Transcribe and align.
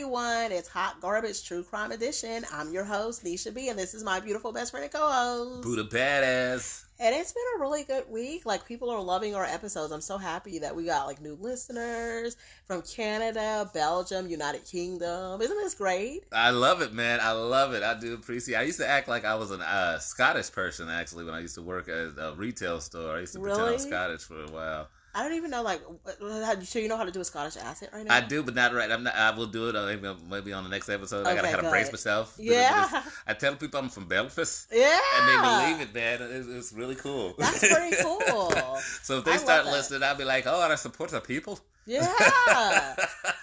everyone. 0.00 0.50
It's 0.50 0.66
Hot 0.68 0.98
Garbage 1.02 1.44
True 1.44 1.62
Crime 1.62 1.92
Edition. 1.92 2.42
I'm 2.54 2.72
your 2.72 2.84
host, 2.84 3.22
Nisha 3.22 3.52
B, 3.52 3.68
and 3.68 3.78
this 3.78 3.92
is 3.92 4.02
my 4.02 4.18
beautiful 4.18 4.50
best 4.50 4.70
friend 4.70 4.84
and 4.84 4.90
co 4.90 5.06
host. 5.06 5.62
Buddha 5.62 5.84
Badass. 5.84 6.84
And 6.98 7.14
it's 7.14 7.32
been 7.32 7.42
a 7.56 7.60
really 7.60 7.84
good 7.84 8.04
week. 8.08 8.46
Like, 8.46 8.64
people 8.64 8.88
are 8.88 9.02
loving 9.02 9.34
our 9.34 9.44
episodes. 9.44 9.92
I'm 9.92 10.00
so 10.00 10.16
happy 10.16 10.58
that 10.60 10.74
we 10.74 10.86
got, 10.86 11.06
like, 11.06 11.20
new 11.20 11.36
listeners 11.38 12.38
from 12.64 12.80
Canada, 12.80 13.70
Belgium, 13.74 14.26
United 14.26 14.64
Kingdom. 14.64 15.42
Isn't 15.42 15.58
this 15.58 15.74
great? 15.74 16.24
I 16.32 16.48
love 16.48 16.80
it, 16.80 16.94
man. 16.94 17.20
I 17.20 17.32
love 17.32 17.74
it. 17.74 17.82
I 17.82 17.92
do 18.00 18.14
appreciate 18.14 18.56
I 18.56 18.62
used 18.62 18.78
to 18.78 18.88
act 18.88 19.06
like 19.06 19.26
I 19.26 19.34
was 19.34 19.50
a 19.50 19.56
uh, 19.56 19.98
Scottish 19.98 20.50
person, 20.50 20.88
actually, 20.88 21.26
when 21.26 21.34
I 21.34 21.40
used 21.40 21.56
to 21.56 21.62
work 21.62 21.90
at 21.90 22.14
a 22.16 22.32
retail 22.38 22.80
store. 22.80 23.16
I 23.16 23.20
used 23.20 23.34
to 23.34 23.40
pretend 23.40 23.68
I 23.68 23.72
was 23.72 23.82
Scottish 23.82 24.22
for 24.22 24.42
a 24.42 24.50
while. 24.50 24.88
I 25.14 25.22
don't 25.22 25.36
even 25.36 25.50
know, 25.50 25.62
like, 25.62 25.82
how, 26.20 26.60
so 26.60 26.78
you 26.78 26.88
know 26.88 26.96
how 26.96 27.04
to 27.04 27.10
do 27.10 27.20
a 27.20 27.24
Scottish 27.24 27.56
accent 27.56 27.92
right 27.92 28.06
now? 28.06 28.14
I 28.14 28.20
do, 28.20 28.42
but 28.42 28.54
not 28.54 28.72
right. 28.72 28.90
I'm 28.90 29.02
not, 29.02 29.14
I 29.14 29.30
will 29.36 29.46
do 29.46 29.68
it 29.68 29.76
uh, 29.76 29.86
maybe, 29.86 30.08
maybe 30.28 30.52
on 30.52 30.64
the 30.64 30.70
next 30.70 30.88
episode. 30.88 31.26
I 31.26 31.34
gotta 31.34 31.48
kind 31.48 31.64
of 31.64 31.70
brace 31.70 31.90
myself. 31.90 32.36
Yeah. 32.38 33.02
I 33.26 33.34
tell 33.34 33.56
people 33.56 33.80
I'm 33.80 33.88
from 33.88 34.06
Belfast. 34.06 34.68
Yeah. 34.72 34.98
And 35.18 35.28
they 35.28 35.76
believe 35.76 35.88
it, 35.88 35.94
man. 35.94 36.30
It's, 36.30 36.48
it's 36.48 36.72
really 36.72 36.94
cool. 36.94 37.34
That's 37.38 37.58
pretty 37.58 37.96
cool. 38.02 38.52
so 39.02 39.18
if 39.18 39.24
they 39.24 39.32
love 39.32 39.40
start 39.40 39.66
listening, 39.66 40.02
I'll 40.02 40.16
be 40.16 40.24
like, 40.24 40.46
oh, 40.46 40.60
I 40.60 40.74
support 40.76 41.10
the 41.10 41.20
people. 41.20 41.58
Yeah. 41.86 42.06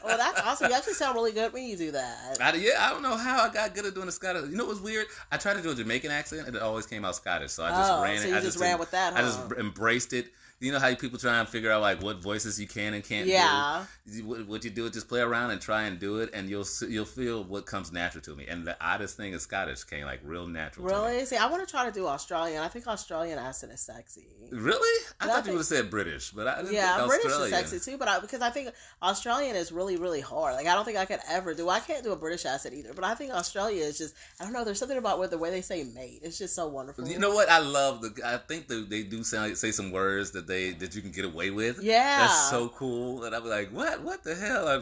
well, 0.05 0.17
that's 0.17 0.39
awesome. 0.41 0.69
You 0.69 0.75
actually 0.77 0.93
sound 0.93 1.15
really 1.15 1.31
good 1.31 1.51
when 1.51 1.65
you 1.67 1.75
do 1.75 1.91
that. 1.91 2.37
I, 2.39 2.53
yeah, 2.55 2.77
I 2.79 2.91
don't 2.91 3.01
know 3.01 3.17
how 3.17 3.43
I 3.43 3.51
got 3.51 3.75
good 3.75 3.85
at 3.85 3.93
doing 3.93 4.05
the 4.05 4.11
Scottish. 4.11 4.49
You 4.49 4.55
know 4.55 4.65
what's 4.65 4.79
weird? 4.79 5.07
I 5.31 5.37
tried 5.37 5.55
to 5.55 5.61
do 5.61 5.71
a 5.71 5.75
Jamaican 5.75 6.11
accent, 6.11 6.47
and 6.47 6.55
it 6.55 6.61
always 6.61 6.85
came 6.85 7.03
out 7.03 7.15
Scottish. 7.15 7.51
So 7.51 7.63
I 7.63 7.69
just 7.69 7.91
oh, 7.91 8.03
ran 8.03 8.17
so 8.19 8.23
it. 8.23 8.29
you 8.29 8.35
I 8.35 8.39
just, 8.39 8.53
just 8.53 8.59
ran 8.59 8.79
with 8.79 8.91
that, 8.91 9.13
huh? 9.13 9.19
I 9.19 9.21
just 9.23 9.51
embraced 9.59 10.13
it. 10.13 10.27
You 10.59 10.71
know 10.71 10.79
how 10.79 10.93
people 10.95 11.19
try 11.19 11.39
and 11.39 11.47
figure 11.47 11.71
out 11.71 11.81
like 11.81 12.01
what 12.01 12.17
voices 12.17 12.59
you 12.59 12.67
can 12.67 12.95
and 12.95 13.03
can't 13.03 13.27
yeah. 13.27 13.85
do. 14.11 14.25
What, 14.25 14.47
what 14.47 14.63
you 14.63 14.71
do 14.71 14.85
is 14.85 14.91
just 14.91 15.07
play 15.07 15.19
around 15.19 15.51
and 15.51 15.61
try 15.61 15.83
and 15.83 15.99
do 15.99 16.17
it, 16.17 16.31
and 16.33 16.49
you'll 16.49 16.65
you'll 16.89 17.05
feel 17.05 17.43
what 17.43 17.67
comes 17.67 17.91
natural 17.91 18.23
to 18.23 18.35
me. 18.35 18.47
And 18.47 18.65
the 18.65 18.75
oddest 18.83 19.17
thing 19.17 19.33
is 19.33 19.43
Scottish 19.43 19.83
came 19.83 20.05
like 20.05 20.19
real 20.23 20.47
natural. 20.47 20.87
To 20.87 20.95
me. 20.95 20.99
Really? 20.99 21.25
See, 21.25 21.37
I 21.37 21.45
want 21.47 21.65
to 21.65 21.69
try 21.69 21.85
to 21.85 21.91
do 21.91 22.07
Australian. 22.07 22.63
I 22.63 22.69
think 22.69 22.87
Australian 22.87 23.37
accent 23.37 23.71
is 23.71 23.81
sexy. 23.81 24.25
Really? 24.51 25.05
I 25.19 25.25
I 25.25 25.27
thought 25.27 25.35
think- 25.35 25.45
you 25.47 25.51
would 25.53 25.59
have 25.59 25.65
said 25.67 25.91
British, 25.91 26.31
but 26.31 26.47
I 26.47 26.61
didn't 26.63 26.73
Yeah, 26.73 26.97
think 26.97 27.09
British 27.09 27.31
is 27.31 27.49
sexy 27.51 27.91
too, 27.91 27.97
but 27.99 28.07
I, 28.07 28.19
because 28.19 28.41
I 28.41 28.49
think 28.49 28.69
Australian 29.03 29.55
is 29.55 29.71
really, 29.71 29.97
really 29.97 30.21
hard. 30.21 30.55
Like 30.55 30.65
I 30.65 30.73
don't 30.73 30.85
think 30.85 30.97
I 30.97 31.05
could 31.05 31.19
ever 31.29 31.53
do. 31.53 31.69
I 31.69 31.81
can't 31.81 32.03
do 32.03 32.13
a 32.13 32.15
British 32.15 32.45
accent 32.47 32.73
either, 32.73 32.93
but 32.95 33.03
I 33.03 33.13
think 33.13 33.31
Australia 33.31 33.83
is 33.83 33.99
just. 33.99 34.15
I 34.39 34.43
don't 34.43 34.53
know. 34.53 34.63
There's 34.63 34.79
something 34.79 34.97
about 34.97 35.19
with 35.19 35.29
the 35.29 35.37
way 35.37 35.51
they 35.51 35.61
say 35.61 35.83
"mate." 35.83 36.21
It's 36.23 36.39
just 36.39 36.55
so 36.55 36.67
wonderful. 36.67 37.07
You 37.07 37.19
know 37.19 37.35
what? 37.35 37.47
I 37.47 37.59
love 37.59 38.01
the. 38.01 38.19
I 38.25 38.37
think 38.37 38.67
that 38.69 38.89
they 38.89 39.03
do 39.03 39.23
sound, 39.23 39.55
say 39.55 39.71
some 39.71 39.91
words 39.91 40.31
that 40.31 40.46
they 40.47 40.71
that 40.71 40.95
you 40.95 41.01
can 41.01 41.11
get 41.11 41.25
away 41.25 41.51
with. 41.51 41.81
Yeah. 41.81 42.19
That's 42.19 42.49
so 42.49 42.69
cool. 42.69 43.23
And 43.25 43.35
I'm 43.35 43.45
like, 43.45 43.69
what? 43.69 44.01
What 44.01 44.23
the 44.23 44.33
hell? 44.35 44.67
I 44.67 44.81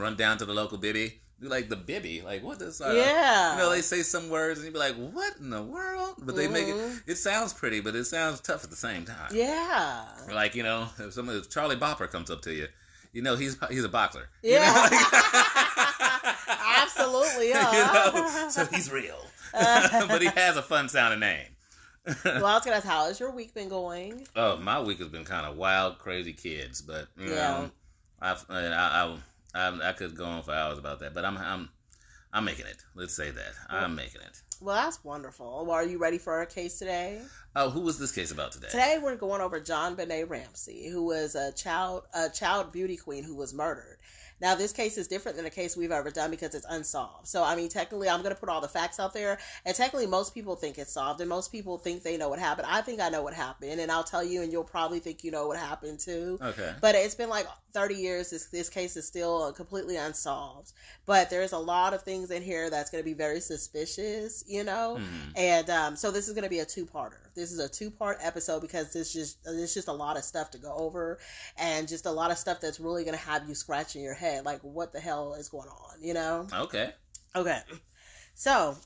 run 0.00 0.16
down 0.16 0.38
to 0.38 0.44
the 0.44 0.52
local 0.54 0.78
bibby. 0.78 1.20
Do 1.40 1.48
like 1.48 1.68
the 1.70 1.76
bibby. 1.76 2.20
Like, 2.20 2.42
what 2.44 2.58
does. 2.58 2.80
Uh, 2.80 2.92
yeah. 2.94 3.52
You 3.54 3.58
know, 3.58 3.70
they 3.70 3.80
say 3.80 4.02
some 4.02 4.28
words 4.28 4.58
and 4.60 4.66
you 4.66 4.72
be 4.72 4.78
like, 4.78 4.94
what 4.96 5.36
in 5.38 5.48
the 5.50 5.62
world? 5.62 6.16
But 6.18 6.36
they 6.36 6.46
make 6.48 6.68
it. 6.68 6.74
Mhm. 6.76 7.02
It 7.06 7.16
sounds 7.16 7.52
pretty, 7.54 7.80
but 7.80 7.94
it 7.94 8.04
sounds 8.04 8.40
tough 8.40 8.62
at 8.62 8.68
the 8.70 8.76
same 8.76 9.06
time. 9.06 9.30
Yeah. 9.34 10.04
Like, 10.32 10.54
you 10.54 10.62
know, 10.62 10.86
if 10.98 11.14
somebody, 11.14 11.38
if 11.38 11.48
Charlie 11.48 11.76
Bopper 11.76 12.10
comes 12.10 12.30
up 12.30 12.42
to 12.42 12.52
you, 12.52 12.68
you 13.12 13.22
know, 13.22 13.36
he's 13.36 13.56
he's 13.70 13.84
a 13.84 13.88
boxer. 13.88 14.28
You 14.42 14.52
Yeah. 14.52 14.66
know, 14.72 14.96
like- 14.96 16.36
Absolutely. 16.82 17.48
you 17.48 17.54
know, 17.54 18.48
so 18.50 18.66
he's 18.66 18.90
real. 18.92 19.24
but 19.52 20.20
he 20.22 20.28
has 20.28 20.56
a 20.56 20.62
fun 20.62 20.88
sounding 20.88 21.20
name. 21.20 21.46
Well, 22.06 22.46
I 22.46 22.54
was 22.54 22.64
gonna 22.64 22.76
ask, 22.76 22.86
how 22.86 23.06
has 23.06 23.20
your 23.20 23.30
week 23.30 23.54
been 23.54 23.68
going? 23.68 24.26
Oh, 24.34 24.56
my 24.56 24.80
week 24.80 24.98
has 24.98 25.08
been 25.08 25.24
kind 25.24 25.46
of 25.46 25.56
wild, 25.56 25.98
crazy 25.98 26.32
kids, 26.32 26.80
but 26.80 27.08
you 27.18 27.30
Yeah. 27.30 27.34
know, 27.34 27.70
I've, 28.20 28.44
I, 28.48 28.66
I, 28.66 29.16
I, 29.54 29.88
I 29.90 29.92
could 29.92 30.16
go 30.16 30.24
on 30.24 30.42
for 30.42 30.52
hours 30.52 30.78
about 30.78 31.00
that, 31.00 31.14
but 31.14 31.24
I'm, 31.24 31.36
I'm, 31.36 31.68
I'm 32.32 32.44
making 32.44 32.66
it. 32.66 32.78
Let's 32.94 33.14
say 33.14 33.30
that 33.30 33.52
I'm 33.68 33.94
making 33.94 34.22
it. 34.22 34.40
Well, 34.60 34.76
that's 34.76 35.02
wonderful. 35.04 35.64
Well, 35.66 35.74
are 35.74 35.84
you 35.84 35.98
ready 35.98 36.18
for 36.18 36.34
our 36.34 36.46
case 36.46 36.78
today? 36.78 37.22
Oh, 37.56 37.70
who 37.70 37.80
was 37.80 37.98
this 37.98 38.12
case 38.12 38.30
about 38.30 38.52
today? 38.52 38.68
Today 38.70 38.98
we're 39.02 39.16
going 39.16 39.40
over 39.40 39.58
Jon 39.58 39.94
Benet 39.94 40.24
Ramsey, 40.24 40.88
who 40.88 41.02
was 41.02 41.34
a 41.34 41.52
child 41.52 42.04
a 42.14 42.28
child 42.28 42.70
beauty 42.72 42.96
queen 42.96 43.24
who 43.24 43.34
was 43.34 43.52
murdered. 43.54 43.96
Now 44.40 44.54
this 44.54 44.72
case 44.72 44.98
is 44.98 45.08
different 45.08 45.36
than 45.36 45.46
a 45.46 45.50
case 45.50 45.76
we've 45.76 45.92
ever 45.92 46.10
done 46.10 46.30
because 46.30 46.54
it's 46.54 46.66
unsolved. 46.68 47.28
So 47.28 47.42
I 47.42 47.56
mean 47.56 47.68
technically 47.68 48.08
I'm 48.08 48.22
gonna 48.22 48.34
put 48.34 48.48
all 48.48 48.60
the 48.60 48.68
facts 48.68 48.98
out 48.98 49.12
there 49.12 49.38
and 49.64 49.74
technically 49.74 50.06
most 50.06 50.34
people 50.34 50.56
think 50.56 50.78
it's 50.78 50.92
solved 50.92 51.20
and 51.20 51.28
most 51.28 51.52
people 51.52 51.78
think 51.78 52.02
they 52.02 52.16
know 52.16 52.28
what 52.28 52.38
happened. 52.38 52.66
I 52.70 52.80
think 52.80 53.00
I 53.00 53.08
know 53.08 53.22
what 53.22 53.34
happened 53.34 53.80
and 53.80 53.90
I'll 53.90 54.04
tell 54.04 54.24
you 54.24 54.42
and 54.42 54.52
you'll 54.52 54.64
probably 54.64 54.98
think 54.98 55.24
you 55.24 55.30
know 55.30 55.46
what 55.46 55.58
happened 55.58 56.00
too. 56.00 56.38
Okay. 56.42 56.74
But 56.80 56.94
it's 56.94 57.14
been 57.14 57.28
like 57.28 57.46
30 57.72 57.94
years. 57.94 58.30
This 58.30 58.46
this 58.46 58.68
case 58.68 58.96
is 58.96 59.06
still 59.06 59.52
completely 59.52 59.96
unsolved. 59.96 60.72
But 61.06 61.30
there's 61.30 61.52
a 61.52 61.58
lot 61.58 61.94
of 61.94 62.02
things 62.02 62.30
in 62.30 62.42
here 62.42 62.70
that's 62.70 62.90
going 62.90 63.02
to 63.02 63.08
be 63.08 63.14
very 63.14 63.40
suspicious, 63.40 64.44
you 64.46 64.64
know. 64.64 64.96
Hmm. 64.96 65.30
And 65.36 65.70
um, 65.70 65.96
so 65.96 66.10
this 66.10 66.28
is 66.28 66.34
going 66.34 66.44
to 66.44 66.50
be 66.50 66.60
a 66.60 66.64
two 66.64 66.86
parter. 66.86 67.32
This 67.34 67.52
is 67.52 67.58
a 67.58 67.68
two 67.68 67.90
part 67.90 68.18
episode 68.20 68.60
because 68.60 68.92
there's 68.92 69.12
just 69.12 69.42
there's 69.44 69.74
just 69.74 69.88
a 69.88 69.92
lot 69.92 70.16
of 70.16 70.24
stuff 70.24 70.50
to 70.52 70.58
go 70.58 70.74
over, 70.74 71.18
and 71.56 71.88
just 71.88 72.06
a 72.06 72.10
lot 72.10 72.30
of 72.30 72.38
stuff 72.38 72.60
that's 72.60 72.80
really 72.80 73.04
going 73.04 73.16
to 73.16 73.24
have 73.24 73.48
you 73.48 73.54
scratching 73.54 74.02
your 74.02 74.14
head, 74.14 74.44
like 74.44 74.60
what 74.62 74.92
the 74.92 75.00
hell 75.00 75.34
is 75.34 75.48
going 75.48 75.68
on, 75.68 76.02
you 76.02 76.14
know? 76.14 76.46
Okay. 76.52 76.92
Okay. 77.34 77.60
So, 78.34 78.76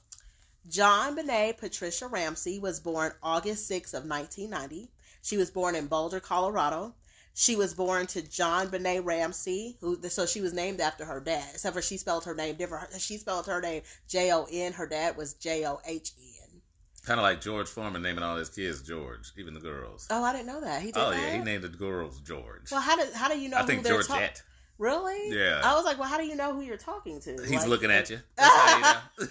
Jon 0.68 1.14
Benet 1.14 1.54
Patricia 1.58 2.06
Ramsey 2.06 2.58
was 2.58 2.80
born 2.80 3.12
August 3.22 3.70
6th 3.70 3.94
of 3.94 4.04
1990. 4.04 4.90
She 5.22 5.36
was 5.36 5.50
born 5.50 5.74
in 5.74 5.86
Boulder, 5.86 6.20
Colorado. 6.20 6.94
She 7.36 7.56
was 7.56 7.74
born 7.74 8.06
to 8.08 8.22
John 8.22 8.68
Benet 8.68 9.00
Ramsey, 9.00 9.76
who 9.80 10.00
so 10.08 10.24
she 10.24 10.40
was 10.40 10.52
named 10.52 10.80
after 10.80 11.04
her 11.04 11.20
dad. 11.20 11.44
Except 11.52 11.74
for 11.74 11.82
she 11.82 11.96
spelled 11.96 12.24
her 12.24 12.34
name 12.34 12.54
different. 12.54 12.88
She 13.00 13.18
spelled 13.18 13.46
her 13.46 13.60
name 13.60 13.82
J 14.08 14.32
O 14.32 14.46
N. 14.50 14.72
Her 14.72 14.86
dad 14.86 15.16
was 15.16 15.34
J 15.34 15.66
O 15.66 15.80
H 15.84 16.12
N. 16.18 16.60
Kind 17.04 17.18
of 17.18 17.24
like 17.24 17.40
George 17.40 17.68
Foreman 17.68 18.02
naming 18.02 18.22
all 18.24 18.36
his 18.36 18.48
kids 18.48 18.82
George, 18.82 19.32
even 19.36 19.52
the 19.52 19.60
girls. 19.60 20.06
Oh, 20.10 20.22
I 20.22 20.32
didn't 20.32 20.46
know 20.46 20.60
that. 20.60 20.80
He 20.80 20.92
did 20.92 20.96
Oh 21.02 21.10
that? 21.10 21.20
yeah, 21.20 21.36
he 21.36 21.42
named 21.44 21.64
the 21.64 21.68
girls 21.68 22.20
George. 22.20 22.70
Well, 22.70 22.80
how 22.80 22.96
did 22.96 23.12
how 23.12 23.28
do 23.28 23.38
you 23.38 23.48
know 23.48 23.58
I 23.58 23.64
think 23.64 23.82
they're 23.82 23.94
Georgette. 23.94 24.08
talking? 24.36 24.42
Really? 24.78 25.30
Yeah. 25.38 25.60
I 25.62 25.74
was 25.74 25.84
like, 25.84 25.98
well, 25.98 26.08
how 26.08 26.18
do 26.18 26.24
you 26.24 26.34
know 26.34 26.52
who 26.52 26.62
you're 26.62 26.76
talking 26.76 27.20
to? 27.20 27.32
He's 27.42 27.50
Like- 27.60 27.68
looking 27.68 27.90
at 27.92 28.10
you. 28.10 28.18
That's 28.36 28.56
how 28.56 28.76
you 28.76 28.82
know. 28.82 29.30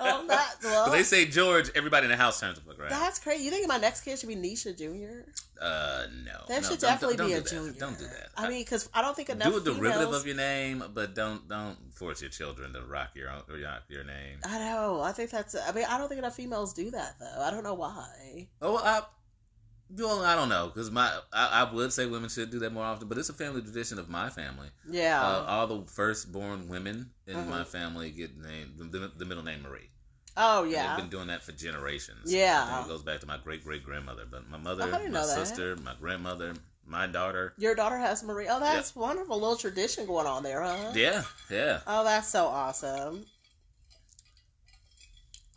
Oh, 0.00 0.24
that- 0.28 0.54
well- 0.64 0.90
they 0.92 1.02
say 1.02 1.26
George, 1.26 1.70
everybody 1.74 2.04
in 2.06 2.10
the 2.10 2.16
house 2.16 2.40
turns 2.40 2.58
to 2.58 2.66
look 2.66 2.78
around. 2.80 2.90
That's 2.90 3.18
crazy. 3.18 3.44
You 3.44 3.50
think 3.50 3.68
my 3.68 3.76
next 3.76 4.00
kid 4.02 4.18
should 4.18 4.28
be 4.28 4.36
Nisha 4.36 4.76
Junior? 4.76 5.26
Uh, 5.60 6.06
no. 6.24 6.32
There 6.48 6.60
no, 6.60 6.68
should 6.68 6.80
don't- 6.80 6.90
definitely 6.90 7.16
don't 7.16 7.26
be 7.28 7.32
do 7.34 7.38
a 7.38 7.42
that. 7.42 7.50
junior. 7.50 7.72
Don't 7.78 7.98
do 7.98 8.04
that. 8.04 8.28
I 8.36 8.48
mean, 8.48 8.62
because 8.62 8.88
I 8.94 9.02
don't 9.02 9.14
think 9.14 9.28
enough 9.30 9.52
do 9.52 9.58
a 9.58 9.60
derivative 9.60 9.92
females. 9.98 10.16
of 10.20 10.26
your 10.26 10.36
name, 10.36 10.84
but 10.94 11.14
don't 11.14 11.46
don't 11.48 11.76
force 11.94 12.20
your 12.22 12.30
children 12.30 12.72
to 12.72 12.82
rock 12.82 13.10
your 13.14 13.30
own 13.30 13.42
your 13.88 14.04
name. 14.04 14.38
I 14.44 14.58
know. 14.58 15.00
I 15.02 15.12
think 15.12 15.30
that's. 15.30 15.54
I 15.54 15.72
mean, 15.72 15.84
I 15.88 15.98
don't 15.98 16.08
think 16.08 16.18
enough 16.18 16.34
females 16.36 16.72
do 16.74 16.90
that 16.90 17.16
though. 17.20 17.40
I 17.42 17.50
don't 17.50 17.62
know 17.64 17.74
why. 17.74 18.48
Oh, 18.62 18.78
I. 18.78 19.02
Well, 19.90 20.22
I 20.24 20.34
don't 20.34 20.48
know 20.48 20.66
because 20.72 20.90
my 20.90 21.10
I, 21.32 21.62
I 21.68 21.72
would 21.72 21.92
say 21.92 22.06
women 22.06 22.28
should 22.28 22.50
do 22.50 22.58
that 22.60 22.72
more 22.72 22.84
often, 22.84 23.06
but 23.08 23.18
it's 23.18 23.28
a 23.28 23.34
family 23.34 23.60
tradition 23.62 23.98
of 23.98 24.08
my 24.08 24.30
family. 24.30 24.68
Yeah. 24.90 25.20
Uh, 25.22 25.44
all 25.46 25.66
the 25.66 25.82
firstborn 25.90 26.68
women 26.68 27.10
in 27.26 27.36
Mhm. 27.36 27.48
my 27.48 27.64
family 27.64 28.10
get 28.10 28.36
named 28.36 28.78
the, 28.78 29.12
the 29.16 29.24
middle 29.24 29.44
name 29.44 29.62
Marie. 29.62 29.90
oh 30.36 30.62
And 30.64 30.72
yeah. 30.72 30.88
they've 30.88 31.04
been 31.04 31.10
doing 31.10 31.28
that 31.28 31.42
for 31.42 31.52
generations. 31.52 32.32
Yeah. 32.32 32.82
It 32.84 32.88
goes 32.88 33.02
back 33.02 33.20
to 33.20 33.26
my 33.26 33.36
great 33.38 33.62
great 33.62 33.84
grandmother, 33.84 34.24
but 34.28 34.48
my 34.48 34.58
mother, 34.58 34.84
Oh, 34.86 34.90
my 34.90 35.04
know 35.06 35.26
that. 35.26 35.46
sister, 35.46 35.76
my 35.76 35.94
grandmother, 36.00 36.54
my 36.86 37.06
daughter. 37.06 37.52
Your 37.58 37.74
daughter 37.74 37.98
has 37.98 38.24
Marie. 38.24 38.48
Oh, 38.48 38.58
that's 38.60 38.96
wonderful. 38.96 39.38
little 39.38 39.56
tradition 39.56 40.06
going 40.06 40.26
on 40.26 40.42
there, 40.42 40.62
huh? 40.62 40.92
Yeah, 40.94 41.22
yeah. 41.50 41.80
Oh, 41.86 42.02
that's 42.04 42.28
so 42.28 42.46
awesome. 42.46 43.26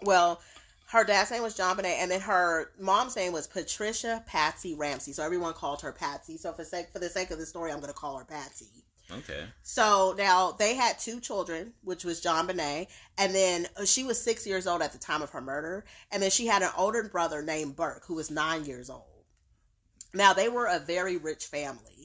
Well, 0.04 0.40
her 0.88 1.04
dad's 1.04 1.32
name 1.32 1.44
was 1.44 1.54
John 1.54 1.76
Bonet, 1.76 1.98
and 2.00 2.10
then 2.10 2.22
her 2.22 2.72
mom's 2.80 3.16
name 3.16 3.34
was 3.34 3.46
Patricia 3.46 4.24
Patsy 4.26 4.74
Ramsey. 4.74 5.12
So 5.12 5.24
everyone 5.24 5.54
called 5.54 5.82
her 5.82 5.92
Patsy. 5.92 6.38
So 6.38 6.54
for 6.54 6.64
sake 6.64 6.88
for 6.94 7.00
the 7.00 7.10
sake 7.10 7.30
of 7.32 7.40
the 7.40 7.46
story, 7.46 7.72
I'm 7.72 7.80
going 7.80 7.92
to 7.92 7.98
call 7.98 8.18
her 8.18 8.26
Patsy. 8.26 8.68
Okay. 9.12 9.44
So 9.64 10.16
now 10.18 10.52
they 10.52 10.76
had 10.76 10.98
two 11.00 11.20
children, 11.20 11.74
which 11.84 12.06
was 12.06 12.22
Jon 12.22 12.48
Benet, 12.48 12.88
and 13.18 13.36
then 13.36 13.68
uh, 13.76 13.86
she 13.86 14.04
was 14.04 14.22
six 14.22 14.48
years 14.48 14.66
old 14.68 14.82
at 14.82 14.92
the 14.94 14.98
time 14.98 15.22
of 15.22 15.30
her 15.32 15.42
murder, 15.42 15.86
and 16.12 16.24
then 16.24 16.32
she 16.32 16.48
had 16.48 16.62
an 16.62 16.72
older 16.78 17.04
brother 17.04 17.42
named 17.42 17.76
Burke 17.76 18.06
who 18.06 18.16
was 18.16 18.32
nine 18.32 18.66
years 18.66 18.90
old. 18.90 19.04
Now 20.14 20.34
they 20.34 20.50
were 20.50 20.68
a 20.68 20.80
very 20.80 21.18
rich 21.18 21.46
family. 21.46 21.97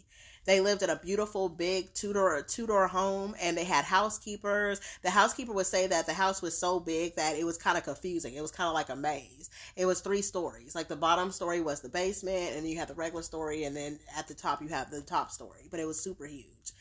They 0.45 0.61
lived 0.61 0.83
in 0.83 0.91
a 0.91 0.97
beautiful 0.97 1.49
big 1.49 1.93
two 1.95 2.13
door 2.13 2.43
two 2.43 2.67
door 2.67 2.89
home, 2.89 3.35
and 3.41 3.57
they 3.57 3.65
had 3.65 3.85
housekeepers. 3.85 4.81
The 5.03 5.11
housekeeper 5.11 5.53
would 5.53 5.67
say 5.67 5.87
that 5.87 6.07
the 6.07 6.13
house 6.13 6.43
was 6.43 6.57
so 6.57 6.81
big 6.81 7.15
that 7.17 7.37
it 7.37 7.45
was 7.45 7.59
kind 7.59 7.79
of 7.79 7.85
confusing. 7.85 8.35
It 8.35 8.43
was 8.43 8.51
kind 8.51 8.69
of 8.69 8.75
like 8.75 8.89
a 8.89 8.97
maze. 8.97 9.51
It 9.77 9.87
was 9.87 10.01
three 10.01 10.23
stories. 10.23 10.75
Like 10.75 10.89
the 10.89 10.97
bottom 10.97 11.31
story 11.31 11.61
was 11.61 11.81
the 11.81 11.89
basement, 11.89 12.57
and 12.57 12.69
you 12.69 12.77
had 12.77 12.89
the 12.89 12.95
regular 12.95 13.23
story, 13.23 13.65
and 13.65 13.77
then 13.77 13.99
at 14.17 14.27
the 14.29 14.35
top 14.35 14.61
you 14.63 14.69
have 14.69 14.91
the 14.91 15.03
top 15.03 15.31
story. 15.31 15.63
But 15.71 15.81
it 15.81 15.87
was 15.87 16.01
super 16.01 16.27
huge. 16.27 16.73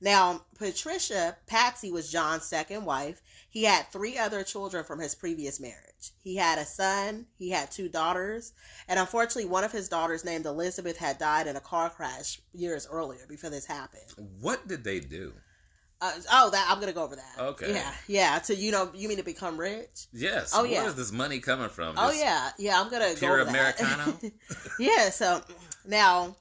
Now, 0.00 0.42
Patricia, 0.58 1.36
Patsy 1.46 1.90
was 1.90 2.10
John's 2.10 2.44
second 2.44 2.84
wife. 2.84 3.22
He 3.54 3.62
had 3.62 3.86
three 3.92 4.18
other 4.18 4.42
children 4.42 4.82
from 4.82 4.98
his 4.98 5.14
previous 5.14 5.60
marriage. 5.60 6.10
He 6.24 6.34
had 6.34 6.58
a 6.58 6.64
son, 6.64 7.26
he 7.38 7.50
had 7.50 7.70
two 7.70 7.88
daughters, 7.88 8.52
and 8.88 8.98
unfortunately, 8.98 9.48
one 9.48 9.62
of 9.62 9.70
his 9.70 9.88
daughters, 9.88 10.24
named 10.24 10.44
Elizabeth, 10.44 10.96
had 10.96 11.18
died 11.18 11.46
in 11.46 11.54
a 11.54 11.60
car 11.60 11.88
crash 11.88 12.40
years 12.52 12.88
earlier 12.90 13.24
before 13.28 13.50
this 13.50 13.64
happened. 13.64 14.02
What 14.40 14.66
did 14.66 14.82
they 14.82 14.98
do? 14.98 15.32
Uh, 16.00 16.10
oh, 16.32 16.50
that 16.50 16.66
I'm 16.68 16.80
gonna 16.80 16.92
go 16.92 17.04
over 17.04 17.14
that. 17.14 17.38
Okay. 17.38 17.74
Yeah, 17.74 17.92
yeah. 18.08 18.40
So 18.40 18.54
you 18.54 18.72
know, 18.72 18.90
you 18.92 19.08
mean 19.08 19.18
to 19.18 19.22
become 19.22 19.56
rich? 19.56 20.08
Yes. 20.12 20.50
Oh, 20.52 20.62
Where 20.62 20.72
yeah. 20.72 20.86
is 20.88 20.96
this 20.96 21.12
money 21.12 21.38
coming 21.38 21.68
from? 21.68 21.94
Oh 21.96 22.10
yeah, 22.10 22.50
yeah. 22.58 22.80
I'm 22.80 22.90
gonna 22.90 23.14
pure 23.16 23.36
go 23.36 23.42
over. 23.42 23.50
Americano? 23.50 24.18
yeah. 24.80 25.10
So 25.10 25.40
now, 25.86 26.34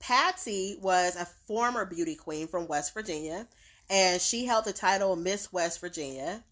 Patsy 0.00 0.76
was 0.82 1.14
a 1.14 1.24
former 1.46 1.84
beauty 1.84 2.16
queen 2.16 2.48
from 2.48 2.66
West 2.66 2.94
Virginia, 2.94 3.46
and 3.90 4.20
she 4.20 4.44
held 4.44 4.64
the 4.64 4.72
title 4.72 5.16
Miss 5.16 5.52
West 5.52 5.80
Virginia. 5.80 6.42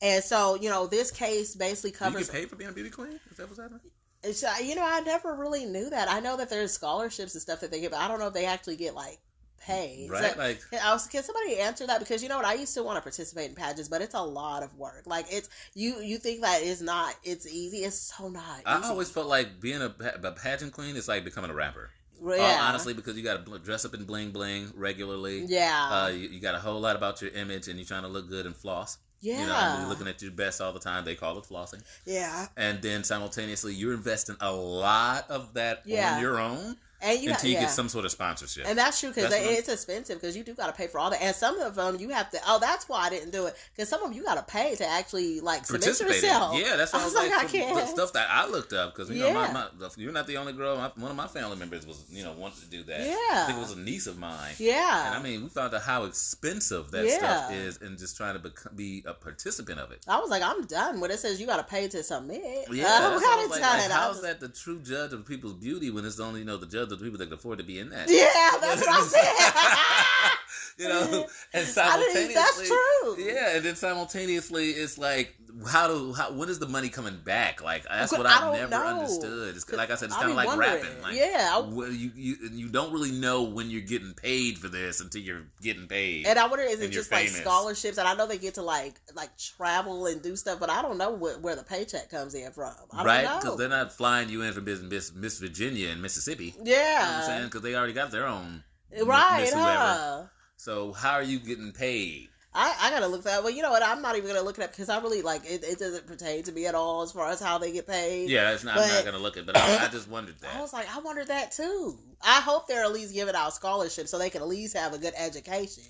And 0.00 0.22
so, 0.22 0.56
you 0.56 0.68
know, 0.68 0.86
this 0.86 1.10
case 1.10 1.54
basically 1.54 1.92
covers. 1.92 2.20
You 2.20 2.26
get 2.26 2.32
paid 2.34 2.50
for 2.50 2.56
being 2.56 2.70
a 2.70 2.72
beauty 2.72 2.90
queen? 2.90 3.20
Is 3.30 3.36
that 3.36 3.46
what's 3.48 3.60
happening? 3.60 3.80
It's, 4.24 4.42
uh, 4.42 4.54
you 4.62 4.74
know, 4.74 4.84
I 4.84 5.00
never 5.00 5.34
really 5.34 5.64
knew 5.64 5.90
that. 5.90 6.08
I 6.10 6.20
know 6.20 6.36
that 6.36 6.50
there's 6.50 6.72
scholarships 6.72 7.34
and 7.34 7.42
stuff 7.42 7.60
that 7.60 7.70
they 7.70 7.80
get, 7.80 7.90
but 7.92 8.00
I 8.00 8.08
don't 8.08 8.18
know 8.18 8.28
if 8.28 8.34
they 8.34 8.46
actually 8.46 8.76
get 8.76 8.94
like 8.94 9.18
paid. 9.64 10.10
Right? 10.10 10.32
So- 10.32 10.38
Like, 10.38 10.60
I 10.84 10.92
was, 10.92 11.06
can 11.06 11.22
somebody 11.22 11.58
answer 11.58 11.86
that? 11.86 12.00
Because 12.00 12.22
you 12.22 12.28
know 12.28 12.36
what, 12.36 12.44
I 12.44 12.54
used 12.54 12.74
to 12.74 12.82
want 12.82 12.96
to 12.96 13.00
participate 13.02 13.50
in 13.50 13.54
pageants, 13.56 13.88
but 13.88 14.02
it's 14.02 14.14
a 14.14 14.22
lot 14.22 14.62
of 14.64 14.76
work. 14.76 15.04
Like 15.06 15.26
it's 15.30 15.48
you, 15.74 16.00
you 16.00 16.18
think 16.18 16.42
that 16.42 16.62
it's 16.62 16.80
not, 16.80 17.14
it's 17.24 17.46
easy. 17.46 17.78
It's 17.78 17.96
so 18.16 18.28
not. 18.28 18.60
I 18.66 18.80
always 18.88 19.10
felt 19.10 19.28
like 19.28 19.60
being 19.60 19.82
a, 19.82 19.94
a 20.24 20.32
pageant 20.32 20.72
queen 20.72 20.96
is 20.96 21.06
like 21.08 21.24
becoming 21.24 21.50
a 21.50 21.54
rapper. 21.54 21.90
Well, 22.22 22.40
Uh, 22.40 22.62
honestly, 22.68 22.94
because 22.94 23.16
you 23.16 23.22
got 23.24 23.44
to 23.44 23.58
dress 23.58 23.84
up 23.84 23.94
in 23.94 24.04
bling 24.04 24.30
bling 24.30 24.70
regularly. 24.76 25.44
yeah, 25.46 25.88
Uh, 25.90 26.08
you, 26.08 26.28
you 26.28 26.40
got 26.40 26.54
a 26.54 26.58
whole 26.60 26.80
lot 26.80 26.94
about 26.94 27.20
your 27.20 27.32
image, 27.32 27.66
and 27.68 27.78
you're 27.78 27.86
trying 27.86 28.02
to 28.02 28.08
look 28.08 28.28
good 28.28 28.46
and 28.46 28.54
floss. 28.56 28.98
yeah, 29.20 29.40
You 29.40 29.82
know, 29.82 29.88
looking 29.88 30.06
at 30.08 30.22
your 30.22 30.30
best 30.30 30.60
all 30.60 30.72
the 30.72 30.80
time. 30.80 31.04
They 31.04 31.14
call 31.16 31.36
it 31.38 31.44
flossing. 31.44 31.82
yeah, 32.06 32.46
And 32.56 32.80
then 32.82 33.02
simultaneously, 33.04 33.74
you're 33.74 33.94
investing 33.94 34.36
a 34.40 34.52
lot 34.52 35.28
of 35.30 35.54
that 35.54 35.82
Yeah. 35.84 36.14
on 36.14 36.20
your 36.22 36.38
own 36.40 36.76
and 37.02 37.20
you, 37.20 37.30
until 37.30 37.50
you 37.50 37.54
yeah. 37.56 37.62
get 37.62 37.70
some 37.70 37.88
sort 37.88 38.04
of 38.04 38.10
sponsorship. 38.12 38.64
And 38.66 38.78
that's 38.78 39.00
true 39.00 39.10
because 39.10 39.32
it's 39.34 39.68
expensive 39.68 40.20
because 40.20 40.36
you 40.36 40.44
do 40.44 40.54
got 40.54 40.68
to 40.68 40.72
pay 40.72 40.86
for 40.86 40.98
all 40.98 41.10
that. 41.10 41.20
And 41.20 41.34
some 41.34 41.58
of 41.60 41.74
them 41.74 41.96
you 41.98 42.10
have 42.10 42.30
to. 42.30 42.38
Oh, 42.46 42.58
that's 42.60 42.88
why 42.88 43.06
I 43.06 43.10
didn't 43.10 43.30
do 43.30 43.46
it 43.46 43.56
because 43.74 43.88
some 43.88 44.02
of 44.02 44.08
them 44.08 44.16
you 44.16 44.24
got 44.24 44.36
to 44.36 44.52
pay 44.52 44.74
to 44.76 44.86
actually 44.86 45.40
like 45.40 45.66
submit 45.66 45.82
Participate 45.82 46.16
in. 46.16 46.22
yourself. 46.22 46.58
Yeah, 46.58 46.76
that's 46.76 46.92
what 46.92 47.02
I 47.02 47.04
was 47.04 47.14
like. 47.14 47.32
I 47.32 47.44
can't. 47.44 47.88
stuff 47.88 48.12
that 48.12 48.28
I 48.30 48.48
looked 48.48 48.72
up 48.72 48.94
because 48.94 49.10
you 49.10 49.20
know 49.20 49.34
my, 49.34 49.52
my, 49.52 49.66
you're 49.96 50.12
not 50.12 50.26
the 50.26 50.36
only 50.36 50.52
girl. 50.52 50.76
My, 50.76 50.90
one 50.96 51.10
of 51.10 51.16
my 51.16 51.26
family 51.26 51.56
members 51.56 51.86
was 51.86 52.04
you 52.10 52.22
know 52.22 52.32
wanted 52.32 52.60
to 52.60 52.66
do 52.66 52.82
that. 52.84 53.00
Yeah. 53.00 53.16
I 53.32 53.44
think 53.46 53.58
it 53.58 53.60
was 53.60 53.72
a 53.72 53.80
niece 53.80 54.06
of 54.06 54.18
mine. 54.18 54.52
Yeah, 54.58 55.06
And 55.06 55.14
I 55.16 55.22
mean, 55.22 55.42
we 55.42 55.48
found 55.48 55.74
out 55.74 55.82
how 55.82 56.04
expensive 56.04 56.90
that 56.92 57.04
Yeah. 57.04 57.18
stuff 57.18 57.52
is, 57.52 57.80
and 57.80 57.98
just 57.98 58.16
trying 58.16 58.40
to 58.40 58.52
be 58.74 59.02
a 59.06 59.14
participant 59.14 59.80
of 59.80 59.90
it. 59.90 60.04
I 60.08 60.20
was 60.20 60.30
like, 60.30 60.42
I'm 60.42 60.64
done 60.66 61.00
when 61.00 61.10
it 61.10 61.18
says 61.18 61.40
you 61.40 61.46
got 61.46 61.56
to 61.56 61.64
pay 61.64 61.88
to 61.88 62.02
submit. 62.02 62.42
Yeah, 62.42 62.68
I'm 62.68 62.70
that's 62.70 63.14
what 63.14 63.24
I 63.24 63.26
kind 63.26 63.36
was 63.36 63.44
of 63.44 63.50
like, 63.50 63.62
like, 63.62 63.90
how's 63.90 64.22
that 64.22 64.40
the 64.40 64.48
true 64.48 64.80
judge 64.80 65.12
of 65.12 65.26
people's 65.26 65.54
beauty 65.54 65.90
when 65.90 66.04
it's 66.04 66.20
only 66.20 66.40
you 66.40 66.46
know 66.46 66.56
the 66.56 66.66
judge 66.66 66.91
the 66.96 67.04
people 67.04 67.18
that 67.18 67.26
can 67.26 67.34
afford 67.34 67.58
to 67.58 67.64
be 67.64 67.78
in 67.78 67.90
that? 67.90 68.08
Yeah, 68.08 68.28
that's 68.60 68.86
what 68.86 68.94
I'm 68.94 69.06
saying. 69.06 70.32
you 70.78 70.88
know, 70.88 71.02
mm-hmm. 71.02 71.56
and 71.56 71.78
I 71.78 71.96
didn't, 72.12 72.34
that's 72.34 72.56
simultaneously, 72.56 72.66
true. 72.66 73.16
yeah, 73.18 73.56
and 73.56 73.64
then 73.64 73.76
simultaneously, 73.76 74.70
it's 74.70 74.98
like, 74.98 75.34
how 75.68 75.86
do 75.86 76.12
how, 76.14 76.32
when 76.32 76.48
is 76.48 76.58
the 76.58 76.68
money 76.68 76.88
coming 76.88 77.18
back? 77.24 77.62
Like 77.62 77.84
that's 77.84 78.12
what 78.12 78.26
I 78.26 78.48
I've 78.48 78.70
never 78.70 78.70
know. 78.70 79.00
understood. 79.00 79.54
It's, 79.56 79.70
like 79.70 79.90
I 79.90 79.96
said, 79.96 80.06
it's 80.06 80.16
kind 80.16 80.30
of 80.30 80.36
like 80.36 80.48
wondering. 80.48 80.82
rapping. 80.82 81.02
Like, 81.02 81.16
yeah, 81.16 81.50
I- 81.54 81.88
you 81.90 82.10
you 82.16 82.36
you 82.52 82.68
don't 82.68 82.92
really 82.92 83.12
know 83.12 83.42
when 83.42 83.70
you're 83.70 83.82
getting 83.82 84.14
paid 84.14 84.58
for 84.58 84.68
this 84.68 85.00
until 85.00 85.20
you're 85.20 85.44
getting 85.60 85.86
paid. 85.86 86.26
and 86.26 86.38
I 86.38 86.46
wonder 86.46 86.64
is 86.64 86.80
it 86.80 86.84
and 86.84 86.92
just 86.92 87.12
like 87.12 87.28
scholarships? 87.28 87.98
And 87.98 88.08
I 88.08 88.14
know 88.14 88.26
they 88.26 88.38
get 88.38 88.54
to 88.54 88.62
like 88.62 88.94
like 89.14 89.36
travel 89.36 90.06
and 90.06 90.22
do 90.22 90.36
stuff, 90.36 90.58
but 90.58 90.70
I 90.70 90.80
don't 90.82 90.98
know 90.98 91.10
where, 91.12 91.38
where 91.38 91.56
the 91.56 91.64
paycheck 91.64 92.08
comes 92.10 92.34
in 92.34 92.50
from. 92.52 92.72
I 92.92 93.04
right? 93.04 93.40
Because 93.40 93.58
they're 93.58 93.68
not 93.68 93.92
flying 93.92 94.28
you 94.28 94.42
in 94.42 94.52
from 94.52 94.64
Miss, 94.64 94.80
Miss 94.80 95.12
Miss 95.14 95.38
Virginia 95.38 95.88
and 95.90 96.00
Mississippi. 96.00 96.54
Yeah, 96.62 96.72
You 96.72 96.72
know 96.72 97.12
what 97.12 97.16
I'm 97.16 97.22
saying? 97.24 97.44
Because 97.44 97.62
they 97.62 97.74
already 97.74 97.92
got 97.92 98.10
their 98.10 98.26
own. 98.26 98.64
right, 99.04 99.40
Miss 99.42 99.52
whoever. 99.52 99.68
huh? 99.70 100.22
So 100.62 100.92
how 100.92 101.14
are 101.14 101.24
you 101.24 101.40
getting 101.40 101.72
paid? 101.72 102.28
I, 102.54 102.76
I 102.82 102.90
gotta 102.90 103.08
look 103.08 103.24
that. 103.24 103.42
Well, 103.42 103.52
you 103.52 103.62
know 103.62 103.72
what? 103.72 103.82
I'm 103.82 104.00
not 104.00 104.14
even 104.14 104.28
gonna 104.28 104.42
look 104.42 104.58
it 104.58 104.62
up 104.62 104.70
because 104.70 104.88
I 104.88 105.00
really 105.00 105.20
like 105.20 105.44
it. 105.44 105.64
It 105.64 105.80
doesn't 105.80 106.06
pertain 106.06 106.44
to 106.44 106.52
me 106.52 106.66
at 106.66 106.76
all 106.76 107.02
as 107.02 107.10
far 107.10 107.28
as 107.30 107.40
how 107.40 107.58
they 107.58 107.72
get 107.72 107.84
paid. 107.84 108.30
Yeah, 108.30 108.44
that's 108.44 108.62
not, 108.62 108.78
I'm 108.78 108.88
not 108.88 109.04
gonna 109.04 109.18
look 109.18 109.36
at, 109.36 109.44
but 109.44 109.56
I, 109.56 109.86
I 109.86 109.88
just 109.88 110.08
wondered 110.08 110.38
that. 110.40 110.54
I 110.54 110.60
was 110.60 110.72
like, 110.72 110.86
I 110.94 111.00
wondered 111.00 111.26
that 111.26 111.50
too. 111.50 111.98
I 112.24 112.40
hope 112.40 112.68
they're 112.68 112.84
at 112.84 112.92
least 112.92 113.12
giving 113.12 113.34
out 113.34 113.52
scholarships 113.54 114.12
so 114.12 114.18
they 114.20 114.30
can 114.30 114.40
at 114.40 114.46
least 114.46 114.76
have 114.76 114.94
a 114.94 114.98
good 114.98 115.14
education. 115.16 115.82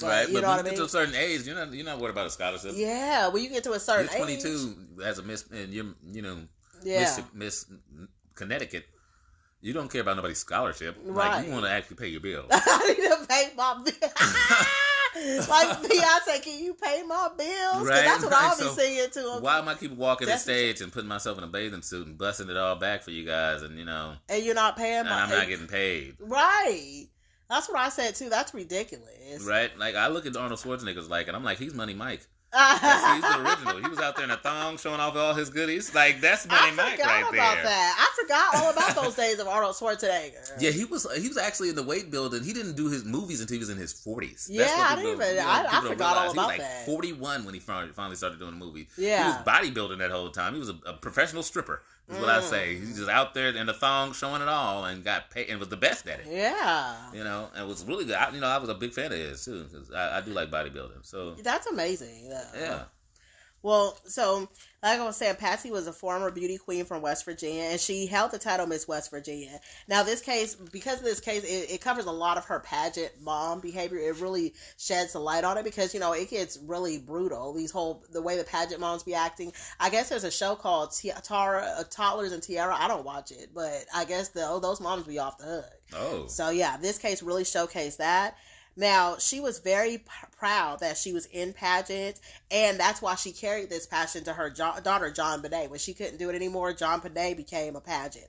But, 0.00 0.06
right, 0.06 0.26
you 0.26 0.34
but 0.34 0.40
know 0.40 0.48
when 0.48 0.56
you 0.56 0.64
I 0.64 0.70
get 0.70 0.76
to 0.78 0.84
a 0.84 0.88
certain 0.88 1.14
age, 1.14 1.46
you're 1.46 1.54
not 1.54 1.72
you're 1.72 1.86
not 1.86 2.00
worried 2.00 2.10
about 2.10 2.26
a 2.26 2.30
scholarship. 2.30 2.72
Yeah, 2.74 3.28
when 3.28 3.44
you 3.44 3.50
get 3.50 3.62
to 3.64 3.72
a 3.74 3.78
certain 3.78 4.08
You're 4.18 4.28
age, 4.28 4.42
22 4.42 5.02
as 5.04 5.20
a 5.20 5.22
miss, 5.22 5.44
and 5.52 5.72
you're 5.72 5.94
you 6.10 6.22
know 6.22 6.38
yeah, 6.82 7.00
Miss, 7.00 7.22
Miss 7.34 7.66
Connecticut. 8.34 8.84
You 9.60 9.72
don't 9.72 9.90
care 9.90 10.02
about 10.02 10.16
nobody's 10.16 10.38
scholarship. 10.38 10.96
Like 11.04 11.46
you 11.46 11.52
want 11.52 11.64
to 11.64 11.70
actually 11.70 11.96
pay 11.96 12.08
your 12.08 12.20
bills. 12.20 12.46
I 12.52 12.88
need 12.88 12.96
to 12.96 13.26
pay 13.28 13.50
my 13.56 13.82
bill. 13.84 14.10
like 15.48 15.78
Beyonce, 15.82 16.42
can 16.42 16.64
you 16.64 16.74
pay 16.74 17.02
my 17.02 17.28
bills? 17.36 17.86
Right, 17.86 18.04
that's 18.04 18.22
what 18.22 18.32
right, 18.32 18.42
I'll 18.42 18.56
be 18.56 18.62
so 18.64 18.74
saying 18.74 19.10
to 19.10 19.36
him. 19.36 19.42
Why 19.42 19.58
am 19.58 19.68
I 19.68 19.74
keep 19.74 19.92
walking 19.92 20.28
the 20.28 20.36
stage 20.36 20.80
and 20.80 20.92
putting 20.92 21.08
myself 21.08 21.38
in 21.38 21.44
a 21.44 21.48
bathing 21.48 21.82
suit 21.82 22.06
and 22.06 22.16
busting 22.16 22.48
it 22.48 22.56
all 22.56 22.76
back 22.76 23.02
for 23.02 23.10
you 23.10 23.24
guys, 23.24 23.62
and 23.62 23.78
you 23.78 23.84
know, 23.84 24.14
And 24.28 24.44
you're 24.44 24.54
not 24.54 24.76
paying 24.76 25.00
and 25.00 25.08
my. 25.08 25.22
I'm 25.22 25.30
not 25.30 25.48
getting 25.48 25.66
paid. 25.66 26.16
right. 26.20 27.06
That's 27.50 27.66
what 27.66 27.78
I 27.78 27.88
said 27.88 28.14
too. 28.14 28.28
That's 28.28 28.52
ridiculous. 28.52 29.42
Right? 29.46 29.76
Like 29.78 29.94
I 29.96 30.08
look 30.08 30.26
at 30.26 30.36
Arnold 30.36 30.60
Schwarzenegger's 30.60 31.08
like, 31.08 31.28
and 31.28 31.36
I'm 31.36 31.44
like, 31.44 31.58
he's 31.58 31.72
Money 31.74 31.94
Mike. 31.94 32.26
He's 32.52 33.22
the 33.22 33.44
original. 33.44 33.82
He 33.82 33.88
was 33.88 33.98
out 33.98 34.16
there 34.16 34.24
in 34.24 34.30
a 34.30 34.36
thong 34.36 34.78
showing 34.78 35.00
off 35.00 35.14
all 35.16 35.34
his 35.34 35.50
goodies. 35.50 35.94
Like 35.94 36.20
that's 36.20 36.46
Money 36.48 36.68
I 36.68 36.70
Mike 36.72 36.98
right 36.98 37.20
about 37.20 37.32
there. 37.56 37.64
that. 37.64 37.96
I 37.98 38.22
forgot 38.22 38.54
all 38.62 38.70
about 38.70 38.94
those 39.02 39.14
days 39.14 39.38
of 39.38 39.46
Arnold 39.48 39.74
Schwarzenegger. 39.76 40.52
Yeah, 40.60 40.70
he 40.70 40.84
was 40.84 41.06
he 41.20 41.28
was 41.28 41.36
actually 41.38 41.68
in 41.68 41.74
the 41.76 41.82
weight 41.82 42.10
building. 42.10 42.42
He 42.42 42.52
didn't 42.52 42.74
do 42.76 42.88
his 42.88 43.04
movies 43.04 43.40
until 43.40 43.54
he 43.54 43.58
was 43.58 43.68
in 43.70 43.76
his 43.76 43.92
forties. 43.92 44.48
Yeah, 44.50 44.66
I 44.88 44.96
didn't 44.96 45.12
even- 45.12 45.38
I- 45.38 45.66
I 45.70 45.80
forgot 45.86 46.16
all 46.16 46.22
he 46.22 46.26
was 46.28 46.32
about 46.32 46.48
like 46.48 46.60
that. 46.60 46.86
Forty 46.86 47.12
one 47.12 47.44
when 47.44 47.54
he 47.54 47.60
finally 47.60 48.16
started 48.16 48.38
doing 48.38 48.58
the 48.58 48.64
movie. 48.64 48.88
Yeah. 48.96 49.24
he 49.24 49.28
was 49.28 49.46
bodybuilding 49.46 49.98
that 49.98 50.10
whole 50.10 50.30
time. 50.30 50.54
He 50.54 50.58
was 50.58 50.70
a, 50.70 50.78
a 50.86 50.92
professional 50.94 51.42
stripper. 51.42 51.82
Is 52.08 52.18
what 52.18 52.28
I 52.30 52.38
Mm. 52.38 52.42
say. 52.50 52.74
He's 52.76 52.96
just 52.96 53.10
out 53.10 53.34
there 53.34 53.48
in 53.50 53.66
the 53.66 53.74
thong 53.74 54.12
showing 54.14 54.40
it 54.40 54.48
all 54.48 54.84
and 54.86 55.04
got 55.04 55.30
paid 55.30 55.48
and 55.50 55.58
was 55.60 55.68
the 55.68 55.76
best 55.76 56.08
at 56.08 56.20
it. 56.20 56.26
Yeah. 56.30 56.96
You 57.12 57.22
know, 57.22 57.50
and 57.54 57.68
was 57.68 57.84
really 57.84 58.06
good. 58.06 58.14
I, 58.16 58.30
you 58.32 58.40
know, 58.40 58.46
I 58.46 58.56
was 58.58 58.70
a 58.70 58.74
big 58.74 58.92
fan 58.94 59.06
of 59.12 59.18
his 59.18 59.44
too 59.44 59.64
because 59.64 59.90
I, 59.92 60.18
I 60.18 60.20
do 60.22 60.32
like 60.32 60.50
bodybuilding. 60.50 61.04
So 61.04 61.34
That's 61.42 61.66
amazing. 61.66 62.30
though. 62.30 62.42
yeah, 62.58 62.82
Well, 63.62 63.98
so 64.04 64.48
like 64.82 65.00
I 65.00 65.04
was 65.04 65.16
saying, 65.16 65.36
Patsy 65.36 65.72
was 65.72 65.88
a 65.88 65.92
former 65.92 66.30
beauty 66.30 66.56
queen 66.56 66.84
from 66.84 67.02
West 67.02 67.24
Virginia, 67.24 67.64
and 67.64 67.80
she 67.80 68.06
held 68.06 68.30
the 68.30 68.38
title 68.38 68.66
Miss 68.66 68.86
West 68.86 69.10
Virginia. 69.10 69.58
Now, 69.88 70.04
this 70.04 70.20
case, 70.20 70.54
because 70.54 70.98
of 70.98 71.04
this 71.04 71.18
case, 71.18 71.42
it, 71.42 71.72
it 71.72 71.80
covers 71.80 72.04
a 72.04 72.12
lot 72.12 72.38
of 72.38 72.44
her 72.44 72.60
pageant 72.60 73.10
mom 73.20 73.60
behavior. 73.60 73.98
It 73.98 74.20
really 74.20 74.54
sheds 74.78 75.16
a 75.16 75.18
light 75.18 75.42
on 75.42 75.58
it 75.58 75.64
because 75.64 75.92
you 75.92 75.98
know 76.00 76.12
it 76.12 76.30
gets 76.30 76.58
really 76.64 76.98
brutal. 76.98 77.52
These 77.52 77.72
whole 77.72 78.04
the 78.12 78.22
way 78.22 78.36
the 78.36 78.44
pageant 78.44 78.80
moms 78.80 79.02
be 79.02 79.14
acting. 79.14 79.52
I 79.80 79.90
guess 79.90 80.08
there's 80.08 80.24
a 80.24 80.30
show 80.30 80.54
called 80.54 80.92
Ti- 80.92 81.12
Tara 81.24 81.74
uh, 81.78 81.84
Toddlers 81.90 82.32
and 82.32 82.42
Tiara. 82.42 82.76
I 82.78 82.86
don't 82.86 83.04
watch 83.04 83.32
it, 83.32 83.48
but 83.52 83.84
I 83.92 84.04
guess 84.04 84.28
the, 84.28 84.46
oh, 84.46 84.60
those 84.60 84.80
moms 84.80 85.04
be 85.04 85.18
off 85.18 85.38
the 85.38 85.44
hook. 85.44 85.70
oh, 85.94 86.26
So 86.28 86.50
yeah, 86.50 86.76
this 86.76 86.98
case 86.98 87.22
really 87.22 87.44
showcased 87.44 87.96
that. 87.96 88.36
Now 88.78 89.18
she 89.18 89.40
was 89.40 89.58
very 89.58 89.98
p- 89.98 90.04
proud 90.38 90.78
that 90.78 90.96
she 90.96 91.12
was 91.12 91.26
in 91.26 91.52
pageant, 91.52 92.20
and 92.48 92.78
that's 92.78 93.02
why 93.02 93.16
she 93.16 93.32
carried 93.32 93.70
this 93.70 93.86
passion 93.88 94.22
to 94.22 94.34
her 94.34 94.50
jo- 94.50 94.78
daughter 94.84 95.10
Jon 95.10 95.42
Benet. 95.42 95.66
When 95.66 95.80
she 95.80 95.92
couldn't 95.92 96.18
do 96.18 96.30
it 96.30 96.36
anymore, 96.36 96.72
Jon 96.72 97.00
Benet 97.00 97.34
became 97.34 97.74
a 97.74 97.80
pageant, 97.80 98.28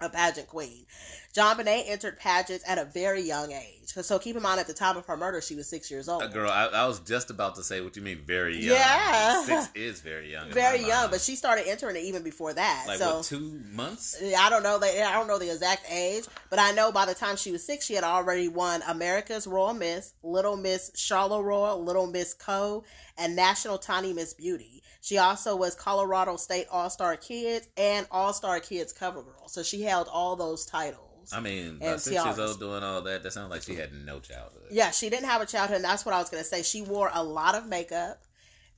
a 0.00 0.08
pageant 0.08 0.48
queen. 0.48 0.86
Jon 1.32 1.56
Benet 1.56 1.84
entered 1.86 2.18
pageants 2.18 2.64
at 2.66 2.78
a 2.78 2.84
very 2.84 3.22
young 3.22 3.52
age. 3.52 3.88
So 3.88 4.18
keep 4.18 4.36
in 4.36 4.42
mind, 4.42 4.60
at 4.60 4.66
the 4.66 4.74
time 4.74 4.96
of 4.96 5.06
her 5.06 5.16
murder, 5.16 5.40
she 5.40 5.54
was 5.54 5.68
six 5.68 5.90
years 5.90 6.08
old. 6.08 6.22
Uh, 6.22 6.28
girl, 6.28 6.50
I, 6.50 6.66
I 6.66 6.86
was 6.86 7.00
just 7.00 7.30
about 7.30 7.54
to 7.56 7.62
say 7.62 7.80
what 7.80 7.96
you 7.96 8.02
mean 8.02 8.22
very 8.24 8.56
young. 8.56 8.76
Yeah. 8.76 9.42
six 9.44 9.70
is 9.74 10.00
very 10.00 10.30
young. 10.30 10.50
very 10.50 10.80
young, 10.80 11.02
mind. 11.02 11.10
but 11.12 11.20
she 11.20 11.36
started 11.36 11.68
entering 11.68 11.96
it 11.96 12.04
even 12.04 12.22
before 12.22 12.52
that. 12.54 12.84
like 12.86 12.98
so 12.98 13.16
what 13.16 13.24
two 13.24 13.60
months? 13.72 14.20
I 14.36 14.50
don't 14.50 14.62
know 14.62 14.78
the 14.78 14.86
I 14.86 15.12
don't 15.12 15.26
know 15.26 15.38
the 15.38 15.50
exact 15.50 15.90
age, 15.90 16.24
but 16.50 16.58
I 16.58 16.72
know 16.72 16.92
by 16.92 17.06
the 17.06 17.14
time 17.14 17.36
she 17.36 17.52
was 17.52 17.64
six, 17.64 17.86
she 17.86 17.94
had 17.94 18.04
already 18.04 18.48
won 18.48 18.82
America's 18.88 19.46
Royal 19.46 19.74
Miss, 19.74 20.14
Little 20.22 20.56
Miss 20.56 20.90
Charlotte 20.94 21.42
Royal, 21.42 21.82
Little 21.82 22.06
Miss 22.06 22.34
Co, 22.34 22.84
and 23.16 23.36
National 23.36 23.78
Tiny 23.78 24.12
Miss 24.12 24.34
Beauty. 24.34 24.82
She 25.00 25.18
also 25.18 25.56
was 25.56 25.74
Colorado 25.74 26.36
State 26.36 26.66
All 26.70 26.90
Star 26.90 27.16
Kids 27.16 27.68
and 27.76 28.06
All 28.10 28.32
Star 28.32 28.60
Kids 28.60 28.92
Cover 28.92 29.22
Girl. 29.22 29.48
So 29.48 29.62
she 29.62 29.82
held 29.82 30.08
all 30.08 30.36
those 30.36 30.66
titles. 30.66 31.32
I 31.32 31.40
mean, 31.40 31.66
And 31.66 31.82
about 31.82 32.00
six 32.00 32.24
years 32.24 32.38
old 32.38 32.58
doing 32.58 32.82
all 32.82 33.02
that. 33.02 33.22
That 33.22 33.32
sounds 33.32 33.50
like 33.50 33.62
she 33.62 33.74
had 33.74 33.92
no 33.92 34.18
childhood. 34.18 34.68
Yeah, 34.70 34.90
she 34.90 35.10
didn't 35.10 35.26
have 35.26 35.42
a 35.42 35.46
childhood. 35.46 35.76
And 35.76 35.84
that's 35.84 36.04
what 36.06 36.14
I 36.14 36.18
was 36.18 36.30
going 36.30 36.42
to 36.42 36.48
say. 36.48 36.62
She 36.62 36.82
wore 36.82 37.10
a 37.12 37.22
lot 37.22 37.54
of 37.54 37.66
makeup. 37.66 38.22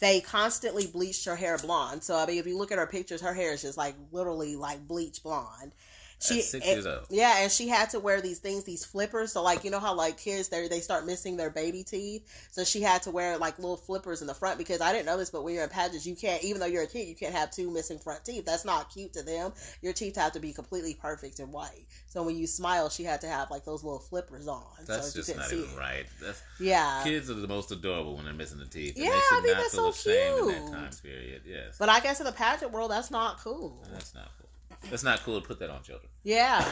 They 0.00 0.20
constantly 0.20 0.86
bleached 0.86 1.26
her 1.26 1.36
hair 1.36 1.58
blonde. 1.58 2.02
So 2.02 2.16
I 2.16 2.26
mean, 2.26 2.38
if 2.38 2.46
you 2.46 2.56
look 2.58 2.72
at 2.72 2.78
her 2.78 2.86
pictures, 2.86 3.20
her 3.20 3.34
hair 3.34 3.52
is 3.52 3.62
just 3.62 3.78
like 3.78 3.94
literally 4.12 4.56
like 4.56 4.86
bleach 4.86 5.22
blonde. 5.22 5.72
She 6.22 6.40
At 6.40 6.44
six 6.44 6.66
years 6.66 6.86
old. 6.86 7.06
Yeah, 7.08 7.38
and 7.38 7.50
she 7.50 7.66
had 7.68 7.88
to 7.90 7.98
wear 8.00 8.20
these 8.20 8.38
things, 8.40 8.64
these 8.64 8.84
flippers. 8.84 9.32
So 9.32 9.42
like 9.42 9.64
you 9.64 9.70
know 9.70 9.80
how 9.80 9.94
like 9.94 10.18
kids 10.18 10.48
they 10.48 10.68
they 10.68 10.80
start 10.80 11.06
missing 11.06 11.36
their 11.38 11.48
baby 11.50 11.82
teeth. 11.82 12.26
So 12.50 12.62
she 12.62 12.82
had 12.82 13.02
to 13.04 13.10
wear 13.10 13.38
like 13.38 13.58
little 13.58 13.78
flippers 13.78 14.20
in 14.20 14.26
the 14.26 14.34
front 14.34 14.58
because 14.58 14.82
I 14.82 14.92
didn't 14.92 15.06
know 15.06 15.16
this, 15.16 15.30
but 15.30 15.44
when 15.44 15.54
you're 15.54 15.64
in 15.64 15.70
pageants, 15.70 16.06
you 16.06 16.14
can't 16.14 16.44
even 16.44 16.60
though 16.60 16.66
you're 16.66 16.82
a 16.82 16.86
kid, 16.86 17.08
you 17.08 17.14
can't 17.14 17.34
have 17.34 17.50
two 17.50 17.70
missing 17.70 17.98
front 17.98 18.22
teeth. 18.24 18.44
That's 18.44 18.66
not 18.66 18.92
cute 18.92 19.14
to 19.14 19.22
them. 19.22 19.52
Your 19.80 19.94
teeth 19.94 20.16
have 20.16 20.32
to 20.32 20.40
be 20.40 20.52
completely 20.52 20.92
perfect 20.94 21.38
and 21.38 21.50
white. 21.52 21.86
So 22.08 22.22
when 22.22 22.36
you 22.36 22.46
smile, 22.46 22.90
she 22.90 23.02
had 23.04 23.22
to 23.22 23.28
have 23.28 23.50
like 23.50 23.64
those 23.64 23.82
little 23.82 23.98
flippers 24.00 24.46
on. 24.46 24.62
That's 24.86 25.12
so 25.12 25.18
you 25.20 25.24
just 25.24 25.48
see 25.50 25.56
even 25.56 25.70
it. 25.70 25.78
right. 25.78 26.04
That's, 26.20 26.42
Yeah. 26.60 27.00
kids 27.02 27.30
are 27.30 27.34
the 27.34 27.48
most 27.48 27.70
adorable 27.72 28.16
when 28.16 28.26
they're 28.26 28.34
missing 28.34 28.58
the 28.58 28.66
teeth. 28.66 28.96
and 28.96 29.04
Yeah, 29.06 29.10
they 29.12 29.16
I 29.16 29.20
should 29.30 29.42
think 29.44 29.54
not 29.56 29.62
that's 29.62 29.74
feel 29.74 29.92
so 29.92 30.10
ashamed 30.10 30.38
in 30.40 30.46
that 30.48 30.60
cute. 30.60 30.72
time 30.72 30.90
period. 31.02 31.42
Yes, 31.46 31.76
But 31.78 31.88
I 31.88 32.00
guess 32.00 32.20
in 32.20 32.26
the 32.26 32.32
pageant 32.32 32.72
world, 32.72 32.90
that's 32.90 33.10
not 33.10 33.38
cool. 33.40 33.82
that's 33.90 34.14
not 34.14 34.28
cool. 34.38 34.49
That's 34.88 35.04
not 35.04 35.20
cool 35.20 35.40
to 35.40 35.46
put 35.46 35.58
that 35.58 35.70
on 35.70 35.82
children. 35.82 36.10
Yeah. 36.22 36.64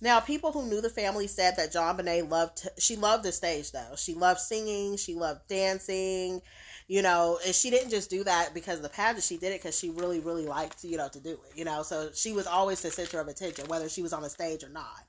Now, 0.00 0.20
people 0.20 0.52
who 0.52 0.68
knew 0.68 0.80
the 0.80 0.90
family 0.90 1.26
said 1.26 1.56
that 1.56 1.72
Jon 1.72 1.96
Benet 1.96 2.22
loved. 2.22 2.68
She 2.78 2.96
loved 2.96 3.24
the 3.24 3.32
stage, 3.32 3.72
though. 3.72 3.96
She 3.96 4.14
loved 4.14 4.40
singing. 4.40 4.96
She 4.96 5.14
loved 5.14 5.48
dancing. 5.48 6.42
You 6.88 7.02
know, 7.02 7.40
and 7.44 7.54
she 7.54 7.70
didn't 7.70 7.90
just 7.90 8.10
do 8.10 8.22
that 8.24 8.54
because 8.54 8.76
of 8.76 8.82
the 8.82 8.88
pageant. 8.88 9.24
She 9.24 9.38
did 9.38 9.52
it 9.52 9.62
because 9.62 9.76
she 9.76 9.90
really, 9.90 10.20
really 10.20 10.46
liked, 10.46 10.84
you 10.84 10.96
know, 10.96 11.08
to 11.08 11.18
do 11.18 11.30
it. 11.30 11.56
You 11.56 11.64
know, 11.64 11.82
so 11.82 12.10
she 12.14 12.32
was 12.32 12.46
always 12.46 12.80
the 12.80 12.90
center 12.90 13.18
of 13.18 13.26
attention, 13.26 13.66
whether 13.66 13.88
she 13.88 14.02
was 14.02 14.12
on 14.12 14.22
the 14.22 14.30
stage 14.30 14.62
or 14.62 14.68
not. 14.68 15.04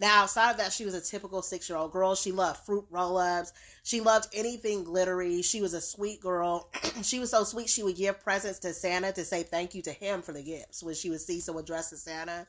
Now, 0.00 0.22
outside 0.22 0.52
of 0.52 0.56
that, 0.58 0.72
she 0.72 0.84
was 0.84 0.94
a 0.94 1.00
typical 1.00 1.42
six 1.42 1.68
year 1.68 1.78
old 1.78 1.92
girl. 1.92 2.14
She 2.14 2.32
loved 2.32 2.60
fruit 2.64 2.86
roll 2.90 3.18
ups. 3.18 3.52
She 3.82 4.00
loved 4.00 4.28
anything 4.34 4.84
glittery. 4.84 5.42
She 5.42 5.60
was 5.60 5.74
a 5.74 5.80
sweet 5.80 6.20
girl. 6.20 6.70
she 7.02 7.20
was 7.20 7.30
so 7.30 7.44
sweet, 7.44 7.68
she 7.68 7.82
would 7.82 7.96
give 7.96 8.22
presents 8.22 8.58
to 8.60 8.72
Santa 8.72 9.12
to 9.12 9.24
say 9.24 9.42
thank 9.42 9.74
you 9.74 9.82
to 9.82 9.92
him 9.92 10.22
for 10.22 10.32
the 10.32 10.42
gifts 10.42 10.82
when 10.82 10.94
she 10.94 11.10
would 11.10 11.20
see 11.20 11.40
someone 11.40 11.64
dressed 11.64 11.92
as 11.92 12.02
Santa. 12.02 12.46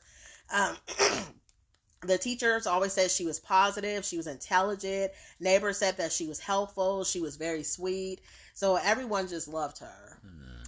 Um, 0.50 0.76
the 2.02 2.18
teachers 2.18 2.66
always 2.66 2.92
said 2.92 3.10
she 3.10 3.26
was 3.26 3.40
positive, 3.40 4.04
she 4.04 4.16
was 4.16 4.26
intelligent. 4.26 5.12
Neighbors 5.40 5.78
said 5.78 5.96
that 5.98 6.12
she 6.12 6.26
was 6.26 6.40
helpful, 6.40 7.04
she 7.04 7.20
was 7.20 7.36
very 7.36 7.62
sweet. 7.62 8.20
So 8.54 8.76
everyone 8.76 9.28
just 9.28 9.48
loved 9.48 9.78
her. 9.78 10.20
Mhm. 10.24 10.66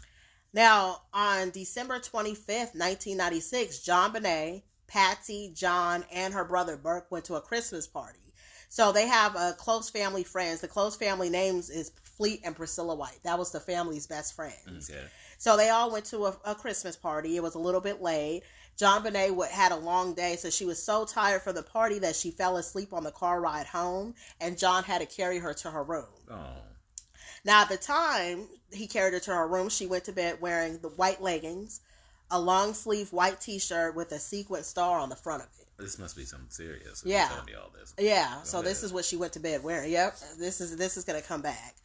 Now, 0.52 1.02
on 1.12 1.50
December 1.50 2.00
25th, 2.00 2.75
1996, 2.75 3.80
Jon 3.80 4.12
Benet, 4.12 4.64
Patsy, 4.88 5.52
John, 5.54 6.04
and 6.12 6.35
her 6.35 6.45
brother 6.45 6.76
Burke 6.76 7.11
went 7.11 7.26
to 7.26 7.37
a 7.37 7.40
Christmas 7.40 7.87
party. 7.87 8.18
So 8.71 8.92
they 8.92 9.07
have 9.07 9.35
a 9.35 9.54
close 9.57 9.88
family 9.88 10.25
friends. 10.25 10.61
The 10.61 10.68
close 10.68 10.97
family 10.97 11.30
names 11.30 11.71
is 11.71 11.92
Fleet 12.02 12.40
and 12.45 12.54
Priscilla 12.54 12.95
White. 12.95 13.18
That 13.23 13.38
was 13.38 13.50
the 13.50 13.61
family's 13.61 14.07
best 14.07 14.35
friends. 14.35 14.90
Okay. 14.90 15.04
So 15.38 15.57
they 15.57 15.71
all 15.71 15.90
went 15.90 16.04
to 16.07 16.26
a, 16.26 16.37
a 16.45 16.54
Christmas 16.54 16.97
party. 16.97 17.37
It 17.37 17.42
was 17.42 17.54
a 17.54 17.59
little 17.61 17.80
bit 17.80 18.02
late. 18.02 18.42
Jon 18.76 19.02
Benet 19.02 19.30
had 19.50 19.73
a 19.73 19.76
long 19.76 20.14
day, 20.14 20.37
so 20.37 20.50
she 20.50 20.64
was 20.64 20.80
so 20.80 21.04
tired 21.04 21.42
from 21.42 21.54
the 21.54 21.62
party 21.62 21.99
that 22.00 22.14
she 22.14 22.30
fell 22.30 22.59
asleep 22.59 22.92
on 22.92 23.02
the 23.04 23.11
car 23.11 23.40
ride 23.40 23.66
home, 23.66 24.14
and 24.40 24.59
John 24.59 24.85
had 24.85 25.00
to 25.00 25.07
carry 25.07 25.38
her 25.38 25.52
to 25.54 25.71
her 25.71 25.83
room. 25.83 26.07
Oh. 26.30 26.62
Now, 27.45 27.62
at 27.62 27.68
the 27.68 27.76
time 27.76 28.49
he 28.73 28.87
carried 28.87 29.14
her 29.14 29.21
to 29.21 29.35
her 29.35 29.49
room, 29.49 29.68
she 29.68 29.87
went 29.87 30.04
to 30.04 30.12
bed 30.12 30.40
wearing 30.40 30.78
the 30.78 30.90
white 30.90 31.21
leggings, 31.21 31.80
a 32.30 32.40
long 32.40 32.75
sleeve 32.75 33.12
white 33.12 33.40
t 33.40 33.58
shirt 33.58 33.94
with 33.94 34.12
a 34.12 34.18
sequin 34.18 34.62
star 34.62 34.99
on 34.99 35.08
the 35.08 35.16
front 35.16 35.42
of 35.42 35.49
it. 35.61 35.66
This 35.78 35.99
must 35.99 36.16
be 36.16 36.25
something 36.25 36.50
serious. 36.50 37.02
Yeah. 37.06 37.28
Telling 37.28 37.47
me 37.47 37.54
all 37.54 37.70
this. 37.78 37.94
Yeah, 37.99 38.35
Go 38.38 38.44
so 38.44 38.62
this 38.62 38.82
is 38.82 38.92
what 38.92 39.04
she 39.04 39.16
went 39.16 39.32
to 39.35 39.40
bed 39.40 39.62
wearing. 39.62 39.92
Yep, 39.92 40.16
this 40.38 40.61
is 40.61 40.76
this 40.76 40.97
is 40.97 41.04
gonna 41.04 41.23
come 41.23 41.40
back. 41.40 41.76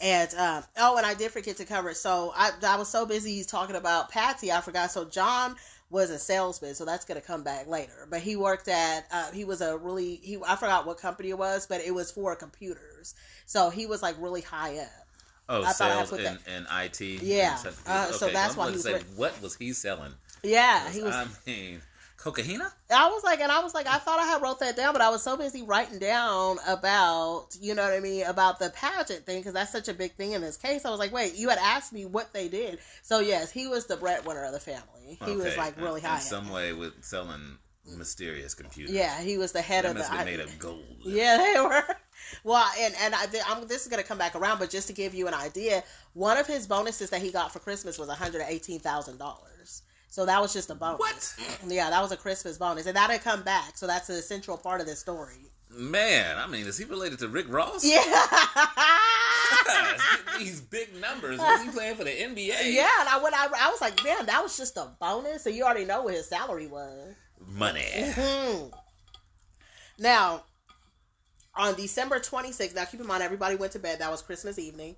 And 0.00 0.34
um, 0.34 0.64
oh, 0.76 0.96
and 0.96 1.06
I 1.06 1.14
did 1.14 1.30
forget 1.30 1.56
to 1.58 1.64
cover 1.64 1.90
it. 1.90 1.96
So 1.96 2.32
I 2.34 2.50
I 2.66 2.76
was 2.76 2.88
so 2.88 3.06
busy 3.06 3.44
talking 3.44 3.76
about 3.76 4.10
Patsy, 4.10 4.50
I 4.52 4.60
forgot. 4.60 4.90
So 4.90 5.04
John 5.04 5.54
was 5.88 6.10
a 6.10 6.18
salesman, 6.18 6.74
so 6.74 6.84
that's 6.84 7.04
gonna 7.04 7.20
come 7.20 7.44
back 7.44 7.68
later. 7.68 8.06
But 8.10 8.20
he 8.20 8.34
worked 8.34 8.68
at 8.68 9.06
uh, 9.12 9.30
he 9.30 9.44
was 9.44 9.60
a 9.60 9.78
really 9.78 10.16
he 10.16 10.38
I 10.46 10.56
forgot 10.56 10.84
what 10.86 10.98
company 10.98 11.30
it 11.30 11.38
was, 11.38 11.66
but 11.66 11.80
it 11.80 11.94
was 11.94 12.10
for 12.10 12.34
computers. 12.34 13.14
So 13.46 13.70
he 13.70 13.86
was 13.86 14.02
like 14.02 14.16
really 14.18 14.42
high 14.42 14.78
up. 14.78 15.05
Oh, 15.48 15.62
I 15.62 15.72
thought 15.72 15.90
I 15.92 16.04
sales 16.04 16.12
and, 16.12 16.38
and 16.46 16.66
IT. 16.84 17.00
Yeah. 17.22 17.58
and 17.64 17.76
Uh, 17.86 18.12
so 18.12 18.28
that's 18.28 18.56
why 18.56 18.66
he 18.66 18.72
was 18.72 18.82
say, 18.82 19.00
what 19.16 19.40
was 19.40 19.54
he 19.56 19.72
selling? 19.72 20.12
Yeah, 20.42 20.90
he 20.90 21.02
was. 21.02 21.14
I 21.14 21.26
mean, 21.46 21.80
cocaina. 22.18 22.72
I 22.90 23.08
was 23.08 23.22
like, 23.22 23.40
and 23.40 23.52
I 23.52 23.60
was 23.60 23.74
like, 23.74 23.86
I 23.86 23.98
thought 23.98 24.18
I 24.18 24.26
had 24.26 24.42
wrote 24.42 24.60
that 24.60 24.76
down, 24.76 24.92
but 24.92 25.02
I 25.02 25.08
was 25.08 25.22
so 25.22 25.36
busy 25.36 25.62
writing 25.62 25.98
down 25.98 26.58
about, 26.66 27.48
you 27.60 27.74
know 27.74 27.84
what 27.84 27.92
I 27.92 28.00
mean, 28.00 28.24
about 28.26 28.58
the 28.58 28.70
pageant 28.70 29.24
thing 29.24 29.38
because 29.38 29.54
that's 29.54 29.70
such 29.70 29.88
a 29.88 29.94
big 29.94 30.12
thing 30.14 30.32
in 30.32 30.40
this 30.40 30.56
case. 30.56 30.84
I 30.84 30.90
was 30.90 30.98
like, 30.98 31.12
wait, 31.12 31.36
you 31.36 31.48
had 31.48 31.58
asked 31.58 31.92
me 31.92 32.04
what 32.06 32.32
they 32.32 32.48
did. 32.48 32.78
So 33.02 33.20
yes, 33.20 33.50
he 33.50 33.68
was 33.68 33.86
the 33.86 33.96
breadwinner 33.96 34.44
of 34.44 34.52
the 34.52 34.60
family. 34.60 35.18
He 35.24 35.36
was 35.36 35.56
like 35.56 35.80
really 35.80 36.00
high. 36.00 36.16
In 36.16 36.22
some 36.22 36.50
way, 36.50 36.72
with 36.72 37.04
selling 37.04 37.58
mysterious 37.96 38.54
computers. 38.54 38.94
Yeah, 38.94 39.20
he 39.20 39.38
was 39.38 39.52
the 39.52 39.62
head 39.62 39.84
of 39.84 39.94
the. 39.94 40.00
must 40.00 40.10
been 40.10 40.24
made 40.24 40.40
of 40.40 40.58
gold. 40.58 40.82
Yeah, 41.04 41.36
they 41.36 41.60
were. 41.60 41.96
Well, 42.44 42.64
and 42.78 42.94
and 43.00 43.14
I, 43.14 43.26
I'm, 43.46 43.66
this 43.66 43.82
is 43.82 43.88
going 43.88 44.02
to 44.02 44.08
come 44.08 44.18
back 44.18 44.34
around, 44.34 44.58
but 44.58 44.70
just 44.70 44.86
to 44.88 44.92
give 44.92 45.14
you 45.14 45.28
an 45.28 45.34
idea, 45.34 45.82
one 46.14 46.36
of 46.36 46.46
his 46.46 46.66
bonuses 46.66 47.10
that 47.10 47.20
he 47.22 47.30
got 47.30 47.52
for 47.52 47.58
Christmas 47.58 47.98
was 47.98 48.08
118 48.08 48.80
thousand 48.80 49.18
dollars. 49.18 49.82
So 50.08 50.24
that 50.24 50.40
was 50.40 50.52
just 50.52 50.70
a 50.70 50.74
bonus. 50.74 50.98
What? 50.98 51.36
Yeah, 51.74 51.90
that 51.90 52.00
was 52.00 52.12
a 52.12 52.16
Christmas 52.16 52.56
bonus, 52.58 52.86
and 52.86 52.96
that 52.96 53.10
had 53.10 53.22
come 53.22 53.42
back. 53.42 53.76
So 53.76 53.86
that's 53.86 54.08
a 54.08 54.22
central 54.22 54.56
part 54.56 54.80
of 54.80 54.86
this 54.86 54.98
story. 54.98 55.50
Man, 55.68 56.38
I 56.38 56.46
mean, 56.46 56.66
is 56.66 56.78
he 56.78 56.84
related 56.84 57.18
to 57.18 57.28
Rick 57.28 57.46
Ross? 57.48 57.84
Yeah. 57.84 58.02
These 60.38 60.60
big 60.60 60.94
numbers. 61.00 61.38
Was 61.38 61.62
he 61.62 61.68
playing 61.70 61.96
for 61.96 62.04
the 62.04 62.10
NBA? 62.10 62.72
yeah, 62.72 62.88
and 63.00 63.08
I 63.08 63.20
went. 63.22 63.34
I, 63.34 63.46
I 63.46 63.70
was 63.70 63.80
like, 63.80 64.02
man, 64.04 64.26
that 64.26 64.42
was 64.42 64.56
just 64.56 64.76
a 64.76 64.88
bonus. 65.00 65.42
So 65.42 65.50
you 65.50 65.64
already 65.64 65.84
know 65.84 66.02
what 66.02 66.14
his 66.14 66.26
salary 66.28 66.66
was. 66.66 67.14
Money. 67.46 67.84
Mhm. 67.94 68.72
Now, 69.98 70.44
on 71.56 71.74
December 71.74 72.18
26th, 72.18 72.74
now 72.74 72.84
keep 72.84 73.00
in 73.00 73.06
mind 73.06 73.22
everybody 73.22 73.56
went 73.56 73.72
to 73.72 73.78
bed. 73.78 73.98
That 73.98 74.10
was 74.10 74.22
Christmas 74.22 74.58
evening. 74.58 74.96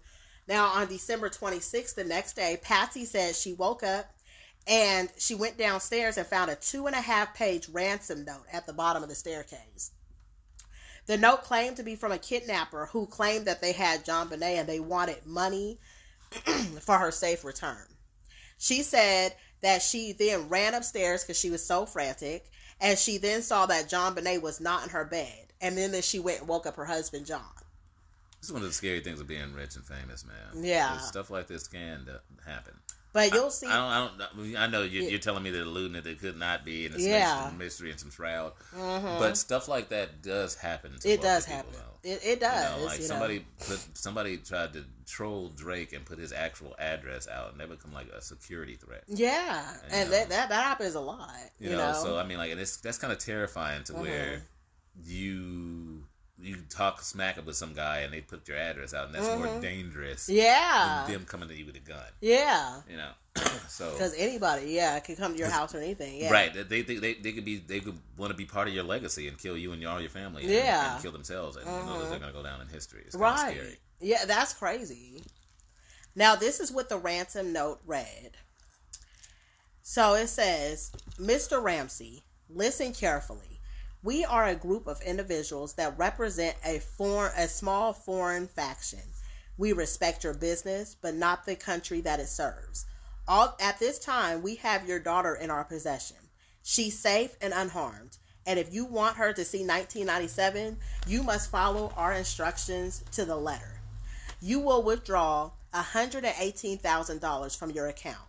Now, 0.48 0.66
on 0.66 0.88
December 0.88 1.28
26th, 1.28 1.94
the 1.94 2.04
next 2.04 2.34
day, 2.34 2.58
Patsy 2.62 3.04
said 3.04 3.36
she 3.36 3.52
woke 3.52 3.82
up 3.82 4.06
and 4.66 5.10
she 5.18 5.34
went 5.34 5.58
downstairs 5.58 6.16
and 6.16 6.26
found 6.26 6.50
a 6.50 6.56
two 6.56 6.86
and 6.86 6.96
a 6.96 7.00
half 7.00 7.34
page 7.34 7.68
ransom 7.68 8.24
note 8.24 8.44
at 8.52 8.66
the 8.66 8.72
bottom 8.72 9.02
of 9.02 9.08
the 9.08 9.14
staircase. 9.14 9.92
The 11.06 11.16
note 11.16 11.42
claimed 11.42 11.76
to 11.76 11.82
be 11.82 11.96
from 11.96 12.12
a 12.12 12.18
kidnapper 12.18 12.86
who 12.86 13.06
claimed 13.06 13.46
that 13.46 13.62
they 13.62 13.72
had 13.72 14.04
Jon 14.04 14.28
Benet 14.28 14.58
and 14.58 14.68
they 14.68 14.80
wanted 14.80 15.24
money 15.24 15.78
for 16.80 16.98
her 16.98 17.10
safe 17.10 17.44
return. 17.44 17.86
She 18.58 18.82
said 18.82 19.34
that 19.62 19.82
she 19.82 20.12
then 20.12 20.48
ran 20.48 20.74
upstairs 20.74 21.22
because 21.22 21.38
she 21.38 21.50
was 21.50 21.64
so 21.64 21.86
frantic, 21.86 22.50
and 22.80 22.98
she 22.98 23.16
then 23.18 23.42
saw 23.42 23.66
that 23.66 23.88
Jon 23.88 24.14
Benet 24.14 24.38
was 24.38 24.60
not 24.60 24.82
in 24.84 24.90
her 24.90 25.04
bed. 25.04 25.47
And 25.60 25.76
then, 25.76 25.92
then 25.92 26.02
she 26.02 26.18
went 26.18 26.40
and 26.40 26.48
woke 26.48 26.66
up 26.66 26.76
her 26.76 26.84
husband, 26.84 27.26
John. 27.26 27.42
This 28.40 28.48
is 28.48 28.52
one 28.52 28.62
of 28.62 28.68
the 28.68 28.74
scary 28.74 29.00
things 29.00 29.20
of 29.20 29.26
being 29.26 29.52
rich 29.52 29.74
and 29.76 29.84
famous, 29.84 30.24
man. 30.24 30.64
Yeah. 30.64 30.98
Stuff 30.98 31.30
like 31.30 31.48
this 31.48 31.66
can 31.66 32.06
happen. 32.46 32.74
But 33.12 33.32
you'll 33.32 33.50
see. 33.50 33.66
I 33.66 33.72
don't. 34.06 34.20
I 34.20 34.28
don't. 34.36 34.56
I 34.56 34.66
know 34.66 34.82
you, 34.82 35.02
you're 35.02 35.18
telling 35.18 35.42
me 35.42 35.50
that 35.50 35.62
alluding 35.62 35.94
that 35.94 36.06
it 36.06 36.20
could 36.20 36.38
not 36.38 36.64
be, 36.64 36.84
and 36.86 36.94
it's 36.94 37.04
Yeah. 37.04 37.50
mystery 37.56 37.90
and 37.90 37.98
some 37.98 38.10
shroud. 38.10 38.52
Mhm. 38.76 39.18
But 39.18 39.36
stuff 39.38 39.66
like 39.66 39.88
that 39.88 40.22
does 40.22 40.54
happen. 40.54 40.94
It 41.04 41.22
does 41.22 41.46
happen. 41.46 41.74
It, 42.04 42.20
it 42.22 42.40
does. 42.40 42.74
You 42.74 42.80
know, 42.80 42.86
like 42.86 42.96
you 42.96 43.02
know. 43.02 43.08
somebody 43.08 43.46
put 43.66 43.80
somebody 43.94 44.36
tried 44.36 44.74
to 44.74 44.84
troll 45.06 45.48
Drake 45.48 45.94
and 45.94 46.04
put 46.04 46.18
his 46.18 46.32
actual 46.32 46.76
address 46.78 47.26
out, 47.26 47.50
and 47.52 47.60
that 47.60 47.70
become 47.70 47.92
like 47.92 48.08
a 48.10 48.20
security 48.20 48.76
threat. 48.76 49.04
Yeah, 49.08 49.64
and 49.90 50.10
Yeah. 50.10 50.18
that, 50.18 50.28
that 50.28 50.48
that 50.50 50.64
happens 50.64 50.94
a 50.94 51.00
lot. 51.00 51.30
You, 51.58 51.70
know, 51.70 51.92
know, 51.92 52.00
so 52.00 52.18
I 52.18 52.24
mean, 52.24 52.36
like, 52.38 52.52
and 52.52 52.60
it's 52.60 52.76
that's 52.76 52.98
kind 52.98 53.12
of 53.12 53.18
terrifying 53.18 53.84
to 53.84 53.94
where 53.94 54.36
Mhm. 54.36 54.42
You 55.04 56.04
you 56.40 56.56
talk 56.70 57.02
smack 57.02 57.36
up 57.36 57.44
with 57.46 57.56
some 57.56 57.74
guy 57.74 57.98
and 58.00 58.12
they 58.12 58.20
put 58.20 58.46
your 58.46 58.56
address 58.56 58.94
out, 58.94 59.06
and 59.06 59.14
that's 59.14 59.26
more 59.26 59.48
Mhm. 59.48 59.60
dangerous 59.60 60.28
yeah, 60.28 61.02
than 61.04 61.14
them 61.14 61.24
coming 61.24 61.48
to 61.48 61.54
you 61.54 61.66
with 61.66 61.74
a 61.74 61.80
gun. 61.80 62.04
yeah. 62.20 62.80
You 62.88 62.96
know, 62.96 63.10
so 63.68 63.90
Because 63.92 64.14
anybody, 64.16 64.70
yeah, 64.70 65.00
can 65.00 65.16
come 65.16 65.32
to 65.32 65.38
your 65.38 65.50
house 65.50 65.74
or 65.74 65.78
anything. 65.78 66.20
Yeah. 66.20 66.30
Right. 66.30 66.54
They, 66.68 66.82
they 66.82 66.94
they 66.96 67.14
they 67.14 67.32
could 67.32 67.44
be 67.44 67.56
they 67.58 67.80
could 67.80 67.98
want 68.16 68.30
to 68.30 68.36
be 68.36 68.44
part 68.44 68.68
of 68.68 68.74
your 68.74 68.84
legacy 68.84 69.26
and 69.26 69.36
kill 69.36 69.56
you 69.56 69.72
and 69.72 69.84
all 69.84 70.00
your 70.00 70.10
family. 70.10 70.44
And, 70.44 70.52
Yeah. 70.52 70.94
And 70.94 71.02
kill 71.02 71.10
themselves 71.12 71.56
and 71.56 71.66
you 71.66 71.72
know 71.72 72.00
that 72.02 72.10
they're 72.10 72.20
gonna 72.20 72.32
go 72.32 72.42
down 72.44 72.60
in 72.60 72.68
history. 72.68 73.02
It's 73.04 73.16
kind 73.16 73.24
of 73.24 73.44
Right. 73.44 73.56
scary. 73.56 73.78
Yeah, 74.00 74.24
that's 74.24 74.52
crazy. 74.52 75.24
Now, 76.14 76.36
this 76.36 76.60
is 76.60 76.70
what 76.70 76.88
the 76.88 76.98
ransom 76.98 77.52
note 77.52 77.80
read. 77.84 78.36
So 79.82 80.14
it 80.14 80.28
says, 80.28 80.92
Mr. 81.18 81.62
Ramsey, 81.62 82.22
listen 82.48 82.92
carefully. 82.92 83.57
We 84.02 84.24
are 84.24 84.46
a 84.46 84.54
group 84.54 84.86
of 84.86 85.02
individuals 85.02 85.74
that 85.74 85.98
represent 85.98 86.56
a 86.64 86.78
foreign, 86.78 87.32
a 87.36 87.48
small 87.48 87.92
foreign 87.92 88.46
faction. 88.46 89.02
We 89.56 89.72
respect 89.72 90.22
your 90.22 90.34
business, 90.34 90.94
but 90.94 91.14
not 91.14 91.44
the 91.44 91.56
country 91.56 92.00
that 92.02 92.20
it 92.20 92.28
serves. 92.28 92.86
All 93.26 93.56
at 93.60 93.80
this 93.80 93.98
time, 93.98 94.40
we 94.42 94.54
have 94.56 94.86
your 94.86 95.00
daughter 95.00 95.34
in 95.34 95.50
our 95.50 95.64
possession. 95.64 96.16
She's 96.62 96.96
safe 96.96 97.36
and 97.40 97.52
unharmed. 97.52 98.18
And 98.46 98.58
if 98.58 98.72
you 98.72 98.84
want 98.84 99.16
her 99.16 99.32
to 99.32 99.44
see 99.44 99.66
1997, 99.66 100.78
you 101.06 101.24
must 101.24 101.50
follow 101.50 101.92
our 101.96 102.12
instructions 102.12 103.04
to 103.12 103.24
the 103.24 103.36
letter. 103.36 103.80
You 104.40 104.60
will 104.60 104.82
withdraw 104.82 105.50
$118,000 105.74 107.58
from 107.58 107.70
your 107.72 107.88
account. 107.88 108.28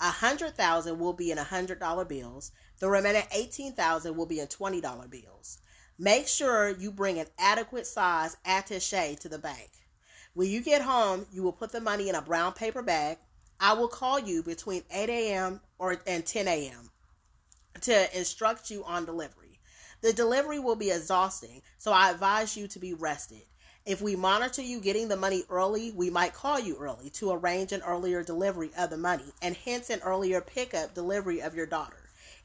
A 0.00 0.10
hundred 0.10 0.54
thousand 0.54 1.00
will 1.00 1.12
be 1.12 1.32
in 1.32 1.38
hundred 1.38 1.80
dollar 1.80 2.04
bills. 2.04 2.52
The 2.80 2.88
remaining 2.88 3.24
eighteen 3.32 3.72
thousand 3.72 4.16
will 4.16 4.26
be 4.26 4.40
in 4.40 4.46
twenty 4.46 4.80
dollar 4.80 5.08
bills. 5.08 5.58
Make 5.98 6.28
sure 6.28 6.68
you 6.68 6.92
bring 6.92 7.18
an 7.18 7.26
adequate 7.38 7.86
size 7.86 8.36
attache 8.44 9.16
to 9.16 9.28
the 9.28 9.38
bank. 9.38 9.70
When 10.34 10.48
you 10.48 10.60
get 10.60 10.82
home, 10.82 11.26
you 11.32 11.42
will 11.42 11.52
put 11.52 11.72
the 11.72 11.80
money 11.80 12.08
in 12.08 12.14
a 12.14 12.22
brown 12.22 12.52
paper 12.52 12.82
bag. 12.82 13.18
I 13.58 13.72
will 13.72 13.88
call 13.88 14.20
you 14.20 14.44
between 14.44 14.84
8 14.92 15.10
a.m. 15.10 15.60
or 15.78 16.00
and 16.06 16.24
10 16.24 16.46
a.m. 16.46 16.92
to 17.80 18.16
instruct 18.16 18.70
you 18.70 18.84
on 18.84 19.04
delivery. 19.04 19.58
The 20.00 20.12
delivery 20.12 20.60
will 20.60 20.76
be 20.76 20.92
exhausting, 20.92 21.62
so 21.78 21.90
I 21.90 22.12
advise 22.12 22.56
you 22.56 22.68
to 22.68 22.78
be 22.78 22.94
rested. 22.94 23.42
If 23.84 24.00
we 24.00 24.14
monitor 24.14 24.62
you 24.62 24.80
getting 24.80 25.08
the 25.08 25.16
money 25.16 25.42
early, 25.50 25.90
we 25.90 26.10
might 26.10 26.34
call 26.34 26.60
you 26.60 26.76
early 26.76 27.10
to 27.10 27.32
arrange 27.32 27.72
an 27.72 27.82
earlier 27.82 28.22
delivery 28.22 28.70
of 28.78 28.90
the 28.90 28.96
money 28.96 29.32
and 29.42 29.56
hence 29.56 29.90
an 29.90 30.00
earlier 30.02 30.40
pickup 30.40 30.94
delivery 30.94 31.42
of 31.42 31.56
your 31.56 31.66
daughter. 31.66 31.97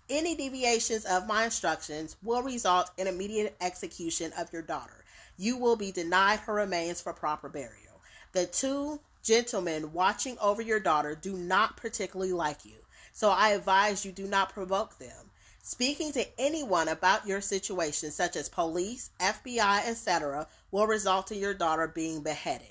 Any 0.10 0.36
deviations 0.36 1.06
of 1.06 1.28
my 1.28 1.46
instructions 1.46 2.18
will 2.22 2.44
result 2.44 2.92
in 2.98 3.08
immediate 3.08 3.56
execution 3.62 4.34
of 4.38 4.52
your 4.52 4.62
daughter. 4.62 5.06
You 5.38 5.58
will 5.58 5.78
be 5.78 5.94
denied 5.94 6.40
her 6.40 6.54
remains 6.54 7.00
for 7.00 7.14
proper 7.14 7.48
burial. 7.48 8.02
The 8.34 8.46
two 8.46 9.00
gentlemen 9.24 9.94
watching 9.94 10.38
over 10.40 10.62
your 10.62 10.82
daughter 10.82 11.16
do 11.16 11.38
not 11.38 11.78
particularly 11.78 12.34
like 12.34 12.66
you, 12.66 12.76
so 13.14 13.30
I 13.30 13.50
advise 13.52 14.04
you 14.04 14.12
do 14.12 14.28
not 14.28 14.54
provoke 14.54 14.98
them. 14.98 15.32
Speaking 15.62 16.12
to 16.12 16.28
anyone 16.38 16.90
about 16.90 17.26
your 17.26 17.40
situation, 17.40 18.12
such 18.12 18.36
as 18.36 18.50
police, 18.50 19.12
FBI, 19.22 19.88
etc., 19.88 20.48
will 20.72 20.86
result 20.86 21.32
in 21.32 21.40
your 21.40 21.54
daughter 21.54 21.88
being 21.88 22.22
beheaded. 22.22 22.68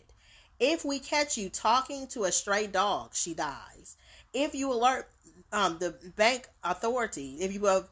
If 0.61 0.85
we 0.85 0.99
catch 0.99 1.39
you 1.39 1.49
talking 1.49 2.07
to 2.09 2.25
a 2.25 2.33
stray 2.33 2.67
dog, 2.67 3.15
she 3.15 3.33
dies. 3.33 3.97
If 4.35 4.55
you 4.55 4.71
alert 4.71 5.09
um, 5.52 5.76
the 5.78 5.94
bank 6.16 6.49
authority, 6.64 7.37
if 7.40 7.52
you 7.52 7.66
uh, 7.66 7.82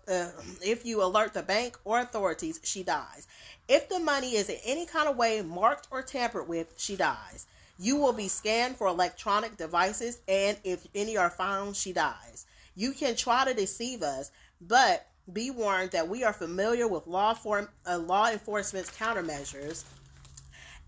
if 0.63 0.85
you 0.87 1.03
alert 1.03 1.35
the 1.35 1.43
bank 1.43 1.79
or 1.85 2.01
authorities, 2.01 2.59
she 2.63 2.83
dies. 2.83 3.29
If 3.69 3.89
the 3.89 4.01
money 4.01 4.37
is 4.37 4.49
in 4.49 4.59
any 4.65 4.87
kind 4.87 5.09
of 5.09 5.17
way 5.17 5.43
marked 5.43 5.89
or 5.91 6.03
tampered 6.03 6.49
with, 6.49 6.73
she 6.77 6.97
dies. 6.97 7.47
You 7.79 7.97
will 7.97 8.13
be 8.13 8.29
scanned 8.29 8.77
for 8.77 8.89
electronic 8.89 9.57
devices, 9.57 10.21
and 10.27 10.57
if 10.65 10.87
any 10.95 11.17
are 11.17 11.31
found, 11.31 11.77
she 11.77 11.93
dies. 11.93 12.47
You 12.75 12.93
can 12.93 13.15
try 13.15 13.45
to 13.45 13.55
deceive 13.55 14.03
us, 14.03 14.31
but 14.61 15.07
be 15.33 15.51
warned 15.51 15.93
that 15.93 16.09
we 16.09 16.25
are 16.25 16.33
familiar 16.33 16.89
with 16.89 17.07
law, 17.07 17.35
form, 17.35 17.69
uh, 17.87 17.99
law 17.99 18.29
enforcement's 18.31 18.91
countermeasures 18.91 19.85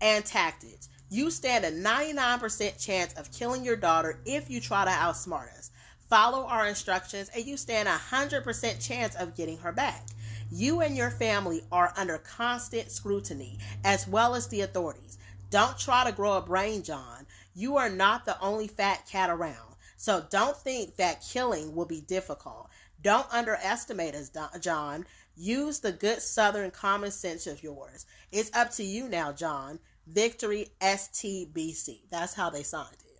and 0.01 0.25
tactics. 0.25 0.89
You 1.09 1.29
stand 1.31 1.65
a 1.65 1.71
99% 1.71 2.83
chance 2.83 3.13
of 3.13 3.31
killing 3.31 3.63
your 3.63 3.75
daughter 3.75 4.19
if 4.25 4.49
you 4.49 4.59
try 4.59 4.85
to 4.85 4.91
outsmart 4.91 5.55
us. 5.57 5.71
Follow 6.13 6.45
our 6.45 6.67
instructions, 6.67 7.31
and 7.33 7.43
you 7.43 7.57
stand 7.57 7.89
a 7.89 7.93
100% 7.93 8.87
chance 8.87 9.15
of 9.15 9.33
getting 9.33 9.57
her 9.57 9.71
back. 9.71 10.05
You 10.51 10.81
and 10.81 10.95
your 10.95 11.09
family 11.09 11.63
are 11.71 11.91
under 11.97 12.19
constant 12.19 12.91
scrutiny, 12.91 13.57
as 13.83 14.07
well 14.07 14.35
as 14.35 14.47
the 14.47 14.61
authorities. 14.61 15.17
Don't 15.49 15.75
try 15.75 16.03
to 16.05 16.11
grow 16.11 16.33
a 16.33 16.41
brain, 16.41 16.83
John. 16.83 17.25
You 17.55 17.77
are 17.77 17.89
not 17.89 18.25
the 18.25 18.39
only 18.41 18.67
fat 18.67 19.07
cat 19.09 19.31
around. 19.31 19.75
So 19.97 20.23
don't 20.29 20.55
think 20.55 20.97
that 20.97 21.25
killing 21.27 21.73
will 21.73 21.87
be 21.87 22.01
difficult. 22.01 22.69
Don't 23.01 23.25
underestimate 23.33 24.13
us, 24.13 24.29
John. 24.59 25.07
Use 25.35 25.79
the 25.79 25.93
good 25.93 26.21
southern 26.21 26.69
common 26.69 27.09
sense 27.09 27.47
of 27.47 27.63
yours. 27.63 28.05
It's 28.31 28.55
up 28.55 28.69
to 28.73 28.83
you 28.83 29.09
now, 29.09 29.31
John. 29.31 29.79
Victory 30.05 30.67
STBC. 30.79 32.01
That's 32.11 32.35
how 32.35 32.51
they 32.51 32.61
signed 32.61 32.97
it. 33.03 33.19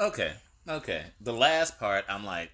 Okay. 0.00 0.34
Okay. 0.70 1.02
The 1.20 1.32
last 1.32 1.78
part, 1.78 2.04
I'm 2.08 2.24
like, 2.24 2.50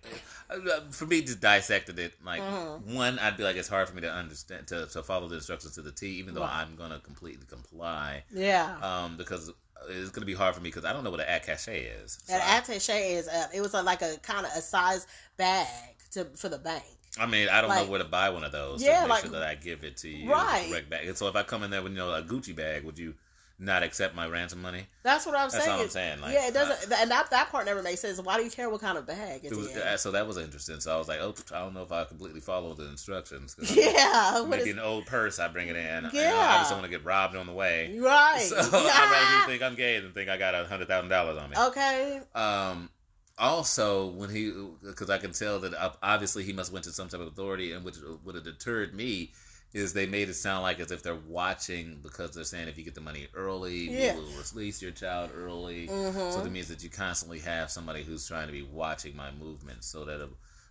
uh, 0.50 0.80
for 0.90 1.06
me 1.06 1.22
to 1.22 1.34
dissected 1.34 1.98
it, 1.98 2.14
like, 2.24 2.40
mm-hmm. 2.40 2.94
one, 2.94 3.18
I'd 3.18 3.36
be 3.36 3.42
like, 3.42 3.56
it's 3.56 3.68
hard 3.68 3.88
for 3.88 3.94
me 3.94 4.02
to 4.02 4.12
understand, 4.12 4.66
to, 4.68 4.86
to 4.86 5.02
follow 5.02 5.28
the 5.28 5.36
instructions 5.36 5.74
to 5.74 5.82
the 5.82 5.92
T, 5.92 6.06
even 6.06 6.34
though 6.34 6.40
right. 6.40 6.64
I'm 6.66 6.76
going 6.76 6.90
to 6.90 6.98
completely 6.98 7.46
comply. 7.46 8.24
Yeah. 8.32 8.76
Um, 8.82 9.16
because 9.16 9.52
it's 9.88 10.10
going 10.10 10.22
to 10.22 10.26
be 10.26 10.34
hard 10.34 10.54
for 10.54 10.60
me 10.60 10.70
because 10.70 10.84
I 10.84 10.92
don't 10.92 11.04
know 11.04 11.10
what 11.10 11.20
an 11.20 11.28
attache 11.28 11.86
is. 12.02 12.18
So 12.24 12.34
an 12.34 12.40
attache 12.40 13.14
is, 13.14 13.28
a, 13.28 13.48
it 13.54 13.60
was 13.60 13.74
a, 13.74 13.82
like 13.82 14.02
a 14.02 14.16
kind 14.22 14.46
of 14.46 14.52
a 14.56 14.60
size 14.60 15.06
bag 15.36 15.66
to 16.12 16.24
for 16.36 16.48
the 16.48 16.58
bank. 16.58 16.84
I 17.18 17.26
mean, 17.26 17.48
I 17.48 17.60
don't 17.60 17.70
like, 17.70 17.84
know 17.84 17.90
where 17.90 17.98
to 17.98 18.08
buy 18.08 18.30
one 18.30 18.44
of 18.44 18.52
those. 18.52 18.82
Yeah, 18.82 18.96
to 18.96 19.00
make 19.02 19.10
like, 19.10 19.22
sure 19.22 19.32
that 19.32 19.42
I 19.42 19.54
give 19.54 19.84
it 19.84 19.96
to 19.98 20.08
you. 20.08 20.30
Right. 20.30 20.84
Bag. 20.88 21.06
And 21.06 21.16
so 21.16 21.28
if 21.28 21.36
I 21.36 21.42
come 21.42 21.62
in 21.62 21.70
there 21.70 21.82
with 21.82 21.92
you 21.92 21.98
know 21.98 22.12
a 22.12 22.22
Gucci 22.22 22.54
bag, 22.54 22.84
would 22.84 22.98
you 22.98 23.14
not 23.58 23.82
accept 23.82 24.14
my 24.14 24.26
ransom 24.26 24.60
money. 24.60 24.86
That's 25.02 25.24
what 25.24 25.34
I'm 25.34 25.48
That's 25.48 25.64
saying. 25.64 25.78
That's 25.78 25.78
all 25.78 25.84
I'm 25.84 25.88
saying. 25.90 26.20
Like, 26.20 26.34
yeah, 26.34 26.48
it 26.48 26.54
doesn't, 26.54 26.92
uh, 26.92 26.96
and 27.00 27.10
that 27.10 27.30
that 27.30 27.50
part 27.50 27.64
never 27.64 27.82
makes 27.82 28.00
sense. 28.00 28.20
Why 28.20 28.36
do 28.36 28.44
you 28.44 28.50
care 28.50 28.68
what 28.68 28.82
kind 28.82 28.98
of 28.98 29.06
bag? 29.06 29.40
It's 29.44 29.56
was, 29.56 29.74
uh, 29.74 29.96
so 29.96 30.10
that 30.10 30.26
was 30.26 30.36
interesting. 30.36 30.78
So 30.80 30.94
I 30.94 30.98
was 30.98 31.08
like, 31.08 31.20
oh, 31.20 31.34
I 31.54 31.60
don't 31.60 31.72
know 31.72 31.82
if 31.82 31.92
I 31.92 32.04
completely 32.04 32.40
follow 32.40 32.74
the 32.74 32.88
instructions. 32.88 33.56
Yeah, 33.58 34.44
maybe 34.48 34.70
is, 34.70 34.76
an 34.76 34.78
old 34.78 35.06
purse. 35.06 35.38
I 35.38 35.48
bring 35.48 35.68
it 35.68 35.76
in. 35.76 36.10
Yeah, 36.12 36.34
I 36.36 36.58
just 36.58 36.70
don't 36.70 36.80
want 36.80 36.90
to 36.90 36.96
get 36.98 37.04
robbed 37.04 37.34
on 37.36 37.46
the 37.46 37.52
way. 37.52 37.98
Right. 37.98 38.36
So 38.46 38.56
yeah. 38.56 38.90
I'd 38.92 39.10
rather 39.10 39.46
think 39.50 39.62
I'm 39.62 39.74
gay 39.74 39.98
than 40.00 40.12
think 40.12 40.28
I 40.28 40.36
got 40.36 40.54
a 40.54 40.64
hundred 40.64 40.88
thousand 40.88 41.10
dollars 41.10 41.38
on 41.38 41.50
me. 41.50 41.56
Okay. 41.56 42.20
Um. 42.34 42.90
Also, 43.38 44.06
when 44.06 44.30
he, 44.30 44.50
because 44.82 45.10
I 45.10 45.18
can 45.18 45.32
tell 45.32 45.60
that 45.60 45.74
obviously 46.02 46.42
he 46.42 46.54
must 46.54 46.72
went 46.72 46.84
to 46.86 46.90
some 46.90 47.08
type 47.08 47.20
of 47.20 47.26
authority, 47.26 47.72
and 47.72 47.84
which 47.84 47.96
would 48.24 48.34
have 48.34 48.44
deterred 48.44 48.94
me 48.94 49.32
is 49.76 49.92
they 49.92 50.06
made 50.06 50.30
it 50.30 50.34
sound 50.34 50.62
like 50.62 50.80
as 50.80 50.90
if 50.90 51.02
they're 51.02 51.20
watching 51.28 51.98
because 52.02 52.30
they're 52.30 52.44
saying 52.44 52.66
if 52.66 52.78
you 52.78 52.84
get 52.84 52.94
the 52.94 53.00
money 53.00 53.26
early, 53.34 53.90
yeah. 53.90 54.14
we 54.14 54.20
will 54.20 54.30
release 54.54 54.80
your 54.80 54.90
child 54.90 55.30
early. 55.36 55.86
Mm-hmm. 55.86 56.30
So 56.30 56.40
that 56.42 56.50
means 56.50 56.68
that 56.68 56.82
you 56.82 56.88
constantly 56.88 57.38
have 57.40 57.70
somebody 57.70 58.02
who's 58.02 58.26
trying 58.26 58.46
to 58.46 58.52
be 58.52 58.62
watching 58.62 59.14
my 59.14 59.30
movements 59.38 59.86
so 59.86 60.06
that 60.06 60.26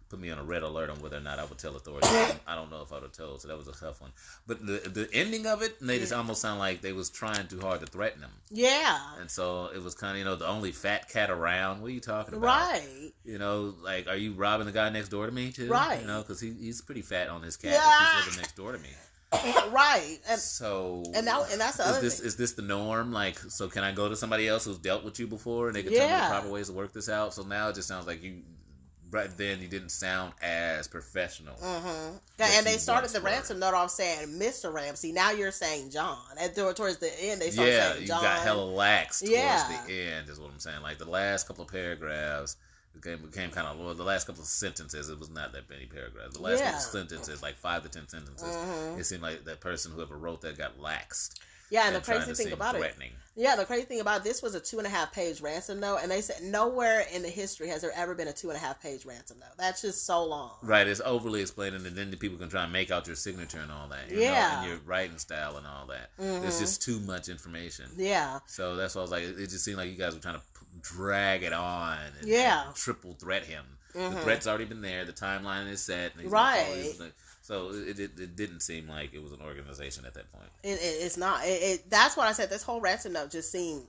put 0.09 0.19
me 0.19 0.29
on 0.29 0.37
a 0.37 0.43
red 0.43 0.63
alert 0.63 0.89
on 0.89 0.99
whether 1.01 1.17
or 1.17 1.21
not 1.21 1.39
I 1.39 1.45
would 1.45 1.57
tell 1.57 1.75
authorities. 1.75 2.09
I 2.47 2.55
don't 2.55 2.69
know 2.69 2.81
if 2.81 2.91
I 2.91 2.95
would 2.95 3.03
have 3.03 3.11
told, 3.11 3.41
so 3.41 3.47
that 3.47 3.57
was 3.57 3.67
a 3.67 3.73
tough 3.73 4.01
one. 4.01 4.11
But 4.47 4.65
the 4.65 4.89
the 4.89 5.09
ending 5.13 5.45
of 5.47 5.61
it 5.61 5.81
made 5.81 6.01
it 6.01 6.11
almost 6.11 6.41
sound 6.41 6.59
like 6.59 6.81
they 6.81 6.93
was 6.93 7.09
trying 7.09 7.47
too 7.47 7.59
hard 7.59 7.81
to 7.81 7.87
threaten 7.87 8.21
him. 8.21 8.31
Yeah. 8.49 8.99
And 9.19 9.29
so 9.29 9.69
it 9.73 9.81
was 9.81 9.95
kind 9.95 10.13
of 10.13 10.19
you 10.19 10.25
know 10.25 10.35
the 10.35 10.47
only 10.47 10.71
fat 10.71 11.09
cat 11.09 11.29
around. 11.29 11.81
What 11.81 11.87
are 11.87 11.93
you 11.93 11.99
talking 11.99 12.35
about? 12.35 12.45
Right. 12.45 13.11
You 13.23 13.37
know, 13.37 13.73
like 13.81 14.07
are 14.07 14.17
you 14.17 14.33
robbing 14.33 14.65
the 14.65 14.71
guy 14.71 14.89
next 14.89 15.09
door 15.09 15.25
to 15.25 15.31
me 15.31 15.51
too? 15.51 15.67
Right. 15.67 16.01
You 16.01 16.07
know, 16.07 16.21
because 16.21 16.39
he, 16.39 16.53
he's 16.53 16.81
pretty 16.81 17.01
fat 17.01 17.29
on 17.29 17.41
his 17.41 17.57
cat. 17.57 17.73
Yeah. 17.73 18.15
He's 18.17 18.25
living 18.25 18.41
next 18.41 18.55
door 18.55 18.71
to 18.71 18.79
me. 18.79 18.89
right. 19.71 20.19
And 20.29 20.39
so 20.39 21.03
and 21.13 21.27
that, 21.27 21.51
and 21.51 21.59
that's 21.59 21.77
the 21.77 21.83
is 21.83 21.89
other 21.89 22.01
this 22.01 22.19
thing. 22.19 22.27
is 22.27 22.35
this 22.35 22.53
the 22.53 22.61
norm? 22.61 23.11
Like, 23.11 23.39
so 23.39 23.67
can 23.67 23.83
I 23.83 23.91
go 23.91 24.07
to 24.07 24.15
somebody 24.15 24.47
else 24.47 24.65
who's 24.65 24.77
dealt 24.77 25.03
with 25.03 25.19
you 25.19 25.27
before 25.27 25.67
and 25.67 25.75
they 25.75 25.83
can 25.83 25.91
yeah. 25.91 25.99
tell 25.99 26.09
me 26.09 26.23
the 26.23 26.29
proper 26.29 26.49
ways 26.49 26.67
to 26.67 26.73
work 26.73 26.93
this 26.93 27.09
out? 27.09 27.33
So 27.33 27.43
now 27.43 27.69
it 27.69 27.75
just 27.75 27.87
sounds 27.87 28.07
like 28.07 28.23
you 28.23 28.41
right 29.15 29.35
then 29.37 29.61
you 29.61 29.67
didn't 29.67 29.89
sound 29.89 30.33
as 30.43 30.87
professional. 30.87 31.55
Mm-hmm. 31.55 32.17
And 32.41 32.65
they 32.65 32.77
started 32.77 33.09
the 33.11 33.21
ransom 33.21 33.59
note 33.59 33.73
off 33.73 33.89
saying 33.89 34.27
Mr. 34.27 34.71
Ramsey. 34.71 35.11
Now 35.11 35.31
you're 35.31 35.51
saying 35.51 35.89
John. 35.89 36.19
And 36.39 36.53
towards 36.53 36.97
the 36.97 37.11
end, 37.23 37.41
they 37.41 37.49
started 37.49 37.71
yeah, 37.71 37.93
saying 37.93 38.07
John. 38.07 38.21
you 38.21 38.27
got 38.27 38.39
hella 38.39 38.65
lax 38.65 39.19
towards 39.21 39.33
yeah. 39.33 39.81
the 39.87 39.93
end. 39.93 40.29
Is 40.29 40.39
what 40.39 40.51
I'm 40.51 40.59
saying. 40.59 40.81
Like 40.81 40.99
the 40.99 41.09
last 41.09 41.47
couple 41.47 41.63
of 41.63 41.71
paragraphs. 41.71 42.57
Became, 42.93 43.19
became 43.19 43.49
kind 43.49 43.67
of 43.67 43.77
well, 43.77 43.93
the 43.93 44.03
last 44.05 44.25
couple 44.25 44.41
of 44.41 44.47
sentences. 44.47 45.09
It 45.09 45.19
was 45.19 45.29
not 45.29 45.51
that 45.51 45.69
many 45.69 45.85
paragraphs. 45.85 46.37
The 46.37 46.41
last 46.41 46.59
yeah. 46.59 46.71
couple 46.71 46.77
of 46.77 46.91
sentences, 47.09 47.43
like 47.43 47.55
five 47.55 47.83
to 47.83 47.89
ten 47.89 48.07
sentences, 48.07 48.55
mm-hmm. 48.55 48.97
it 48.97 49.03
seemed 49.05 49.21
like 49.21 49.43
that 49.43 49.59
person 49.59 49.91
whoever 49.91 50.15
wrote 50.15 50.39
that 50.41 50.57
got 50.57 50.79
laxed. 50.79 51.35
Yeah, 51.69 51.87
and, 51.87 51.95
and 51.95 52.03
the 52.03 52.11
crazy 52.11 52.33
thing 52.33 52.53
about 52.53 52.75
it, 52.75 52.95
yeah, 53.37 53.57
the 53.57 53.65
crazy 53.65 53.83
thing 53.83 53.99
about 53.99 54.23
this 54.23 54.41
was 54.41 54.55
a 54.55 54.61
two 54.61 54.77
and 54.77 54.87
a 54.87 54.89
half 54.89 55.11
page 55.11 55.41
ransom 55.41 55.81
note, 55.81 55.99
and 56.01 56.09
they 56.09 56.21
said 56.21 56.41
nowhere 56.41 57.05
in 57.13 57.21
the 57.21 57.29
history 57.29 57.67
has 57.67 57.81
there 57.81 57.91
ever 57.93 58.15
been 58.15 58.29
a 58.29 58.33
two 58.33 58.49
and 58.49 58.55
a 58.55 58.59
half 58.59 58.81
page 58.81 59.05
ransom 59.05 59.39
note. 59.39 59.49
That's 59.57 59.81
just 59.81 60.05
so 60.05 60.23
long. 60.23 60.51
Right, 60.61 60.87
it's 60.87 61.01
overly 61.03 61.41
explaining, 61.41 61.85
and 61.85 61.95
then 61.95 62.11
the 62.11 62.17
people 62.17 62.37
can 62.37 62.47
try 62.47 62.63
and 62.63 62.71
make 62.71 62.91
out 62.91 63.07
your 63.07 63.17
signature 63.17 63.59
and 63.59 63.71
all 63.71 63.89
that. 63.89 64.09
yeah, 64.09 64.31
know, 64.31 64.57
and 64.59 64.69
your 64.69 64.77
writing 64.85 65.17
style 65.17 65.57
and 65.57 65.67
all 65.67 65.85
that. 65.87 66.15
Mm-hmm. 66.17 66.45
It's 66.45 66.59
just 66.59 66.81
too 66.81 66.99
much 67.01 67.27
information. 67.27 67.85
Yeah. 67.97 68.39
So 68.45 68.77
that's 68.77 68.95
why 68.95 68.99
I 68.99 69.03
was 69.03 69.11
like, 69.11 69.23
it 69.23 69.49
just 69.49 69.65
seemed 69.65 69.77
like 69.77 69.89
you 69.89 69.97
guys 69.97 70.13
were 70.13 70.21
trying 70.21 70.35
to 70.35 70.41
drag 70.81 71.43
it 71.43 71.53
on. 71.53 71.97
And, 72.19 72.27
yeah. 72.27 72.67
And 72.67 72.75
triple 72.75 73.15
threat 73.15 73.43
him. 73.43 73.65
Mm-hmm. 73.93 74.15
The 74.15 74.21
threat's 74.21 74.47
already 74.47 74.65
been 74.65 74.81
there. 74.81 75.05
The 75.05 75.13
timeline 75.13 75.69
is 75.69 75.81
set. 75.81 76.13
right. 76.25 76.93
So 77.45 77.69
it, 77.69 77.99
it, 77.99 78.19
it, 78.19 78.35
didn't 78.35 78.61
seem 78.61 78.89
like 78.89 79.13
it 79.13 79.21
was 79.21 79.31
an 79.31 79.39
organization 79.39 80.03
at 80.03 80.15
that 80.15 80.31
point. 80.31 80.49
It, 80.63 80.79
it's 80.81 81.15
not. 81.15 81.41
It, 81.43 81.87
that's 81.91 82.17
what 82.17 82.25
I 82.25 82.31
said. 82.31 82.49
This 82.49 82.63
whole 82.63 82.81
ransom 82.81 83.13
note 83.13 83.29
just 83.29 83.51
seemed 83.51 83.83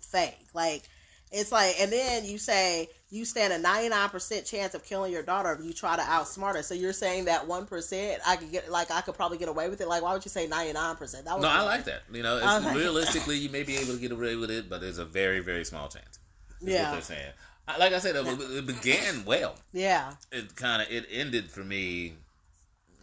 fake. 0.00 0.38
Like 0.54 0.84
it's 1.30 1.52
like, 1.52 1.78
and 1.78 1.92
then 1.92 2.24
you 2.24 2.38
say 2.38 2.88
you 3.10 3.26
stand 3.26 3.52
a 3.52 3.58
ninety 3.58 3.90
nine 3.90 4.08
percent 4.08 4.46
chance 4.46 4.74
of 4.74 4.82
killing 4.82 5.12
your 5.12 5.22
daughter 5.22 5.52
if 5.52 5.62
you 5.62 5.74
try 5.74 5.94
to 5.94 6.02
outsmart 6.02 6.54
her. 6.54 6.62
So 6.62 6.72
you're 6.72 6.94
saying 6.94 7.26
that 7.26 7.46
one 7.46 7.66
percent, 7.66 8.22
I 8.26 8.36
could 8.36 8.50
get, 8.50 8.70
like, 8.70 8.90
I 8.90 9.02
could 9.02 9.14
probably 9.14 9.36
get 9.36 9.50
away 9.50 9.68
with 9.68 9.82
it. 9.82 9.88
Like, 9.88 10.00
why 10.02 10.14
would 10.14 10.24
you 10.24 10.30
say 10.30 10.46
ninety 10.46 10.72
nine 10.72 10.96
percent? 10.96 11.26
No, 11.26 11.36
I 11.42 11.60
like 11.60 11.84
that. 11.84 12.04
You 12.10 12.22
know, 12.22 12.36
okay. 12.36 12.74
realistically, 12.74 13.36
you 13.36 13.50
may 13.50 13.62
be 13.62 13.76
able 13.76 13.92
to 13.92 14.00
get 14.00 14.10
away 14.10 14.36
with 14.36 14.50
it, 14.50 14.70
but 14.70 14.80
there's 14.80 14.96
a 14.96 15.04
very, 15.04 15.40
very 15.40 15.66
small 15.66 15.88
chance. 15.88 16.18
yeah, 16.62 16.84
what 16.84 16.92
they're 16.92 17.02
saying. 17.02 17.32
Like 17.78 17.92
I 17.92 17.98
said, 17.98 18.16
it 18.16 18.66
began 18.66 19.26
well. 19.26 19.54
Yeah, 19.74 20.14
it 20.32 20.56
kind 20.56 20.80
of 20.80 20.90
it 20.90 21.06
ended 21.10 21.50
for 21.50 21.62
me 21.62 22.14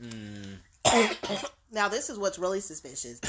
Mm. 0.03 1.49
now 1.71 1.87
this 1.87 2.09
is 2.09 2.17
what's 2.17 2.37
really 2.37 2.59
suspicious. 2.59 3.21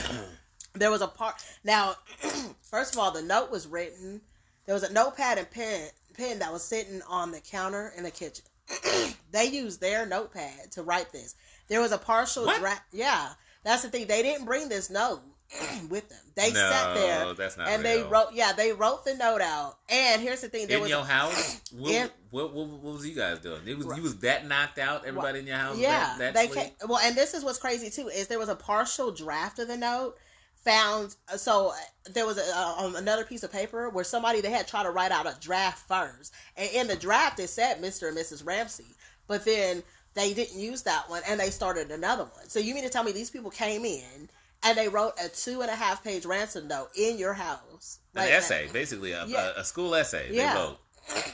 there 0.74 0.90
was 0.90 1.02
a 1.02 1.06
part. 1.06 1.36
Now, 1.62 1.94
first 2.62 2.94
of 2.94 3.00
all, 3.00 3.10
the 3.10 3.22
note 3.22 3.50
was 3.50 3.66
written 3.66 4.20
there 4.66 4.74
was 4.74 4.82
a 4.82 4.92
notepad 4.92 5.38
and 5.38 5.50
pen 5.50 5.88
pen 6.14 6.38
that 6.38 6.52
was 6.52 6.62
sitting 6.62 7.02
on 7.08 7.30
the 7.32 7.40
counter 7.40 7.92
in 7.96 8.04
the 8.04 8.10
kitchen. 8.10 8.44
they 9.32 9.46
used 9.46 9.80
their 9.80 10.06
notepad 10.06 10.72
to 10.72 10.82
write 10.82 11.12
this. 11.12 11.34
There 11.68 11.80
was 11.80 11.92
a 11.92 11.98
partial 11.98 12.46
draft. 12.58 12.82
Yeah, 12.92 13.30
that's 13.62 13.82
the 13.82 13.88
thing. 13.88 14.06
They 14.06 14.22
didn't 14.22 14.46
bring 14.46 14.68
this 14.68 14.90
note 14.90 15.20
with 15.90 16.08
them. 16.08 16.18
They 16.34 16.48
no, 16.52 16.70
sat 16.70 16.94
there 16.94 17.34
that's 17.34 17.56
not 17.56 17.68
and 17.68 17.82
real. 17.82 18.02
they 18.04 18.08
wrote. 18.08 18.28
Yeah, 18.32 18.52
they 18.52 18.72
wrote 18.72 19.04
the 19.04 19.14
note 19.14 19.40
out. 19.40 19.76
And 19.88 20.20
here's 20.20 20.40
the 20.40 20.48
thing: 20.48 20.66
there 20.66 20.76
in 20.76 20.82
was 20.82 20.90
your 20.90 21.04
house. 21.04 21.60
What, 21.74 21.90
In- 21.92 22.10
what, 22.30 22.52
what, 22.54 22.68
what 22.68 22.94
was 22.94 23.06
you 23.06 23.14
guys 23.14 23.38
doing? 23.40 23.60
It 23.66 23.76
was 23.76 23.86
Right. 23.86 23.96
you 23.96 24.02
was 24.02 24.16
that 24.18 24.46
knocked 24.46 24.78
out. 24.78 25.04
Everybody 25.06 25.40
in 25.40 25.46
your 25.46 25.56
house. 25.56 25.76
yeah, 25.78 26.14
that, 26.18 26.18
that 26.18 26.34
they 26.34 26.46
sleep? 26.48 26.78
ca- 26.80 26.86
well, 26.88 26.98
and 27.02 27.16
this 27.16 27.34
is 27.34 27.42
what's 27.44 27.58
crazy 27.58 27.90
too 27.90 28.08
is 28.08 28.28
there 28.28 28.38
was 28.38 28.48
a 28.48 28.56
partial 28.56 29.10
draft 29.10 29.58
of 29.58 29.68
the 29.68 29.76
note 29.76 30.16
found. 30.54 31.16
So 31.36 31.68
uh, 31.70 32.10
there 32.12 32.26
was 32.26 32.38
a, 32.38 32.42
uh, 32.54 32.92
another 32.96 33.24
piece 33.24 33.42
of 33.42 33.52
paper 33.52 33.90
where 33.90 34.04
somebody 34.04 34.40
they 34.40 34.50
had 34.50 34.66
tried 34.68 34.84
to 34.84 34.90
write 34.90 35.12
out 35.12 35.26
a 35.26 35.36
draft 35.40 35.86
first, 35.88 36.32
and 36.56 36.70
in 36.72 36.86
the 36.86 36.96
draft 36.96 37.38
it 37.40 37.48
said 37.48 37.80
Mr. 37.82 38.08
and 38.08 38.16
Mrs. 38.16 38.44
Ramsey, 38.46 38.86
but 39.26 39.44
then 39.44 39.82
they 40.14 40.32
didn't 40.32 40.58
use 40.60 40.82
that 40.82 41.10
one 41.10 41.22
and 41.28 41.40
they 41.40 41.50
started 41.50 41.90
another 41.90 42.22
one. 42.24 42.48
So 42.48 42.60
you 42.60 42.72
mean 42.74 42.84
to 42.84 42.88
tell 42.90 43.02
me 43.02 43.10
these 43.10 43.30
people 43.30 43.50
came 43.50 43.84
in 43.84 44.28
and 44.64 44.76
they 44.78 44.88
wrote 44.88 45.12
a 45.22 45.28
two 45.28 45.60
and 45.62 45.70
a 45.70 45.74
half 45.74 46.02
page 46.02 46.24
ransom 46.26 46.68
note 46.68 46.90
in 46.96 47.18
your 47.18 47.34
house? 47.34 48.00
an 48.14 48.22
Like, 48.22 48.32
essay, 48.32 48.68
basically 48.72 49.12
a, 49.12 49.24
Yeah. 49.26 49.52
a, 49.56 49.60
a 49.60 49.64
school 49.64 49.94
essay. 49.94 50.28
Yeah. 50.30 50.54
They 50.54 50.60
wrote 50.60 50.78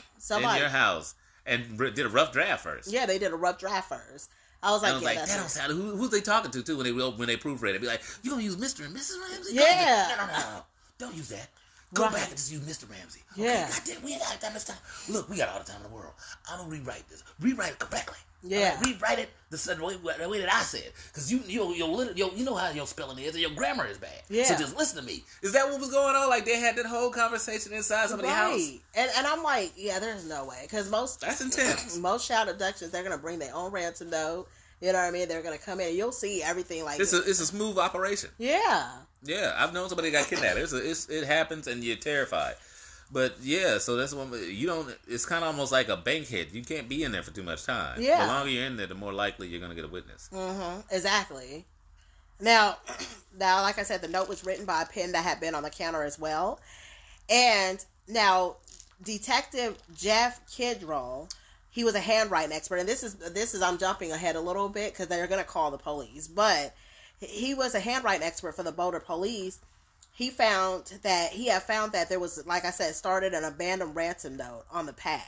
Somebody, 0.18 0.56
in 0.56 0.60
your 0.62 0.70
house 0.70 1.14
and 1.46 1.78
did 1.78 2.00
a 2.00 2.08
rough 2.08 2.32
draft 2.32 2.62
first. 2.62 2.92
yeah, 2.92 3.06
they 3.06 3.18
did 3.18 3.32
a 3.32 3.36
rough 3.36 3.58
draft 3.58 3.88
first. 3.88 4.30
I 4.62 4.72
was 4.72 4.82
like, 4.82 4.90
I 4.90 4.94
was 4.94 5.02
yeah, 5.02 5.08
like, 5.08 5.18
that's 5.18 5.32
that 5.34 5.40
don't 5.40 5.48
sound. 5.48 5.72
Who, 5.72 5.96
who's 5.96 6.10
they 6.10 6.20
talking 6.20 6.50
to 6.50 6.62
too 6.62 6.76
when 6.76 6.84
they 6.84 6.92
when 6.92 7.26
they 7.28 7.36
proofread 7.36 7.74
it? 7.74 7.80
Be 7.80 7.86
like, 7.86 8.02
you 8.22 8.30
gonna 8.30 8.42
use 8.42 8.56
Mr. 8.56 8.84
and 8.84 8.94
Mrs. 8.94 9.16
Ramsey? 9.18 9.54
Yeah. 9.54 10.14
no, 10.18 10.26
no, 10.26 10.32
no. 10.32 10.62
Don't 10.98 11.14
use 11.16 11.28
that. 11.30 11.48
Go 11.92 12.04
Right. 12.04 12.12
back 12.14 12.28
and 12.28 12.36
just 12.36 12.52
use 12.52 12.60
Mr. 12.60 12.88
Ramsey. 12.90 13.20
Yeah. 13.34 13.66
Okay, 13.68 13.78
goddamn, 13.92 14.04
we 14.04 14.12
ain't 14.12 14.22
got 14.22 14.40
that 14.40 14.52
much 14.52 14.64
time. 14.64 14.76
Look, 15.08 15.28
we 15.28 15.36
got 15.36 15.48
all 15.48 15.58
the 15.58 15.64
time 15.64 15.78
in 15.84 15.90
the 15.90 15.94
world. 15.94 16.12
I'm 16.48 16.58
gonna 16.58 16.70
rewrite 16.70 17.08
this. 17.08 17.22
Rewrite 17.40 17.72
it 17.72 17.78
correctly. 17.80 18.16
Yeah. 18.42 18.70
All 18.70 18.76
right, 18.76 18.86
rewrite 18.86 19.18
it 19.18 19.28
the 19.50 19.58
same 19.58 19.80
way, 19.80 19.96
the 19.96 20.28
way 20.28 20.40
that 20.40 20.50
I 20.54 20.62
said. 20.62 20.92
Because 21.08 21.30
you, 21.30 21.40
you, 21.46 21.74
your, 21.74 21.88
lit- 21.88 22.16
your, 22.16 22.30
you 22.30 22.44
know 22.44 22.54
how 22.54 22.70
your 22.70 22.86
spelling 22.86 23.18
is, 23.18 23.32
and 23.34 23.40
your 23.42 23.50
grammar 23.50 23.86
is 23.86 23.98
bad. 23.98 24.22
Yeah. 24.30 24.44
So 24.44 24.56
just 24.56 24.76
listen 24.78 24.98
to 25.00 25.04
me. 25.04 25.24
Is 25.42 25.52
that 25.52 25.68
what 25.68 25.78
was 25.80 25.90
going 25.90 26.14
on? 26.16 26.28
Like 26.30 26.44
they 26.46 26.56
had 26.58 26.76
that 26.76 26.86
whole 26.86 27.10
conversation 27.10 27.72
inside 27.72 28.08
somebody's 28.08 28.30
house. 28.32 28.70
And 28.94 29.10
and 29.16 29.26
I'm 29.26 29.42
like, 29.42 29.72
yeah, 29.76 29.98
there's 29.98 30.24
no 30.26 30.46
way 30.46 30.60
because 30.62 30.88
most 30.90 31.20
That's 31.20 31.40
intense. 31.42 31.98
most 32.00 32.26
child 32.28 32.48
abductions 32.48 32.92
they're 32.92 33.02
gonna 33.02 33.18
bring 33.18 33.40
their 33.40 33.54
own 33.54 33.72
ransom 33.72 34.08
note. 34.10 34.46
You 34.80 34.92
know 34.92 34.98
what 35.00 35.04
I 35.04 35.10
mean? 35.10 35.28
They're 35.28 35.42
gonna 35.42 35.58
come 35.58 35.80
in. 35.80 35.94
You'll 35.94 36.10
see 36.12 36.42
everything 36.42 36.84
like 36.84 36.98
It's 37.00 37.12
a, 37.12 37.18
it's 37.18 37.40
a 37.40 37.46
smooth 37.46 37.76
operation. 37.76 38.30
yeah, 38.38 38.90
Yeah, 39.22 39.54
I've 39.56 39.72
known 39.72 39.88
somebody 39.88 40.10
got 40.10 40.26
kidnapped. 40.26 40.58
It's, 40.58 40.72
a, 40.72 40.90
it's 40.90 41.08
it 41.08 41.24
happens, 41.24 41.66
and 41.66 41.84
you're 41.84 41.96
terrified. 41.96 42.54
But 43.12 43.36
yeah, 43.42 43.78
so 43.78 43.96
that's 43.96 44.14
one. 44.14 44.32
You 44.32 44.66
don't. 44.66 44.96
It's 45.08 45.26
kind 45.26 45.42
of 45.44 45.48
almost 45.48 45.72
like 45.72 45.88
a 45.88 45.96
bank 45.96 46.26
hit. 46.26 46.54
You 46.54 46.62
can't 46.62 46.88
be 46.88 47.02
in 47.02 47.12
there 47.12 47.22
for 47.22 47.32
too 47.32 47.42
much 47.42 47.64
time. 47.64 48.00
Yeah. 48.00 48.24
The 48.24 48.32
longer 48.32 48.50
you're 48.50 48.64
in 48.64 48.76
there, 48.76 48.86
the 48.86 48.94
more 48.94 49.12
likely 49.12 49.48
you're 49.48 49.60
gonna 49.60 49.74
get 49.74 49.84
a 49.84 49.88
witness. 49.88 50.30
mm-hmm, 50.32 50.80
exactly. 50.90 51.64
Now, 52.40 52.76
now, 53.38 53.62
like 53.62 53.78
I 53.78 53.82
said, 53.82 54.00
the 54.00 54.08
note 54.08 54.28
was 54.28 54.44
written 54.44 54.64
by 54.64 54.82
a 54.82 54.86
pen 54.86 55.12
that 55.12 55.24
had 55.24 55.40
been 55.40 55.54
on 55.54 55.62
the 55.62 55.70
counter 55.70 56.02
as 56.02 56.18
well. 56.18 56.60
And 57.28 57.84
now, 58.08 58.56
Detective 59.02 59.76
Jeff 59.96 60.46
Kidroll, 60.48 61.32
he 61.70 61.84
was 61.84 61.94
a 61.94 62.00
handwriting 62.00 62.52
expert, 62.52 62.76
and 62.76 62.88
this 62.88 63.02
is 63.02 63.14
this 63.14 63.54
is 63.54 63.62
I'm 63.62 63.78
jumping 63.78 64.12
ahead 64.12 64.36
a 64.36 64.40
little 64.40 64.68
bit 64.68 64.92
because 64.92 65.08
they're 65.08 65.26
gonna 65.26 65.44
call 65.44 65.70
the 65.72 65.78
police, 65.78 66.28
but 66.28 66.74
he 67.20 67.54
was 67.54 67.74
a 67.74 67.80
handwriting 67.80 68.26
expert 68.26 68.56
for 68.56 68.62
the 68.62 68.72
Boulder 68.72 69.00
police. 69.00 69.58
He 70.12 70.30
found 70.30 70.86
that 71.02 71.32
he 71.32 71.46
had 71.46 71.62
found 71.62 71.92
that 71.92 72.08
there 72.08 72.20
was, 72.20 72.44
like 72.46 72.64
I 72.64 72.70
said, 72.70 72.94
started 72.94 73.32
an 73.32 73.44
abandoned 73.44 73.94
ransom 73.94 74.36
note 74.36 74.64
on 74.70 74.86
the 74.86 74.92
pad. 74.92 75.22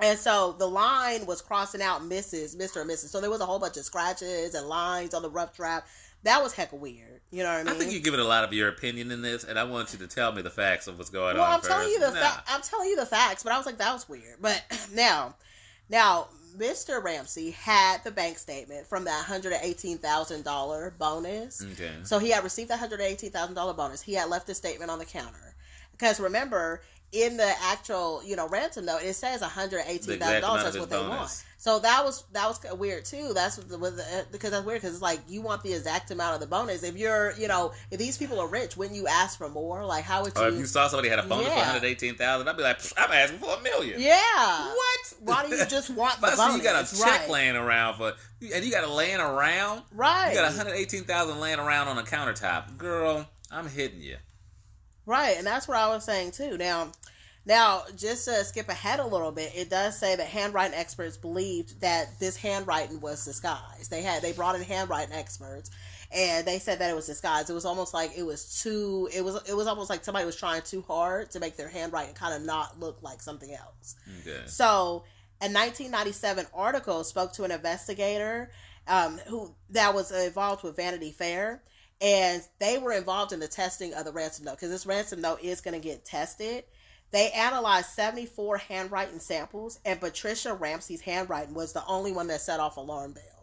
And 0.00 0.18
so 0.18 0.52
the 0.52 0.66
line 0.66 1.24
was 1.26 1.40
crossing 1.40 1.80
out 1.80 2.02
Mrs. 2.02 2.56
Mr. 2.56 2.80
and 2.80 2.90
Mrs. 2.90 3.08
So 3.08 3.20
there 3.20 3.30
was 3.30 3.40
a 3.40 3.46
whole 3.46 3.58
bunch 3.58 3.76
of 3.76 3.84
scratches 3.84 4.54
and 4.54 4.66
lines 4.66 5.14
on 5.14 5.22
the 5.22 5.30
rough 5.30 5.56
draft. 5.56 5.88
That 6.24 6.42
was 6.42 6.54
hecka 6.54 6.72
weird. 6.72 7.20
You 7.30 7.42
know 7.42 7.50
what 7.50 7.60
I 7.60 7.64
mean? 7.64 7.74
I 7.74 7.78
think 7.78 7.92
you're 7.92 8.00
giving 8.00 8.20
a 8.20 8.24
lot 8.24 8.44
of 8.44 8.52
your 8.52 8.68
opinion 8.68 9.10
in 9.10 9.22
this, 9.22 9.44
and 9.44 9.58
I 9.58 9.64
want 9.64 9.92
you 9.92 9.98
to 10.00 10.06
tell 10.06 10.32
me 10.32 10.42
the 10.42 10.50
facts 10.50 10.86
of 10.86 10.98
what's 10.98 11.10
going 11.10 11.36
well, 11.36 11.44
on. 11.44 11.50
Well, 11.50 11.58
I'm 11.58 11.62
telling 11.62 11.88
you 11.88 12.00
the 12.00 12.10
first. 12.12 12.22
fa- 12.22 12.44
I'm 12.48 12.62
telling 12.62 12.88
you 12.88 12.96
the 12.96 13.06
facts, 13.06 13.42
but 13.42 13.52
I 13.52 13.58
was 13.58 13.66
like, 13.66 13.78
that 13.78 13.92
was 13.92 14.08
weird. 14.08 14.38
But 14.40 14.62
now, 14.94 15.36
now, 15.90 16.28
Mr. 16.56 17.02
Ramsey 17.02 17.50
had 17.50 18.02
the 18.04 18.10
bank 18.10 18.38
statement 18.38 18.86
from 18.86 19.04
that 19.04 19.24
hundred 19.24 19.52
and 19.52 19.64
eighteen 19.64 19.98
thousand 19.98 20.44
dollar 20.44 20.94
bonus. 20.98 21.64
Okay. 21.72 21.92
So 22.02 22.18
he 22.18 22.30
had 22.30 22.44
received 22.44 22.70
the 22.70 22.76
hundred 22.76 23.00
eighteen 23.00 23.30
thousand 23.30 23.54
dollar 23.54 23.74
bonus. 23.74 24.00
He 24.00 24.14
had 24.14 24.28
left 24.28 24.46
the 24.46 24.54
statement 24.54 24.90
on 24.90 24.98
the 24.98 25.04
counter 25.04 25.54
because 25.92 26.20
remember, 26.20 26.82
in 27.14 27.36
the 27.36 27.52
actual 27.62 28.22
you 28.24 28.36
know 28.36 28.48
ransom 28.48 28.84
note, 28.86 29.02
it 29.02 29.14
says 29.14 29.40
one 29.40 29.50
hundred 29.50 29.84
eighteen 29.86 30.18
thousand 30.18 30.42
dollars. 30.42 30.64
That's 30.64 30.78
what 30.78 30.90
they 30.90 30.98
want. 30.98 31.44
So 31.56 31.78
that 31.78 32.04
was 32.04 32.24
that 32.32 32.46
was 32.46 32.60
weird 32.78 33.06
too. 33.06 33.32
That's 33.32 33.56
what 33.56 33.70
the, 33.70 33.78
with 33.78 33.96
the, 33.96 34.26
because 34.30 34.50
that's 34.50 34.66
weird 34.66 34.82
because 34.82 34.92
it's 34.92 35.02
like 35.02 35.20
you 35.28 35.40
want 35.40 35.62
the 35.62 35.72
exact 35.72 36.10
amount 36.10 36.34
of 36.34 36.40
the 36.40 36.46
bonus. 36.46 36.82
If 36.82 36.94
you're 36.98 37.32
you 37.38 37.48
know 37.48 37.72
if 37.90 37.98
these 37.98 38.18
people 38.18 38.38
are 38.38 38.48
rich, 38.48 38.76
wouldn't 38.76 38.96
you 38.96 39.06
ask 39.06 39.38
for 39.38 39.48
more? 39.48 39.82
Like 39.86 40.04
how 40.04 40.22
would 40.24 40.34
you? 40.36 40.42
Or 40.42 40.48
if 40.48 40.56
you 40.56 40.66
saw 40.66 40.88
somebody 40.88 41.08
had 41.08 41.20
a 41.20 41.22
bonus 41.22 41.46
for 41.46 41.54
118000 41.54 42.48
I'd 42.48 42.56
be 42.56 42.62
like, 42.62 42.80
I'm 42.98 43.10
asking 43.12 43.38
for 43.38 43.56
a 43.56 43.62
million. 43.62 43.98
yeah. 43.98 44.66
What? 44.66 45.14
Why 45.20 45.46
do 45.48 45.54
you 45.56 45.64
just 45.68 45.88
want 45.88 46.16
the 46.16 46.26
But 46.26 46.36
bonus? 46.36 46.56
you 46.58 46.62
got 46.62 46.84
a 46.84 46.96
check 46.98 47.20
right. 47.20 47.30
laying 47.30 47.56
around 47.56 47.94
for, 47.96 48.12
and 48.54 48.62
you 48.64 48.70
got 48.70 48.84
a 48.84 48.92
laying 48.92 49.20
around. 49.20 49.82
right. 49.94 50.30
You 50.30 50.34
got 50.34 50.52
118000 50.54 51.40
laying 51.40 51.60
around 51.60 51.88
on 51.88 51.96
a 51.96 52.02
countertop. 52.02 52.76
Girl, 52.76 53.26
I'm 53.50 53.68
hitting 53.68 54.02
you. 54.02 54.16
Right, 55.06 55.36
and 55.36 55.46
that's 55.46 55.68
what 55.68 55.76
I 55.76 55.88
was 55.88 56.04
saying 56.04 56.32
too. 56.32 56.56
Now, 56.56 56.92
now 57.46 57.82
just 57.96 58.24
to 58.24 58.44
skip 58.44 58.68
ahead 58.68 59.00
a 59.00 59.06
little 59.06 59.32
bit, 59.32 59.52
it 59.54 59.68
does 59.68 59.98
say 59.98 60.16
that 60.16 60.26
handwriting 60.26 60.76
experts 60.76 61.16
believed 61.16 61.80
that 61.82 62.18
this 62.18 62.36
handwriting 62.36 63.00
was 63.00 63.24
disguised. 63.24 63.90
They 63.90 64.02
had 64.02 64.22
they 64.22 64.32
brought 64.32 64.54
in 64.54 64.62
handwriting 64.62 65.14
experts, 65.14 65.70
and 66.10 66.46
they 66.46 66.58
said 66.58 66.78
that 66.78 66.90
it 66.90 66.96
was 66.96 67.06
disguised. 67.06 67.50
It 67.50 67.54
was 67.54 67.66
almost 67.66 67.92
like 67.92 68.16
it 68.16 68.22
was 68.22 68.62
too. 68.62 69.08
It 69.14 69.22
was 69.22 69.36
it 69.48 69.54
was 69.54 69.66
almost 69.66 69.90
like 69.90 70.04
somebody 70.04 70.24
was 70.24 70.36
trying 70.36 70.62
too 70.62 70.82
hard 70.82 71.30
to 71.32 71.40
make 71.40 71.56
their 71.56 71.68
handwriting 71.68 72.14
kind 72.14 72.34
of 72.34 72.42
not 72.42 72.80
look 72.80 73.02
like 73.02 73.20
something 73.20 73.52
else. 73.52 73.96
Okay. 74.20 74.42
So, 74.46 75.04
a 75.40 75.50
1997 75.50 76.46
article 76.54 77.04
spoke 77.04 77.32
to 77.34 77.44
an 77.44 77.50
investigator 77.50 78.50
um, 78.86 79.18
who 79.26 79.54
that 79.70 79.94
was 79.94 80.10
involved 80.12 80.62
with 80.62 80.76
Vanity 80.76 81.10
Fair, 81.10 81.62
and 82.00 82.42
they 82.58 82.78
were 82.78 82.92
involved 82.92 83.32
in 83.32 83.40
the 83.40 83.48
testing 83.48 83.94
of 83.94 84.04
the 84.04 84.12
ransom 84.12 84.44
note 84.44 84.52
because 84.52 84.70
this 84.70 84.86
ransom 84.86 85.20
note 85.20 85.42
is 85.42 85.60
going 85.60 85.80
to 85.80 85.86
get 85.86 86.04
tested. 86.04 86.64
They 87.10 87.30
analyzed 87.30 87.90
74 87.90 88.58
handwriting 88.58 89.20
samples, 89.20 89.78
and 89.84 90.00
Patricia 90.00 90.52
Ramsey's 90.52 91.00
handwriting 91.00 91.54
was 91.54 91.72
the 91.72 91.86
only 91.86 92.12
one 92.12 92.26
that 92.26 92.40
set 92.40 92.60
off 92.60 92.76
alarm 92.76 93.12
bells. 93.12 93.33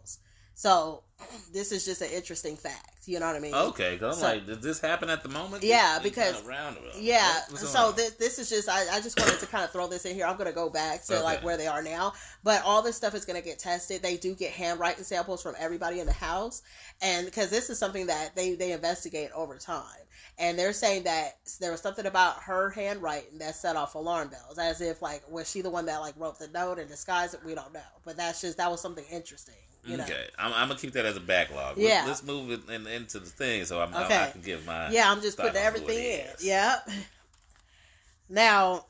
So, 0.54 1.02
this 1.52 1.72
is 1.72 1.84
just 1.84 2.02
an 2.02 2.10
interesting 2.10 2.56
fact. 2.56 2.88
You 3.04 3.18
know 3.18 3.26
what 3.26 3.34
I 3.34 3.40
mean? 3.40 3.52
Okay, 3.52 3.94
because 3.94 4.22
I'm 4.22 4.36
like, 4.36 4.46
did 4.46 4.62
this 4.62 4.80
happen 4.80 5.10
at 5.10 5.24
the 5.24 5.28
moment? 5.28 5.64
Yeah, 5.64 5.96
you 5.96 6.02
because- 6.04 6.40
kinda. 6.40 6.78
Yeah. 6.96 7.40
What- 7.50 7.60
So 7.60 7.90
this 7.90 8.12
this 8.12 8.38
is 8.38 8.48
just 8.48 8.68
I, 8.68 8.96
I 8.96 9.00
just 9.00 9.18
wanted 9.18 9.40
to 9.40 9.46
kind 9.46 9.64
of 9.64 9.70
throw 9.72 9.88
this 9.88 10.04
in 10.04 10.14
here. 10.14 10.24
I'm 10.24 10.36
gonna 10.36 10.52
go 10.52 10.70
back 10.70 11.02
to 11.06 11.14
Okay. 11.14 11.22
like 11.24 11.42
where 11.42 11.56
they 11.56 11.66
are 11.66 11.82
now, 11.82 12.12
but 12.44 12.62
all 12.64 12.80
this 12.80 12.94
stuff 12.96 13.14
is 13.16 13.24
gonna 13.24 13.40
get 13.42 13.58
tested. 13.58 14.02
They 14.02 14.16
do 14.16 14.36
get 14.36 14.52
handwriting 14.52 15.02
samples 15.02 15.42
from 15.42 15.56
everybody 15.58 15.98
in 15.98 16.06
the 16.06 16.12
house, 16.12 16.62
and 17.00 17.26
because 17.26 17.50
this 17.50 17.70
is 17.70 17.78
something 17.78 18.06
that 18.06 18.36
they 18.36 18.54
they 18.54 18.70
investigate 18.70 19.30
over 19.34 19.58
time, 19.58 19.82
and 20.42 20.58
they're 20.58 20.72
saying 20.72 21.04
that 21.04 21.38
there 21.60 21.70
was 21.70 21.80
something 21.80 22.04
about 22.04 22.42
her 22.42 22.68
handwriting 22.70 23.38
that 23.38 23.54
set 23.54 23.76
off 23.76 23.94
alarm 23.94 24.28
bells, 24.28 24.58
as 24.58 24.80
if 24.80 25.00
like 25.00 25.22
was 25.30 25.48
she 25.48 25.62
the 25.62 25.70
one 25.70 25.86
that 25.86 25.98
like 25.98 26.14
wrote 26.18 26.38
the 26.38 26.48
note 26.48 26.80
and 26.80 26.88
disguised 26.88 27.34
it? 27.34 27.40
We 27.44 27.54
don't 27.54 27.72
know, 27.72 27.80
but 28.04 28.16
that's 28.16 28.40
just 28.40 28.58
that 28.58 28.68
was 28.68 28.80
something 28.80 29.04
interesting. 29.10 29.54
You 29.84 29.96
know? 29.96 30.04
okay, 30.04 30.26
I'm, 30.38 30.52
I'm 30.52 30.68
gonna 30.68 30.80
keep 30.80 30.92
that 30.94 31.06
as 31.06 31.16
a 31.16 31.20
backlog. 31.20 31.78
Yeah. 31.78 32.04
Let's, 32.06 32.24
move 32.24 32.50
it 32.50 32.68
in, 32.68 32.86
into 32.88 33.20
the 33.20 33.26
thing 33.26 33.64
so 33.64 33.80
I'm, 33.80 33.94
Okay. 33.94 34.16
I, 34.16 34.28
I 34.28 34.30
can 34.30 34.40
give 34.40 34.66
my 34.66 34.90
Yeah, 34.90 35.10
I'm 35.10 35.20
just 35.20 35.38
putting 35.38 35.56
everything 35.56 35.96
in. 35.96 36.26
is. 36.26 36.44
Yep. 36.44 36.88
Now, 38.28 38.86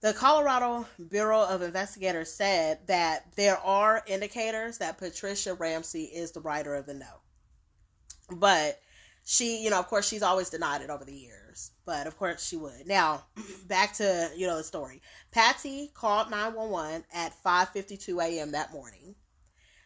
the 0.00 0.12
Colorado 0.14 0.86
Bureau 1.10 1.42
of 1.42 1.62
Investigators 1.62 2.32
said 2.32 2.78
that 2.86 3.34
there 3.36 3.58
are 3.58 4.02
indicators 4.06 4.78
that 4.78 4.98
Patricia 4.98 5.54
Ramsey 5.54 6.04
is 6.04 6.32
the 6.32 6.40
writer 6.40 6.74
of 6.74 6.86
the 6.86 6.94
note. 6.94 7.20
But 8.30 8.80
she, 9.30 9.62
you 9.62 9.70
know, 9.70 9.78
of 9.78 9.86
course, 9.86 10.08
she's 10.08 10.24
always 10.24 10.50
denied 10.50 10.82
it 10.82 10.90
over 10.90 11.04
the 11.04 11.14
years. 11.14 11.70
But 11.86 12.08
of 12.08 12.18
course, 12.18 12.44
she 12.44 12.56
would. 12.56 12.84
Now, 12.88 13.26
back 13.68 13.94
to 13.94 14.28
you 14.36 14.48
know 14.48 14.56
the 14.56 14.64
story. 14.64 15.02
Patsy 15.30 15.92
called 15.94 16.32
nine 16.32 16.52
one 16.54 16.70
one 16.70 17.04
at 17.14 17.32
five 17.32 17.68
fifty 17.68 17.96
two 17.96 18.18
a.m. 18.20 18.50
that 18.52 18.72
morning. 18.72 19.14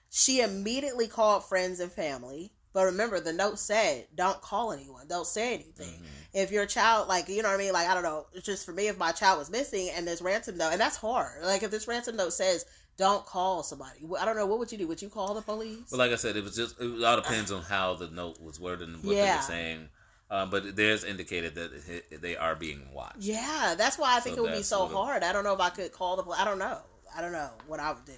She 0.09 0.41
immediately 0.41 1.09
called 1.09 1.45
friends 1.45 1.79
and 1.79 1.93
family. 1.93 2.55
But 2.73 2.87
remember, 2.87 3.21
the 3.21 3.35
note 3.35 3.59
said, 3.59 4.07
"Don't 4.15 4.41
call 4.41 4.73
anyone. 4.73 5.09
Don't 5.09 5.27
say 5.27 5.53
anything." 5.53 6.01
Mhm. 6.01 6.07
If 6.33 6.51
your 6.51 6.65
child, 6.65 7.09
like 7.09 7.29
you 7.29 7.43
know 7.43 7.51
what 7.51 7.57
I 7.57 7.59
mean, 7.59 7.75
like 7.75 7.87
I 7.87 7.93
don't 7.93 8.03
know, 8.03 8.27
just 8.43 8.65
for 8.65 8.73
me, 8.73 8.89
if 8.89 8.97
my 8.97 9.13
child 9.13 9.39
was 9.39 9.51
missing 9.51 9.91
and 9.91 10.09
this 10.09 10.23
ransom 10.23 10.57
note, 10.57 10.73
and 10.73 10.81
that's 10.81 10.97
hard. 10.97 11.45
Like 11.45 11.63
if 11.63 11.71
this 11.71 11.87
ransom 11.87 12.17
note 12.17 12.33
says, 12.33 12.65
"Don't 12.97 13.25
call 13.27 13.63
somebody," 13.63 14.01
I 14.19 14.25
don't 14.25 14.37
know, 14.37 14.47
what 14.47 14.59
would 14.59 14.71
you 14.73 14.79
do? 14.79 14.87
Would 14.89 15.03
you 15.03 15.09
call 15.09 15.35
the 15.35 15.43
police? 15.43 15.91
But 15.91 15.99
like 15.99 16.13
I 16.13 16.17
said, 16.17 16.37
it 16.37 16.45
was 16.45 16.57
just 16.57 16.81
it 16.81 17.05
all 17.05 17.17
depends 17.17 17.51
on 17.53 17.63
how 17.63 17.95
the 17.95 18.09
note 18.09 18.41
was 18.41 18.61
worded 18.61 18.89
and 18.89 19.03
what 19.03 19.15
they 19.15 19.23
were 19.23 19.43
saying. 19.43 19.89
Um, 20.31 20.51
but 20.51 20.75
there's 20.75 21.05
indicated 21.05 21.55
that 21.55 22.21
they 22.23 22.37
are 22.37 22.57
being 22.57 22.93
watched. 22.93 23.19
Yeah, 23.21 23.75
that's 23.77 23.99
why 23.99 24.17
I 24.17 24.21
think 24.21 24.37
So 24.37 24.45
it 24.45 24.49
would 24.49 24.57
be 24.57 24.63
so 24.63 24.87
hard. 24.87 25.23
I 25.23 25.33
don't 25.33 25.45
know 25.45 25.55
if 25.55 25.61
I 25.61 25.71
could 25.71 25.93
call 25.93 26.17
the. 26.17 26.31
I 26.31 26.45
don't 26.45 26.59
know. 26.59 26.79
I 27.17 27.21
don't 27.21 27.33
know 27.33 27.51
what 27.67 27.79
I 27.79 27.93
would 27.93 28.05
do. 28.05 28.13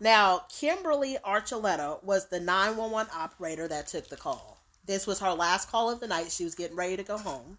Now, 0.00 0.44
Kimberly 0.48 1.16
Archuleta 1.24 2.02
was 2.04 2.28
the 2.28 2.40
911 2.40 3.10
operator 3.14 3.68
that 3.68 3.86
took 3.86 4.08
the 4.08 4.16
call. 4.16 4.58
This 4.86 5.06
was 5.06 5.20
her 5.20 5.32
last 5.32 5.70
call 5.70 5.90
of 5.90 6.00
the 6.00 6.06
night. 6.06 6.30
She 6.30 6.44
was 6.44 6.54
getting 6.54 6.76
ready 6.76 6.96
to 6.96 7.02
go 7.02 7.16
home. 7.16 7.58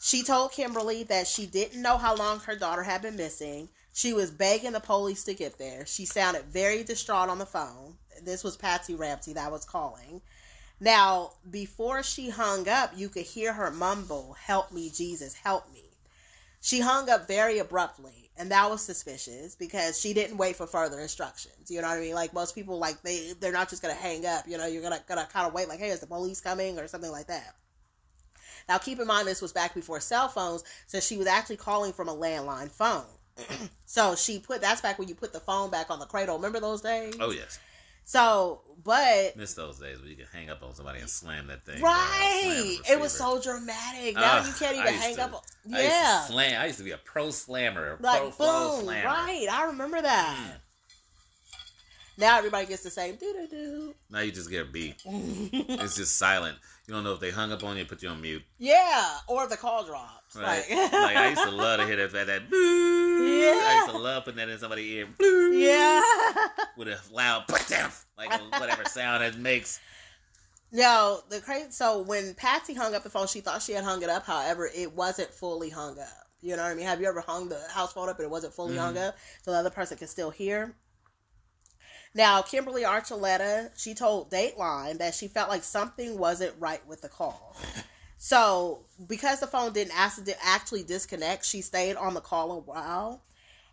She 0.00 0.22
told 0.22 0.52
Kimberly 0.52 1.04
that 1.04 1.26
she 1.26 1.46
didn't 1.46 1.80
know 1.80 1.96
how 1.96 2.14
long 2.14 2.40
her 2.40 2.56
daughter 2.56 2.82
had 2.82 3.00
been 3.02 3.16
missing. 3.16 3.70
She 3.96 4.12
was 4.12 4.32
begging 4.32 4.72
the 4.72 4.80
police 4.80 5.22
to 5.22 5.34
get 5.34 5.56
there. 5.56 5.86
She 5.86 6.04
sounded 6.04 6.46
very 6.46 6.82
distraught 6.82 7.28
on 7.28 7.38
the 7.38 7.46
phone. 7.46 7.96
This 8.24 8.42
was 8.42 8.56
Patsy 8.56 8.96
Ramsey 8.96 9.34
that 9.34 9.52
was 9.52 9.64
calling. 9.64 10.20
Now, 10.80 11.34
before 11.48 12.02
she 12.02 12.28
hung 12.28 12.68
up, 12.68 12.90
you 12.96 13.08
could 13.08 13.22
hear 13.22 13.52
her 13.52 13.70
mumble, 13.70 14.32
Help 14.32 14.72
me, 14.72 14.90
Jesus, 14.90 15.34
help 15.34 15.72
me. 15.72 15.84
She 16.60 16.80
hung 16.80 17.08
up 17.08 17.28
very 17.28 17.60
abruptly, 17.60 18.30
and 18.36 18.50
that 18.50 18.68
was 18.68 18.82
suspicious 18.82 19.54
because 19.54 20.00
she 20.00 20.12
didn't 20.12 20.38
wait 20.38 20.56
for 20.56 20.66
further 20.66 20.98
instructions. 20.98 21.70
You 21.70 21.80
know 21.80 21.88
what 21.88 21.98
I 21.98 22.00
mean? 22.00 22.14
Like 22.16 22.34
most 22.34 22.56
people, 22.56 22.78
like 22.78 23.00
they 23.02 23.34
they're 23.38 23.52
not 23.52 23.70
just 23.70 23.80
gonna 23.80 23.94
hang 23.94 24.26
up. 24.26 24.48
You 24.48 24.58
know, 24.58 24.66
you're 24.66 24.82
gonna 24.82 25.04
gonna 25.06 25.28
kind 25.32 25.46
of 25.46 25.54
wait, 25.54 25.68
like, 25.68 25.78
hey, 25.78 25.90
is 25.90 26.00
the 26.00 26.08
police 26.08 26.40
coming 26.40 26.80
or 26.80 26.88
something 26.88 27.12
like 27.12 27.28
that. 27.28 27.54
Now, 28.68 28.78
keep 28.78 28.98
in 28.98 29.06
mind 29.06 29.28
this 29.28 29.40
was 29.40 29.52
back 29.52 29.72
before 29.72 30.00
cell 30.00 30.26
phones, 30.26 30.64
so 30.88 30.98
she 30.98 31.16
was 31.16 31.28
actually 31.28 31.58
calling 31.58 31.92
from 31.92 32.08
a 32.08 32.16
landline 32.16 32.72
phone. 32.72 33.04
So 33.86 34.14
she 34.14 34.38
put 34.38 34.60
that's 34.60 34.80
back 34.80 34.98
when 34.98 35.08
you 35.08 35.14
put 35.14 35.32
the 35.32 35.40
phone 35.40 35.70
back 35.70 35.90
on 35.90 35.98
the 35.98 36.06
cradle. 36.06 36.36
Remember 36.36 36.60
those 36.60 36.80
days? 36.80 37.14
Oh 37.20 37.30
yes, 37.30 37.58
So, 38.04 38.60
but 38.84 39.36
miss 39.36 39.54
those 39.54 39.78
days 39.78 39.98
where 40.00 40.08
you 40.08 40.16
could 40.16 40.28
hang 40.32 40.50
up 40.50 40.62
on 40.62 40.74
somebody 40.74 41.00
and 41.00 41.08
slam 41.08 41.46
that 41.48 41.64
thing. 41.64 41.82
right, 41.82 42.78
it 42.88 43.00
was 43.00 43.12
so 43.12 43.40
dramatic. 43.40 44.14
Now 44.14 44.38
Ugh, 44.38 44.46
you 44.46 44.52
can't 44.54 44.76
even 44.76 44.94
hang 44.94 45.16
to- 45.16 45.22
up. 45.24 45.34
on- 45.34 45.74
I 45.74 45.82
Yeah, 45.82 46.22
to 46.26 46.32
slam. 46.32 46.60
I 46.62 46.66
used 46.66 46.78
to 46.78 46.84
be 46.84 46.90
a 46.92 46.98
pro 46.98 47.30
slammer, 47.30 47.92
a 47.92 47.96
pro 47.96 48.10
like 48.10 48.32
flow 48.34 48.76
boom, 48.76 48.84
slammer. 48.84 49.06
right. 49.08 49.46
I 49.50 49.64
remember 49.66 50.00
that. 50.02 50.36
Mm. 50.38 50.60
Now 52.16 52.38
everybody 52.38 52.66
gets 52.66 52.84
the 52.84 52.90
same 52.90 53.16
doo 53.16 53.48
doo 53.50 53.94
Now 54.10 54.20
you 54.20 54.30
just 54.30 54.48
get 54.50 54.62
a 54.62 54.70
beat. 54.70 54.96
It's 55.04 55.96
just 55.96 56.16
silent. 56.16 56.56
You 56.86 56.94
don't 56.94 57.02
know 57.02 57.12
if 57.14 57.18
they 57.20 57.30
hung 57.30 57.50
up 57.50 57.64
on 57.64 57.76
you, 57.76 57.84
put 57.86 58.02
you 58.02 58.10
on 58.10 58.20
mute. 58.20 58.42
yeah, 58.58 59.16
or 59.26 59.44
if 59.44 59.50
the 59.50 59.56
call 59.56 59.84
drops. 59.84 60.23
Right. 60.36 60.64
Like, 60.70 60.92
like 60.92 61.16
I 61.16 61.28
used 61.30 61.42
to 61.42 61.50
love 61.50 61.80
to 61.80 61.86
hear 61.86 61.96
that 61.96 62.12
that, 62.12 62.26
that 62.26 62.50
boo. 62.50 62.56
Yeah. 62.56 63.60
I 63.64 63.74
used 63.84 63.90
to 63.96 63.98
love 63.98 64.24
putting 64.24 64.38
that 64.38 64.48
in 64.48 64.58
somebody's 64.58 64.90
ear. 64.90 65.06
Boo. 65.18 65.52
yeah. 65.52 66.02
With 66.76 66.88
a 66.88 66.98
loud 67.12 67.44
like 68.16 68.60
whatever 68.60 68.84
sound 68.84 69.22
it 69.22 69.38
makes. 69.38 69.80
No, 70.72 71.20
the 71.28 71.40
crazy. 71.40 71.70
So 71.70 72.02
when 72.02 72.34
Patsy 72.34 72.74
hung 72.74 72.94
up 72.94 73.04
the 73.04 73.10
phone, 73.10 73.28
she 73.28 73.40
thought 73.40 73.62
she 73.62 73.72
had 73.72 73.84
hung 73.84 74.02
it 74.02 74.08
up. 74.08 74.24
However, 74.26 74.68
it 74.74 74.92
wasn't 74.92 75.30
fully 75.30 75.70
hung 75.70 75.98
up. 75.98 76.08
You 76.40 76.56
know 76.56 76.62
what 76.62 76.72
I 76.72 76.74
mean? 76.74 76.86
Have 76.86 77.00
you 77.00 77.06
ever 77.06 77.20
hung 77.20 77.48
the 77.48 77.60
house 77.70 77.92
phone 77.92 78.08
up 78.08 78.18
and 78.18 78.26
it 78.26 78.30
wasn't 78.30 78.52
fully 78.52 78.76
hung 78.76 78.94
Mhm. 78.96 79.08
up, 79.08 79.16
so 79.42 79.52
the 79.52 79.56
other 79.56 79.70
person 79.70 79.96
can 79.96 80.08
still 80.08 80.30
hear? 80.30 80.76
Now, 82.12 82.42
Kimberly 82.42 82.82
Archuleta, 82.82 83.70
she 83.76 83.94
told 83.94 84.30
Dateline 84.30 84.98
that 84.98 85.14
she 85.14 85.26
felt 85.26 85.48
like 85.48 85.64
something 85.64 86.18
wasn't 86.18 86.54
right 86.60 86.86
with 86.86 87.00
the 87.00 87.08
call. 87.08 87.56
So, 88.16 88.80
because 89.06 89.40
the 89.40 89.46
phone 89.46 89.72
didn't 89.72 89.94
actually 89.96 90.82
disconnect, 90.82 91.44
she 91.44 91.60
stayed 91.60 91.96
on 91.96 92.14
the 92.14 92.20
call 92.20 92.52
a 92.52 92.60
while. 92.60 93.22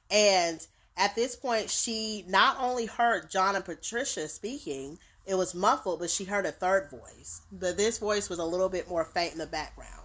And 0.09 0.65
at 0.97 1.15
this 1.15 1.35
point, 1.35 1.69
she 1.69 2.25
not 2.27 2.57
only 2.59 2.85
heard 2.85 3.29
John 3.29 3.55
and 3.55 3.63
Patricia 3.63 4.27
speaking, 4.27 4.99
it 5.25 5.35
was 5.35 5.55
muffled, 5.55 5.99
but 5.99 6.09
she 6.09 6.25
heard 6.25 6.45
a 6.45 6.51
third 6.51 6.89
voice. 6.89 7.41
But 7.51 7.77
this 7.77 7.97
voice 7.97 8.29
was 8.29 8.39
a 8.39 8.45
little 8.45 8.69
bit 8.69 8.89
more 8.89 9.05
faint 9.05 9.33
in 9.33 9.39
the 9.39 9.47
background. 9.47 10.01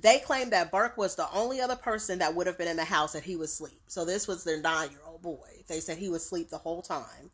They 0.00 0.20
claimed 0.20 0.52
that 0.52 0.70
Burke 0.70 0.96
was 0.96 1.16
the 1.16 1.30
only 1.32 1.60
other 1.60 1.76
person 1.76 2.20
that 2.20 2.34
would 2.34 2.46
have 2.46 2.58
been 2.58 2.68
in 2.68 2.76
the 2.76 2.84
house 2.84 3.14
and 3.14 3.24
he 3.24 3.36
was 3.36 3.52
asleep. 3.52 3.80
So 3.88 4.04
this 4.04 4.28
was 4.28 4.44
their 4.44 4.60
nine 4.60 4.90
year 4.90 5.00
old 5.06 5.22
boy. 5.22 5.64
They 5.66 5.80
said 5.80 5.98
he 5.98 6.08
was 6.08 6.24
asleep 6.24 6.50
the 6.50 6.58
whole 6.58 6.82
time. 6.82 7.30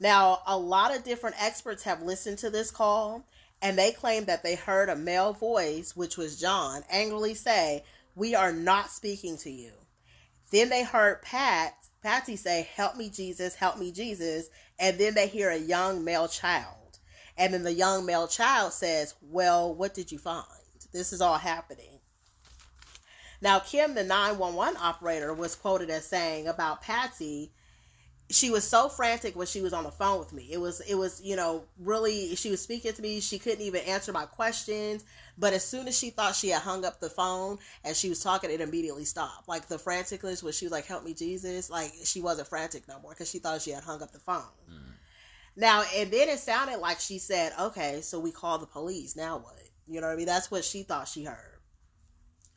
Now, 0.00 0.40
a 0.46 0.56
lot 0.56 0.94
of 0.94 1.04
different 1.04 1.36
experts 1.40 1.84
have 1.84 2.02
listened 2.02 2.38
to 2.38 2.50
this 2.50 2.70
call 2.70 3.24
and 3.62 3.78
they 3.78 3.92
claim 3.92 4.24
that 4.24 4.42
they 4.42 4.54
heard 4.54 4.88
a 4.88 4.96
male 4.96 5.32
voice, 5.32 5.94
which 5.94 6.16
was 6.16 6.40
John, 6.40 6.82
angrily 6.90 7.34
say, 7.34 7.84
We 8.14 8.34
are 8.34 8.52
not 8.52 8.90
speaking 8.90 9.36
to 9.38 9.50
you. 9.50 9.72
Then 10.50 10.68
they 10.68 10.82
heard 10.82 11.22
Pat, 11.22 11.74
Patsy 12.02 12.36
say, 12.36 12.68
Help 12.74 12.96
me, 12.96 13.10
Jesus, 13.10 13.54
help 13.54 13.78
me, 13.78 13.92
Jesus. 13.92 14.48
And 14.78 14.98
then 14.98 15.14
they 15.14 15.26
hear 15.26 15.50
a 15.50 15.58
young 15.58 16.04
male 16.04 16.28
child. 16.28 16.98
And 17.36 17.52
then 17.52 17.62
the 17.62 17.72
young 17.72 18.06
male 18.06 18.26
child 18.26 18.72
says, 18.72 19.14
Well, 19.20 19.74
what 19.74 19.94
did 19.94 20.10
you 20.10 20.18
find? 20.18 20.46
This 20.92 21.12
is 21.12 21.20
all 21.20 21.38
happening. 21.38 22.00
Now, 23.42 23.58
Kim, 23.58 23.94
the 23.94 24.04
911 24.04 24.76
operator, 24.80 25.32
was 25.32 25.54
quoted 25.54 25.88
as 25.88 26.06
saying 26.06 26.46
about 26.46 26.82
Patsy, 26.82 27.52
she 28.30 28.50
was 28.50 28.66
so 28.66 28.88
frantic 28.88 29.34
when 29.34 29.46
she 29.46 29.60
was 29.60 29.72
on 29.72 29.82
the 29.82 29.90
phone 29.90 30.20
with 30.20 30.32
me. 30.32 30.48
It 30.50 30.60
was, 30.60 30.80
it 30.80 30.94
was, 30.94 31.20
you 31.22 31.34
know, 31.34 31.64
really, 31.78 32.36
she 32.36 32.50
was 32.50 32.60
speaking 32.60 32.92
to 32.92 33.02
me. 33.02 33.20
She 33.20 33.40
couldn't 33.40 33.60
even 33.60 33.80
answer 33.82 34.12
my 34.12 34.24
questions. 34.24 35.04
But 35.36 35.52
as 35.52 35.64
soon 35.64 35.88
as 35.88 35.98
she 35.98 36.10
thought 36.10 36.36
she 36.36 36.50
had 36.50 36.62
hung 36.62 36.84
up 36.84 37.00
the 37.00 37.10
phone 37.10 37.58
and 37.84 37.96
she 37.96 38.08
was 38.08 38.22
talking, 38.22 38.50
it 38.50 38.60
immediately 38.60 39.04
stopped. 39.04 39.48
Like 39.48 39.66
the 39.66 39.78
franticness 39.78 40.42
when 40.42 40.52
she 40.52 40.66
was 40.66 40.72
like, 40.72 40.86
"Help 40.86 41.04
me, 41.04 41.14
Jesus!" 41.14 41.70
Like 41.70 41.92
she 42.04 42.20
wasn't 42.20 42.48
frantic 42.48 42.86
no 42.86 43.00
more 43.00 43.12
because 43.12 43.30
she 43.30 43.38
thought 43.38 43.62
she 43.62 43.70
had 43.70 43.82
hung 43.82 44.02
up 44.02 44.12
the 44.12 44.18
phone. 44.18 44.42
Mm. 44.70 44.92
Now, 45.56 45.82
and 45.96 46.10
then 46.10 46.28
it 46.28 46.38
sounded 46.38 46.78
like 46.78 47.00
she 47.00 47.18
said, 47.18 47.52
"Okay, 47.58 48.00
so 48.02 48.20
we 48.20 48.30
call 48.30 48.58
the 48.58 48.66
police. 48.66 49.16
Now 49.16 49.38
what?" 49.38 49.56
You 49.88 50.00
know 50.00 50.06
what 50.06 50.12
I 50.12 50.16
mean? 50.16 50.26
That's 50.26 50.50
what 50.50 50.64
she 50.64 50.82
thought 50.82 51.08
she 51.08 51.24
heard, 51.24 51.58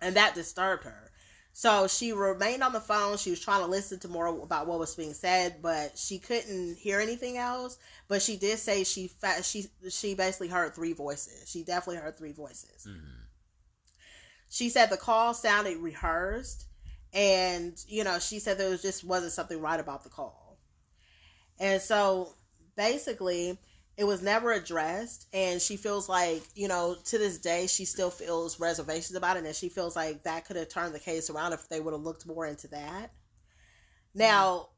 and 0.02 0.16
that 0.18 0.36
disturbed 0.36 0.84
her. 0.84 1.10
So 1.56 1.88
she 1.88 2.14
remained 2.14 2.64
on 2.64 2.74
the 2.74 2.80
phone. 2.80 3.18
She 3.18 3.30
was 3.30 3.40
trying 3.40 3.62
to 3.62 3.68
listen 3.68 4.00
to 4.00 4.08
more 4.08 4.26
about 4.26 4.66
what 4.66 4.80
was 4.80 4.96
being 4.96 5.14
said, 5.14 5.62
but 5.62 5.96
she 5.96 6.18
couldn't 6.18 6.78
hear 6.78 7.00
anything 7.00 7.38
else. 7.38 7.78
But 8.08 8.24
she 8.24 8.38
did 8.38 8.58
say 8.58 8.84
she 8.84 9.08
fa- 9.08 9.44
she 9.44 9.68
she 9.88 10.16
basically 10.16 10.48
heard 10.48 10.74
three 10.74 10.94
voices. 10.94 11.48
She 11.48 11.64
definitely 11.64 12.02
heard 12.02 12.18
three 12.18 12.32
voices. 12.32 12.88
Mhm. 12.90 13.20
She 14.50 14.70
said 14.70 14.90
the 14.90 14.98
call 14.98 15.36
sounded 15.36 15.78
rehearsed, 15.78 16.66
and 17.14 17.78
you 17.88 18.04
know 18.04 18.18
she 18.18 18.40
said 18.40 18.58
there 18.58 18.72
was 18.72 18.82
just 18.82 19.04
wasn't 19.04 19.34
something 19.34 19.62
right 19.62 19.80
about 19.80 20.04
the 20.04 20.10
call, 20.10 20.58
and 21.60 21.80
so 21.80 22.34
basically 22.76 23.60
it 23.98 24.06
was 24.06 24.22
never 24.22 24.52
addressed 24.52 25.28
and 25.34 25.62
she 25.62 25.78
feels 25.78 26.10
like 26.10 26.42
you 26.56 26.68
know 26.68 26.96
to 27.06 27.18
this 27.18 27.38
day 27.38 27.68
she 27.68 27.86
still 27.86 28.10
feels 28.10 28.60
reservations 28.60 29.16
about 29.16 29.38
it 29.38 29.46
and 29.46 29.56
she 29.56 29.70
feels 29.70 29.96
like 29.96 30.24
that 30.24 30.46
could 30.46 30.56
have 30.56 30.70
turned 30.70 30.96
the 30.96 31.00
case 31.00 31.30
around 31.30 31.54
if 31.54 31.70
they 31.70 31.80
would 31.80 31.94
have 31.94 32.02
looked 32.02 32.26
more 32.26 32.46
into 32.46 32.68
that. 32.70 33.12
Now 34.16 34.70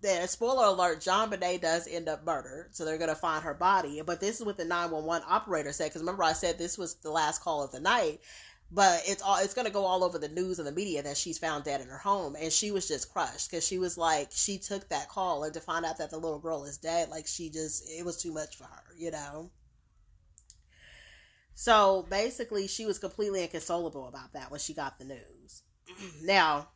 the 0.00 0.26
spoiler 0.26 0.66
alert 0.66 1.00
Jon 1.00 1.30
Benet 1.30 1.58
does 1.58 1.86
end 1.86 2.08
up 2.08 2.24
murdered 2.24 2.68
so 2.72 2.84
they're 2.84 2.98
going 2.98 3.10
to 3.10 3.14
find 3.14 3.44
her 3.44 3.54
body 3.54 4.02
but 4.04 4.20
this 4.20 4.40
is 4.40 4.46
what 4.46 4.56
the 4.56 4.64
911 4.64 5.26
operator 5.28 5.72
said 5.72 5.90
because 5.90 6.00
remember 6.00 6.24
i 6.24 6.32
said 6.32 6.56
this 6.56 6.78
was 6.78 6.94
the 6.96 7.10
last 7.10 7.42
call 7.42 7.62
of 7.62 7.70
the 7.70 7.80
night 7.80 8.20
but 8.70 9.02
it's 9.06 9.22
all 9.22 9.38
it's 9.38 9.54
going 9.54 9.66
to 9.66 9.72
go 9.72 9.84
all 9.84 10.02
over 10.02 10.18
the 10.18 10.28
news 10.28 10.58
and 10.58 10.66
the 10.66 10.72
media 10.72 11.02
that 11.02 11.16
she's 11.16 11.38
found 11.38 11.64
dead 11.64 11.80
in 11.80 11.88
her 11.88 11.98
home. 11.98 12.36
And 12.40 12.52
she 12.52 12.70
was 12.70 12.88
just 12.88 13.12
crushed 13.12 13.50
because 13.50 13.66
she 13.66 13.78
was 13.78 13.96
like 13.96 14.28
she 14.32 14.58
took 14.58 14.88
that 14.88 15.08
call 15.08 15.44
and 15.44 15.54
to 15.54 15.60
find 15.60 15.84
out 15.84 15.98
that 15.98 16.10
the 16.10 16.18
little 16.18 16.38
girl 16.38 16.64
is 16.64 16.78
dead 16.78 17.08
like 17.08 17.26
she 17.26 17.50
just 17.50 17.88
it 17.88 18.04
was 18.04 18.20
too 18.20 18.32
much 18.32 18.56
for 18.56 18.64
her 18.64 18.82
you 18.98 19.10
know? 19.10 19.50
So 21.54 22.06
basically 22.10 22.66
she 22.66 22.84
was 22.84 22.98
completely 22.98 23.42
inconsolable 23.42 24.08
about 24.08 24.32
that 24.32 24.50
when 24.50 24.60
she 24.60 24.74
got 24.74 24.98
the 24.98 25.04
news. 25.04 25.62
Now 26.22 26.68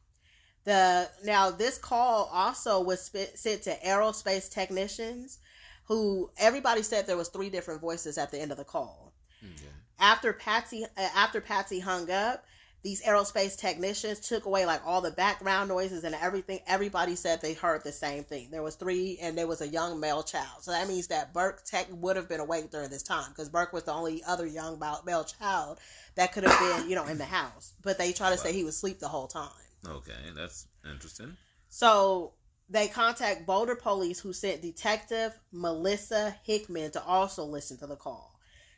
the 0.65 1.09
now 1.25 1.51
this 1.51 1.79
call 1.79 2.31
also 2.33 2.81
was 2.81 3.03
sp- 3.09 3.35
sent 3.35 3.63
to 3.63 3.77
aerospace 3.85 4.51
technicians 4.51 5.39
who 5.87 6.31
everybody 6.37 6.83
said 6.83 7.07
there 7.07 7.17
was 7.17 7.29
three 7.29 7.49
different 7.49 7.81
voices 7.81 8.19
at 8.19 8.31
the 8.31 8.39
end 8.39 8.53
of 8.53 8.59
the 8.59 8.65
call. 8.65 9.15
Hmm, 9.41 9.47
okay. 9.55 9.78
After 9.99 10.33
Patsy 10.33 10.85
uh, 10.85 11.09
after 11.15 11.41
Patsy 11.41 11.81
hung 11.81 12.11
up, 12.11 12.45
these 12.83 13.03
aerospace 13.03 13.59
technicians 13.59 14.21
took 14.21 14.47
away 14.47 14.65
like 14.65 14.81
all 14.87 15.01
the 15.01 15.11
background 15.11 15.69
noises 15.69 16.05
and 16.05 16.15
everything. 16.15 16.61
Everybody 16.67 17.17
said 17.17 17.41
they 17.41 17.55
heard 17.55 17.83
the 17.83 17.93
same 17.93 18.23
thing. 18.23 18.51
There 18.51 18.63
was 18.63 18.77
three, 18.77 19.19
and 19.21 19.37
there 19.37 19.49
was 19.49 19.61
a 19.61 19.69
young 19.69 19.99
male 19.99 20.23
child. 20.23 20.63
So 20.63 20.71
that 20.71 20.89
means 20.89 21.09
that 21.09 21.35
Burke 21.35 21.65
tech 21.65 21.89
would 21.91 22.17
have 22.17 22.29
been 22.29 22.41
awake 22.41 22.71
during 22.71 22.91
this 22.91 23.03
time 23.03 23.31
because 23.31 23.49
Burke 23.49 23.73
was 23.73 23.85
the 23.85 23.93
only 23.93 24.23
other 24.25 24.47
young 24.47 24.79
male 24.79 25.03
male 25.05 25.25
child 25.25 25.79
that 26.15 26.33
could 26.33 26.45
have 26.45 26.59
been, 26.59 26.89
you 26.89 26.95
know, 26.95 27.07
in 27.07 27.19
the 27.19 27.25
house. 27.25 27.75
But 27.83 27.99
they 27.99 28.13
try 28.13 28.31
to 28.31 28.39
say 28.39 28.53
he 28.53 28.65
was 28.65 28.77
asleep 28.77 29.01
the 29.01 29.09
whole 29.09 29.27
time. 29.27 29.51
Okay, 29.87 30.13
that's 30.35 30.67
interesting. 30.89 31.37
So 31.69 32.33
they 32.71 32.89
contact 32.89 33.47
Boulder 33.47 33.75
police, 33.75 34.21
who 34.21 34.33
sent 34.33 34.63
Detective 34.63 35.39
Melissa 35.53 36.37
Hickman 36.45 36.91
to 36.93 37.03
also 37.03 37.45
listen 37.45 37.77
to 37.79 37.87
the 37.87 37.97
call. 37.97 38.28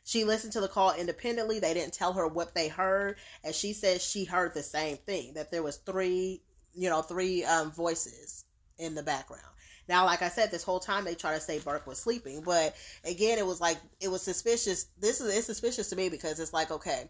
She 0.04 0.24
listened 0.24 0.52
to 0.54 0.60
the 0.60 0.68
call 0.68 0.92
independently. 0.94 1.58
They 1.60 1.74
didn't 1.74 1.94
tell 1.94 2.12
her 2.14 2.26
what 2.26 2.54
they 2.54 2.68
heard, 2.68 3.16
and 3.44 3.54
she 3.54 3.72
said 3.72 4.00
she 4.00 4.24
heard 4.24 4.54
the 4.54 4.62
same 4.62 4.96
thing. 4.96 5.34
That 5.34 5.50
there 5.50 5.62
was 5.62 5.76
three, 5.78 6.42
you 6.74 6.88
know, 6.88 7.02
three 7.02 7.44
um, 7.44 7.70
voices 7.70 8.44
in 8.78 8.94
the 8.94 9.02
background. 9.02 9.44
Now, 9.88 10.04
like 10.06 10.22
I 10.22 10.28
said, 10.28 10.50
this 10.50 10.62
whole 10.62 10.80
time 10.80 11.04
they 11.04 11.14
try 11.14 11.34
to 11.34 11.40
say 11.40 11.58
Burke 11.58 11.86
was 11.86 11.98
sleeping, 11.98 12.42
but 12.42 12.76
again, 13.04 13.38
it 13.38 13.46
was 13.46 13.60
like 13.60 13.78
it 14.00 14.08
was 14.08 14.22
suspicious. 14.22 14.86
This 14.98 15.20
is 15.20 15.34
it's 15.36 15.46
suspicious 15.46 15.90
to 15.90 15.96
me 15.96 16.08
because 16.08 16.40
it's 16.40 16.52
like 16.52 16.70
okay, 16.70 17.08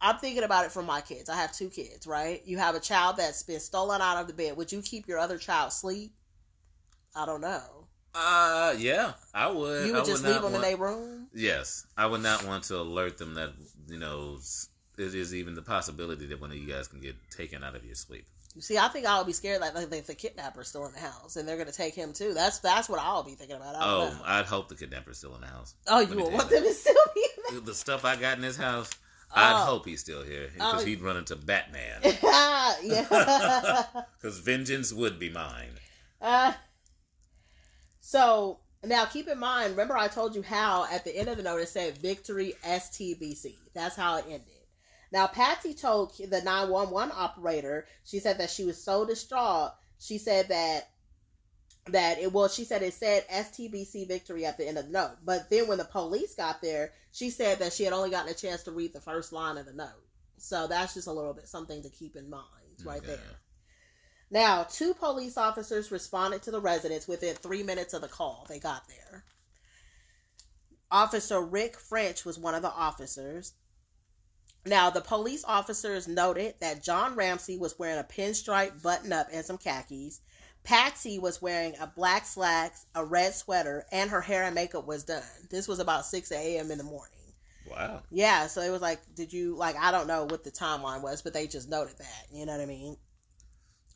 I'm 0.00 0.18
thinking 0.18 0.44
about 0.44 0.64
it 0.64 0.72
for 0.72 0.82
my 0.82 1.00
kids. 1.02 1.28
I 1.28 1.36
have 1.36 1.52
two 1.52 1.68
kids, 1.68 2.06
right? 2.06 2.42
You 2.46 2.58
have 2.58 2.74
a 2.74 2.80
child 2.80 3.16
that's 3.18 3.42
been 3.42 3.60
stolen 3.60 4.00
out 4.00 4.16
of 4.20 4.26
the 4.26 4.32
bed. 4.32 4.56
Would 4.56 4.72
you 4.72 4.82
keep 4.82 5.06
your 5.08 5.18
other 5.18 5.38
child 5.38 5.68
asleep? 5.68 6.12
I 7.14 7.26
don't 7.26 7.40
know. 7.42 7.79
Uh, 8.14 8.74
yeah, 8.78 9.12
I 9.34 9.50
would. 9.50 9.86
You 9.86 9.92
would 9.92 10.02
I 10.02 10.04
just 10.04 10.22
not 10.24 10.32
leave 10.32 10.42
them 10.42 10.52
want- 10.52 10.54
in 10.56 10.62
their 10.62 10.76
room. 10.76 11.28
Yes, 11.34 11.86
I 11.96 12.06
would 12.06 12.22
not 12.22 12.44
want 12.44 12.64
to 12.64 12.76
alert 12.78 13.18
them 13.18 13.34
that 13.34 13.50
you 13.88 13.98
know 13.98 14.38
it 14.98 15.14
is 15.14 15.34
even 15.34 15.54
the 15.54 15.62
possibility 15.62 16.26
that 16.26 16.40
one 16.40 16.50
of 16.50 16.56
you 16.56 16.66
guys 16.66 16.88
can 16.88 17.00
get 17.00 17.14
taken 17.30 17.62
out 17.62 17.74
of 17.76 17.84
your 17.84 17.94
sleep. 17.94 18.26
You 18.56 18.62
see, 18.62 18.76
I 18.76 18.88
think 18.88 19.06
I'll 19.06 19.22
be 19.24 19.32
scared 19.32 19.60
like, 19.60 19.74
like 19.76 20.06
the 20.06 20.14
kidnapper's 20.14 20.66
still 20.68 20.84
in 20.86 20.92
the 20.92 20.98
house 20.98 21.36
and 21.36 21.46
they're 21.48 21.56
gonna 21.56 21.70
take 21.70 21.94
him 21.94 22.12
too. 22.12 22.34
That's 22.34 22.58
that's 22.58 22.88
what 22.88 22.98
I'll 23.00 23.22
be 23.22 23.36
thinking 23.36 23.54
about. 23.56 23.76
Oh, 23.78 24.08
know. 24.10 24.20
I'd 24.24 24.44
hope 24.44 24.68
the 24.68 24.74
kidnapper's 24.74 25.18
still 25.18 25.36
in 25.36 25.40
the 25.42 25.46
house. 25.46 25.76
oh, 25.86 26.00
you 26.00 26.16
would 26.16 26.32
want 26.32 26.50
them 26.50 26.64
to 26.64 26.72
still 26.74 26.94
be 27.14 27.20
in 27.20 27.54
there? 27.54 27.60
The 27.64 27.74
stuff 27.74 28.04
I 28.04 28.16
got 28.16 28.36
in 28.36 28.42
this 28.42 28.56
house, 28.56 28.90
I'd 29.32 29.52
Oh. 29.52 29.64
hope 29.66 29.86
he's 29.86 30.00
still 30.00 30.24
here 30.24 30.48
because 30.52 30.82
Oh. 30.82 30.84
he'd 30.84 31.00
run 31.00 31.16
into 31.16 31.36
Batman. 31.36 32.00
yeah. 32.82 33.84
Because 34.20 34.38
vengeance 34.40 34.92
would 34.92 35.18
be 35.20 35.30
mine. 35.30 35.70
Uh, 36.20 36.52
so 38.00 38.60
now 38.84 39.04
keep 39.04 39.28
in 39.28 39.38
mind, 39.38 39.72
remember 39.72 39.96
I 39.96 40.08
told 40.08 40.34
you 40.34 40.42
how 40.42 40.86
at 40.90 41.04
the 41.04 41.16
end 41.16 41.28
of 41.28 41.36
the 41.36 41.42
note 41.42 41.60
it 41.60 41.68
said 41.68 41.98
victory 41.98 42.54
STBC. 42.64 43.56
That's 43.74 43.96
how 43.96 44.16
it 44.18 44.24
ended. 44.26 44.46
Now 45.12 45.26
Patsy 45.26 45.74
told 45.74 46.16
the 46.16 46.42
911 46.42 47.12
operator, 47.16 47.86
she 48.04 48.20
said 48.20 48.38
that 48.38 48.50
she 48.50 48.64
was 48.64 48.82
so 48.82 49.04
distraught. 49.04 49.72
She 49.98 50.18
said 50.18 50.48
that 50.48 50.88
that 51.86 52.18
it 52.18 52.32
well, 52.32 52.48
she 52.48 52.64
said 52.64 52.82
it 52.82 52.94
said 52.94 53.26
STBC 53.28 54.06
victory 54.08 54.46
at 54.46 54.56
the 54.56 54.66
end 54.66 54.78
of 54.78 54.86
the 54.86 54.92
note. 54.92 55.16
But 55.24 55.50
then 55.50 55.66
when 55.68 55.78
the 55.78 55.84
police 55.84 56.34
got 56.34 56.62
there, 56.62 56.92
she 57.12 57.30
said 57.30 57.58
that 57.58 57.72
she 57.72 57.84
had 57.84 57.92
only 57.92 58.10
gotten 58.10 58.30
a 58.30 58.34
chance 58.34 58.62
to 58.64 58.70
read 58.70 58.92
the 58.92 59.00
first 59.00 59.32
line 59.32 59.58
of 59.58 59.66
the 59.66 59.72
note. 59.72 60.04
So 60.38 60.66
that's 60.66 60.94
just 60.94 61.08
a 61.08 61.12
little 61.12 61.34
bit 61.34 61.48
something 61.48 61.82
to 61.82 61.90
keep 61.90 62.16
in 62.16 62.30
mind 62.30 62.44
right 62.84 62.98
Okay. 62.98 63.08
there. 63.08 63.18
Now, 64.30 64.62
two 64.64 64.94
police 64.94 65.36
officers 65.36 65.90
responded 65.90 66.42
to 66.42 66.50
the 66.50 66.60
residents 66.60 67.08
within 67.08 67.34
three 67.34 67.62
minutes 67.62 67.94
of 67.94 68.02
the 68.02 68.08
call. 68.08 68.46
They 68.48 68.60
got 68.60 68.86
there. 68.88 69.24
Officer 70.90 71.40
Rick 71.40 71.76
French 71.76 72.24
was 72.24 72.38
one 72.38 72.54
of 72.54 72.62
the 72.62 72.70
officers. 72.70 73.54
Now, 74.66 74.90
the 74.90 75.00
police 75.00 75.44
officers 75.44 76.06
noted 76.06 76.54
that 76.60 76.82
John 76.82 77.14
Ramsey 77.14 77.56
was 77.56 77.78
wearing 77.78 77.98
a 77.98 78.04
pinstripe 78.04 78.82
button 78.82 79.12
up 79.12 79.28
and 79.32 79.44
some 79.44 79.58
khakis. 79.58 80.20
Patsy 80.62 81.18
was 81.18 81.40
wearing 81.40 81.74
a 81.80 81.86
black 81.86 82.26
slacks, 82.26 82.84
a 82.94 83.04
red 83.04 83.34
sweater, 83.34 83.86
and 83.90 84.10
her 84.10 84.20
hair 84.20 84.44
and 84.44 84.54
makeup 84.54 84.86
was 84.86 85.04
done. 85.04 85.22
This 85.50 85.66
was 85.66 85.78
about 85.78 86.04
6 86.04 86.30
a.m. 86.32 86.70
in 86.70 86.78
the 86.78 86.84
morning. 86.84 87.16
Wow. 87.68 88.02
Yeah, 88.10 88.46
so 88.46 88.60
it 88.60 88.70
was 88.70 88.82
like, 88.82 89.00
did 89.14 89.32
you, 89.32 89.56
like, 89.56 89.76
I 89.76 89.90
don't 89.90 90.06
know 90.06 90.24
what 90.24 90.44
the 90.44 90.50
timeline 90.50 91.02
was, 91.02 91.22
but 91.22 91.32
they 91.32 91.46
just 91.46 91.68
noted 91.68 91.96
that. 91.98 92.26
You 92.30 92.44
know 92.44 92.52
what 92.52 92.60
I 92.60 92.66
mean? 92.66 92.96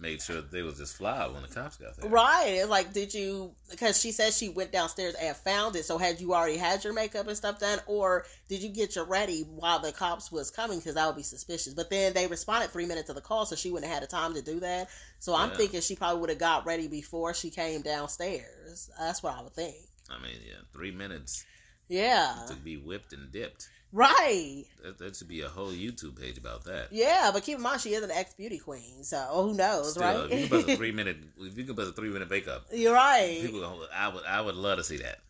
Made 0.00 0.20
sure 0.20 0.42
they 0.42 0.62
was 0.62 0.78
just 0.78 0.96
fly 0.96 1.26
when 1.28 1.42
the 1.42 1.48
cops 1.48 1.76
got 1.76 1.96
there. 1.96 2.10
Right. 2.10 2.48
It's 2.48 2.68
like, 2.68 2.92
did 2.92 3.14
you? 3.14 3.54
Because 3.70 4.00
she 4.00 4.10
said 4.10 4.32
she 4.32 4.48
went 4.48 4.72
downstairs 4.72 5.14
and 5.14 5.36
found 5.36 5.76
it. 5.76 5.84
So 5.84 5.98
had 5.98 6.20
you 6.20 6.34
already 6.34 6.56
had 6.56 6.82
your 6.82 6.92
makeup 6.92 7.28
and 7.28 7.36
stuff 7.36 7.60
done, 7.60 7.78
or 7.86 8.26
did 8.48 8.60
you 8.60 8.70
get 8.70 8.96
your 8.96 9.04
ready 9.04 9.42
while 9.42 9.78
the 9.78 9.92
cops 9.92 10.32
was 10.32 10.50
coming? 10.50 10.78
Because 10.78 10.94
that 10.96 11.06
would 11.06 11.14
be 11.16 11.22
suspicious. 11.22 11.74
But 11.74 11.90
then 11.90 12.12
they 12.12 12.26
responded 12.26 12.70
three 12.70 12.86
minutes 12.86 13.08
of 13.08 13.14
the 13.14 13.20
call, 13.22 13.46
so 13.46 13.54
she 13.54 13.70
wouldn't 13.70 13.90
have 13.90 14.00
had 14.00 14.08
the 14.08 14.10
time 14.12 14.34
to 14.34 14.42
do 14.42 14.58
that. 14.60 14.88
So 15.20 15.34
I'm 15.34 15.50
thinking 15.52 15.80
she 15.80 15.94
probably 15.94 16.20
would 16.20 16.30
have 16.30 16.38
got 16.40 16.66
ready 16.66 16.88
before 16.88 17.32
she 17.32 17.50
came 17.50 17.80
downstairs. 17.82 18.90
That's 18.98 19.22
what 19.22 19.36
I 19.38 19.42
would 19.42 19.54
think. 19.54 19.76
I 20.10 20.20
mean, 20.20 20.36
yeah, 20.44 20.56
three 20.72 20.90
minutes 20.90 21.46
Yeah. 21.88 22.34
to 22.48 22.54
be 22.56 22.76
whipped 22.76 23.12
and 23.12 23.30
dipped. 23.30 23.68
Right. 23.94 24.64
That, 24.82 24.98
that 24.98 25.14
should 25.14 25.28
be 25.28 25.42
a 25.42 25.48
whole 25.48 25.70
YouTube 25.70 26.20
page 26.20 26.36
about 26.36 26.64
that. 26.64 26.88
Yeah, 26.90 27.30
but 27.32 27.44
keep 27.44 27.58
in 27.58 27.62
mind 27.62 27.80
she 27.80 27.94
is 27.94 28.02
an 28.02 28.10
ex 28.10 28.34
beauty 28.34 28.58
queen, 28.58 29.04
so 29.04 29.24
oh, 29.30 29.48
who 29.48 29.54
knows, 29.54 29.92
Still, 29.92 30.02
right? 30.02 30.32
if 30.32 30.40
you 30.40 30.48
can 30.48 30.58
bust 30.58 30.68
a 30.68 30.76
three 30.76 30.90
minute, 30.90 31.16
if 31.38 31.56
you 31.56 31.62
can 31.64 31.76
bust 31.76 31.90
a 31.90 31.92
three 31.92 32.08
minute 32.08 32.28
makeup, 32.28 32.66
You're 32.72 32.92
right. 32.92 33.38
people, 33.40 33.64
I 33.94 34.08
would, 34.08 34.24
I 34.24 34.40
would 34.40 34.56
love 34.56 34.78
to 34.78 34.84
see 34.84 34.96
that. 34.96 35.20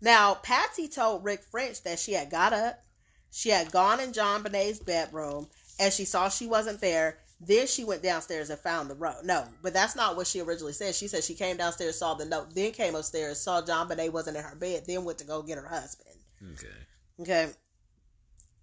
Now, 0.00 0.34
Patsy 0.34 0.88
told 0.88 1.24
Rick 1.24 1.44
French 1.44 1.84
that 1.84 2.00
she 2.00 2.14
had 2.14 2.30
got 2.30 2.52
up, 2.52 2.82
she 3.30 3.50
had 3.50 3.70
gone 3.70 4.00
in 4.00 4.12
Jon 4.12 4.42
Benet's 4.42 4.80
bedroom, 4.80 5.46
and 5.78 5.92
she 5.92 6.04
saw 6.04 6.28
she 6.28 6.48
wasn't 6.48 6.80
there. 6.80 7.18
Then 7.40 7.68
she 7.68 7.84
went 7.84 8.02
downstairs 8.02 8.50
and 8.50 8.58
found 8.58 8.90
the 8.90 8.94
note. 8.96 9.22
No, 9.22 9.44
but 9.62 9.72
that's 9.72 9.94
not 9.94 10.16
what 10.16 10.26
she 10.26 10.40
originally 10.40 10.72
said. 10.72 10.96
She 10.96 11.06
said 11.06 11.22
she 11.22 11.34
came 11.34 11.58
downstairs, 11.58 11.98
saw 11.98 12.14
the 12.14 12.24
note, 12.24 12.54
then 12.54 12.72
came 12.72 12.96
upstairs, 12.96 13.38
saw 13.40 13.64
Jon 13.64 13.86
Benet 13.86 14.08
wasn't 14.08 14.36
in 14.36 14.42
her 14.42 14.56
bed, 14.56 14.82
then 14.86 15.04
went 15.04 15.18
to 15.18 15.26
go 15.26 15.42
get 15.42 15.58
her 15.58 15.68
husband. 15.68 16.16
Okay. 16.54 16.74
Okay. 17.20 17.48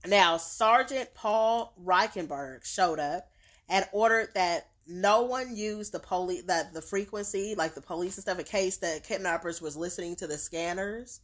Now, 0.06 0.38
Sergeant 0.38 1.10
Paul 1.14 1.74
Reichenbach 1.82 2.66
showed 2.66 3.00
up 3.00 3.30
and 3.70 3.86
ordered 3.94 4.30
that 4.36 4.68
no 4.86 5.22
one 5.22 5.56
use 5.56 5.90
the 5.90 6.00
police 6.00 6.44
that 6.44 6.74
the 6.74 6.82
frequency, 6.82 7.56
like 7.58 7.74
the 7.74 7.82
police 7.82 8.18
and 8.18 8.24
stuff, 8.24 8.40
in 8.40 8.46
case 8.46 8.78
the 8.78 9.02
kidnappers 9.04 9.62
was 9.62 9.78
listening 9.78 10.16
to 10.18 10.28
the 10.28 10.38
scanners. 10.38 11.22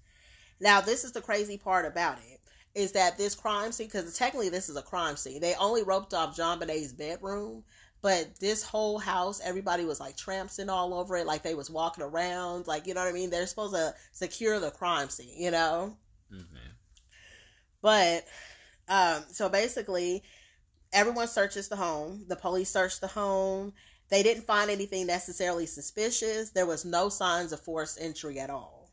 Now, 0.62 0.82
this 0.82 1.04
is 1.04 1.12
the 1.12 1.22
crazy 1.22 1.58
part 1.58 1.86
about 1.86 2.18
it 2.20 2.40
is 2.76 2.92
that 2.94 3.18
this 3.18 3.36
crime 3.36 3.72
scene, 3.72 3.88
because 3.88 4.16
technically 4.16 4.50
this 4.50 4.70
is 4.70 4.78
a 4.78 4.82
crime 4.82 5.18
scene, 5.18 5.42
they 5.42 5.56
only 5.56 5.84
roped 5.84 6.14
off 6.14 6.36
Jon 6.36 6.60
Benet's 6.60 6.94
bedroom, 6.94 7.64
but 8.02 8.40
this 8.40 8.64
whole 8.64 9.00
house, 9.00 9.42
everybody 9.44 9.84
was 9.84 10.00
like 10.00 10.16
tramping 10.16 10.70
all 10.70 10.94
over 10.94 11.18
it, 11.18 11.26
like 11.26 11.44
they 11.44 11.56
was 11.56 11.70
walking 11.70 12.04
around, 12.04 12.68
like 12.68 12.88
you 12.88 12.94
know 12.94 13.02
what 13.02 13.10
I 13.10 13.14
mean. 13.14 13.30
They're 13.30 13.48
supposed 13.48 13.74
to 13.74 13.94
secure 14.12 14.60
the 14.60 14.72
crime 14.72 15.10
scene, 15.10 15.34
you 15.38 15.52
know. 15.52 15.98
Okay. 16.32 16.46
But 17.82 18.26
um, 18.88 19.24
so 19.32 19.48
basically, 19.50 20.24
everyone 20.92 21.28
searches 21.28 21.68
the 21.68 21.76
home. 21.76 22.26
The 22.28 22.36
police 22.36 22.70
searched 22.70 23.02
the 23.02 23.08
home. 23.08 23.74
They 24.10 24.24
didn't 24.24 24.48
find 24.48 24.70
anything 24.70 25.06
necessarily 25.06 25.66
suspicious. 25.66 26.50
There 26.50 26.66
was 26.66 26.84
no 26.84 27.10
signs 27.10 27.52
of 27.52 27.62
forced 27.62 28.02
entry 28.02 28.40
at 28.40 28.50
all. 28.50 28.92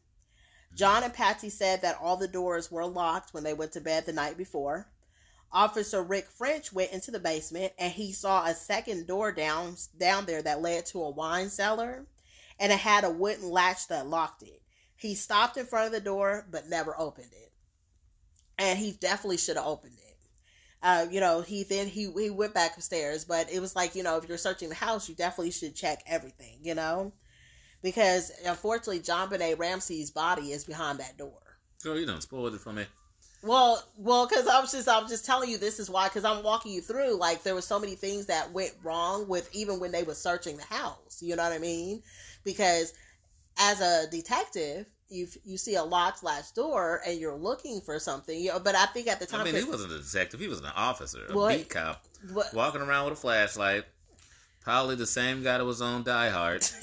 John 0.74 1.02
and 1.02 1.14
Patsy 1.14 1.48
said 1.48 1.80
that 1.82 1.98
all 2.00 2.18
the 2.18 2.28
doors 2.28 2.70
were 2.70 2.84
locked 2.84 3.32
when 3.32 3.42
they 3.42 3.54
went 3.54 3.72
to 3.72 3.80
bed 3.80 4.04
the 4.04 4.12
night 4.12 4.36
before. 4.36 4.86
Officer 5.50 6.02
Rick 6.02 6.28
French 6.28 6.72
went 6.72 6.92
into 6.92 7.10
the 7.10 7.18
basement 7.18 7.72
and 7.78 7.90
he 7.90 8.12
saw 8.12 8.44
a 8.44 8.54
second 8.54 9.06
door 9.06 9.32
down 9.32 9.76
down 9.96 10.26
there 10.26 10.42
that 10.42 10.60
led 10.60 10.84
to 10.86 11.02
a 11.02 11.10
wine 11.10 11.48
cellar, 11.48 12.04
and 12.58 12.70
it 12.70 12.78
had 12.78 13.04
a 13.04 13.10
wooden 13.10 13.48
latch 13.48 13.88
that 13.88 14.06
locked 14.06 14.42
it. 14.42 14.60
He 14.96 15.14
stopped 15.14 15.56
in 15.56 15.64
front 15.64 15.86
of 15.86 15.92
the 15.92 16.00
door 16.00 16.46
but 16.50 16.68
never 16.68 16.98
opened 16.98 17.32
it 17.32 17.52
and 18.58 18.78
he 18.78 18.92
definitely 18.92 19.36
should 19.36 19.56
have 19.56 19.66
opened 19.66 19.96
it. 19.98 20.16
Uh, 20.82 21.06
you 21.10 21.20
know, 21.20 21.40
he 21.40 21.64
then 21.64 21.86
he 21.86 22.10
he 22.12 22.30
went 22.30 22.54
back 22.54 22.76
upstairs, 22.76 23.24
but 23.24 23.50
it 23.50 23.60
was 23.60 23.74
like 23.74 23.94
you 23.94 24.02
know, 24.02 24.16
if 24.18 24.28
you're 24.28 24.38
searching 24.38 24.68
the 24.68 24.74
house, 24.74 25.08
you 25.08 25.14
definitely 25.14 25.50
should 25.50 25.74
check 25.74 26.02
everything, 26.06 26.58
you 26.62 26.74
know, 26.74 27.12
because 27.82 28.30
unfortunately, 28.44 29.00
Jon 29.00 29.28
Benet 29.28 29.54
Ramsey's 29.54 30.10
body 30.10 30.52
is 30.52 30.64
behind 30.64 31.00
that 31.00 31.16
door. 31.16 31.40
Girl, 31.82 31.98
you 31.98 32.06
don't 32.06 32.22
spoil 32.22 32.54
it 32.54 32.60
for 32.60 32.72
me. 32.72 32.84
Well, 33.42 33.82
well, 33.96 34.26
because 34.26 34.48
I 34.48 34.60
was 34.60 34.72
just 34.72 34.88
I 34.88 35.00
was 35.00 35.10
just 35.10 35.24
telling 35.24 35.50
you 35.50 35.58
this 35.58 35.78
is 35.78 35.88
why 35.88 36.08
because 36.08 36.24
I'm 36.24 36.42
walking 36.42 36.72
you 36.72 36.80
through 36.80 37.16
like 37.16 37.42
there 37.42 37.54
were 37.54 37.62
so 37.62 37.78
many 37.78 37.94
things 37.94 38.26
that 38.26 38.52
went 38.52 38.72
wrong 38.82 39.28
with 39.28 39.48
even 39.54 39.78
when 39.78 39.92
they 39.92 40.02
were 40.02 40.14
searching 40.14 40.56
the 40.56 40.64
house. 40.64 41.22
You 41.22 41.36
know 41.36 41.42
what 41.42 41.52
I 41.52 41.58
mean? 41.58 42.02
Because 42.44 42.92
as 43.58 43.80
a 43.80 44.10
detective, 44.10 44.90
you 45.08 45.26
you 45.44 45.56
see 45.56 45.74
a 45.76 45.82
locked 45.82 46.22
latch 46.22 46.52
door 46.54 47.00
and 47.06 47.18
you're 47.18 47.36
looking 47.36 47.80
for 47.80 47.98
something. 47.98 48.38
You 48.38 48.52
know, 48.52 48.58
but 48.58 48.74
I 48.74 48.86
think 48.86 49.08
at 49.08 49.20
the 49.20 49.26
time, 49.26 49.42
I 49.42 49.44
mean, 49.44 49.54
he 49.54 49.64
wasn't 49.64 49.92
a 49.92 49.98
detective. 49.98 50.40
He 50.40 50.48
was 50.48 50.60
an 50.60 50.66
officer, 50.74 51.26
a 51.28 51.32
What? 51.34 51.56
beat 51.56 51.68
cop, 51.68 52.04
what- 52.32 52.52
walking 52.54 52.80
around 52.80 53.04
with 53.04 53.14
a 53.14 53.20
flashlight. 53.20 53.84
Probably 54.66 54.96
the 54.96 55.06
same 55.06 55.44
guy 55.44 55.58
that 55.58 55.64
was 55.64 55.80
on 55.80 56.02
Die 56.02 56.28
Hard. 56.28 56.66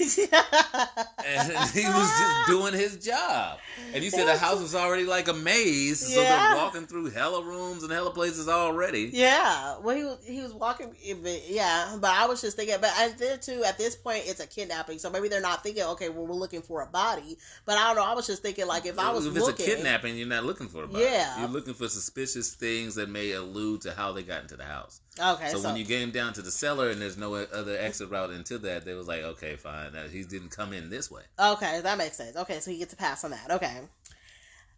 And 1.26 1.70
he 1.70 1.86
was 1.86 2.18
just 2.18 2.46
doing 2.46 2.74
his 2.74 3.02
job. 3.02 3.58
And 3.94 4.04
you 4.04 4.10
said 4.10 4.26
the 4.26 4.36
house 4.36 4.60
was 4.60 4.74
already 4.74 5.04
like 5.04 5.28
a 5.28 5.32
maze, 5.32 6.00
so 6.00 6.20
they're 6.20 6.56
walking 6.56 6.86
through 6.86 7.10
hella 7.10 7.42
rooms 7.42 7.82
and 7.82 7.90
hella 7.90 8.10
places 8.10 8.46
already. 8.46 9.10
Yeah, 9.12 9.78
well, 9.82 9.96
he 9.96 10.04
was 10.04 10.18
he 10.26 10.40
was 10.42 10.52
walking, 10.52 10.94
yeah. 11.02 11.96
But 11.98 12.10
I 12.10 12.26
was 12.26 12.42
just 12.42 12.56
thinking, 12.56 12.76
but 12.78 12.90
and 12.98 13.16
then 13.18 13.40
too, 13.40 13.64
at 13.64 13.78
this 13.78 13.96
point, 13.96 14.24
it's 14.26 14.40
a 14.40 14.46
kidnapping, 14.46 14.98
so 14.98 15.08
maybe 15.08 15.28
they're 15.28 15.40
not 15.40 15.62
thinking, 15.62 15.84
okay, 15.84 16.10
well, 16.10 16.26
we're 16.26 16.34
looking 16.34 16.60
for 16.60 16.82
a 16.82 16.86
body. 16.86 17.38
But 17.64 17.78
I 17.78 17.86
don't 17.86 17.96
know. 17.96 18.04
I 18.04 18.14
was 18.14 18.26
just 18.26 18.42
thinking, 18.42 18.66
like, 18.66 18.84
if 18.84 18.98
I 18.98 19.10
was 19.10 19.26
if 19.26 19.34
looking, 19.34 19.64
it's 19.64 19.72
a 19.72 19.76
kidnapping, 19.76 20.18
you're 20.18 20.28
not 20.28 20.44
looking 20.44 20.68
for 20.68 20.84
a 20.84 20.86
body. 20.86 21.04
Yeah. 21.04 21.40
You're 21.40 21.48
looking 21.48 21.74
for 21.74 21.88
suspicious 21.88 22.52
things 22.54 22.96
that 22.96 23.08
may 23.08 23.32
allude 23.32 23.80
to 23.82 23.92
how 23.92 24.12
they 24.12 24.22
got 24.22 24.42
into 24.42 24.56
the 24.56 24.64
house. 24.64 25.00
okay, 25.18 25.48
so, 25.50 25.58
so, 25.58 25.68
when 25.68 25.76
you 25.76 25.86
came 25.86 26.10
down 26.10 26.34
to 26.34 26.42
the 26.42 26.50
cellar 26.50 26.90
and 26.90 27.00
there's 27.00 27.16
no 27.16 27.34
other 27.34 27.73
exit 27.82 28.10
route 28.10 28.30
into 28.30 28.58
that, 28.58 28.84
they 28.84 28.94
was 28.94 29.08
like, 29.08 29.22
okay, 29.22 29.56
fine. 29.56 29.92
Now, 29.92 30.04
he 30.04 30.24
didn't 30.24 30.50
come 30.50 30.72
in 30.72 30.90
this 30.90 31.10
way. 31.10 31.22
okay, 31.38 31.80
that 31.80 31.98
makes 31.98 32.16
sense. 32.16 32.36
Okay, 32.36 32.60
so 32.60 32.70
he 32.70 32.78
gets 32.78 32.92
a 32.92 32.96
pass 32.96 33.24
on 33.24 33.30
that. 33.30 33.50
Okay. 33.50 33.80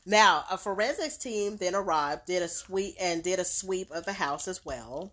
Now, 0.04 0.44
a 0.50 0.56
forensics 0.56 1.16
team 1.16 1.56
then 1.56 1.74
arrived, 1.74 2.26
did 2.26 2.42
a 2.42 2.48
sweep 2.48 2.94
and 3.00 3.22
did 3.24 3.40
a 3.40 3.44
sweep 3.44 3.90
of 3.90 4.04
the 4.04 4.12
house 4.12 4.46
as 4.46 4.64
well. 4.64 5.12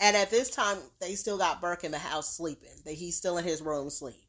And 0.00 0.16
at 0.16 0.30
this 0.30 0.48
time, 0.48 0.78
they 1.00 1.14
still 1.14 1.38
got 1.38 1.60
Burke 1.60 1.84
in 1.84 1.90
the 1.90 1.98
house 1.98 2.34
sleeping. 2.34 2.70
That 2.84 2.94
he's 2.94 3.16
still 3.16 3.36
in 3.36 3.44
his 3.44 3.60
room 3.60 3.90
sleep. 3.90 4.22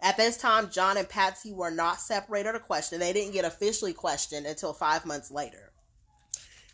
At 0.00 0.16
this 0.16 0.36
time, 0.36 0.70
John 0.70 0.96
and 0.96 1.08
Patsy 1.08 1.52
were 1.52 1.70
not 1.70 2.00
separated 2.00 2.54
or 2.54 2.58
questioned. 2.58 3.02
They 3.02 3.12
didn't 3.12 3.34
get 3.34 3.44
officially 3.44 3.92
questioned 3.92 4.46
until 4.46 4.72
five 4.72 5.04
months 5.06 5.30
later. 5.30 5.71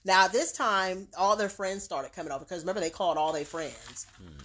Now, 0.09 0.27
this 0.27 0.53
time, 0.53 1.07
all 1.19 1.37
their 1.37 1.51
friends 1.51 1.85
started 1.85 2.15
coming 2.15 2.33
over 2.33 2.43
because 2.43 2.63
remember, 2.63 2.81
they 2.81 2.89
called 2.89 3.19
all 3.19 3.31
their 3.31 3.45
friends. 3.45 4.07
Hmm. 4.17 4.39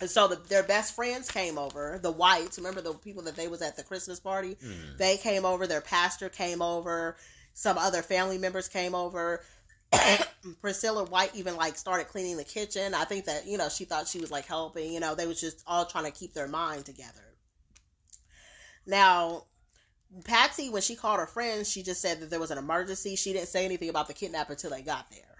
And 0.00 0.08
so 0.08 0.28
the, 0.28 0.36
their 0.48 0.62
best 0.62 0.94
friends 0.94 1.28
came 1.28 1.58
over. 1.58 1.98
The 2.00 2.12
whites, 2.12 2.56
remember 2.56 2.80
the 2.82 2.94
people 2.94 3.24
that 3.24 3.34
they 3.34 3.48
was 3.48 3.62
at 3.62 3.76
the 3.76 3.82
Christmas 3.82 4.20
party? 4.20 4.56
Hmm. 4.64 4.96
They 4.98 5.16
came 5.16 5.44
over. 5.44 5.66
Their 5.66 5.80
pastor 5.80 6.28
came 6.28 6.62
over. 6.62 7.16
Some 7.52 7.78
other 7.78 8.00
family 8.00 8.38
members 8.38 8.68
came 8.68 8.94
over. 8.94 9.42
Priscilla 10.60 11.02
White 11.02 11.34
even 11.34 11.56
like 11.56 11.74
started 11.74 12.06
cleaning 12.06 12.36
the 12.36 12.44
kitchen. 12.44 12.94
I 12.94 13.02
think 13.02 13.24
that 13.24 13.44
you 13.44 13.58
know 13.58 13.68
she 13.68 13.84
thought 13.84 14.06
she 14.06 14.20
was 14.20 14.30
like 14.30 14.46
helping. 14.46 14.92
You 14.92 15.00
know 15.00 15.16
they 15.16 15.26
was 15.26 15.40
just 15.40 15.64
all 15.66 15.84
trying 15.84 16.04
to 16.04 16.12
keep 16.12 16.32
their 16.32 16.46
mind 16.46 16.84
together. 16.84 17.34
Now, 18.86 19.46
Patsy 20.24 20.68
when 20.70 20.82
she 20.82 20.94
called 20.94 21.20
her 21.20 21.26
friends, 21.26 21.70
she 21.70 21.82
just 21.82 22.02
said 22.02 22.20
that 22.20 22.30
there 22.30 22.40
was 22.40 22.50
an 22.50 22.58
emergency. 22.58 23.16
She 23.16 23.32
didn't 23.32 23.48
say 23.48 23.64
anything 23.64 23.88
about 23.88 24.08
the 24.08 24.14
kidnap 24.14 24.50
until 24.50 24.70
they 24.70 24.82
got 24.82 25.10
there. 25.10 25.32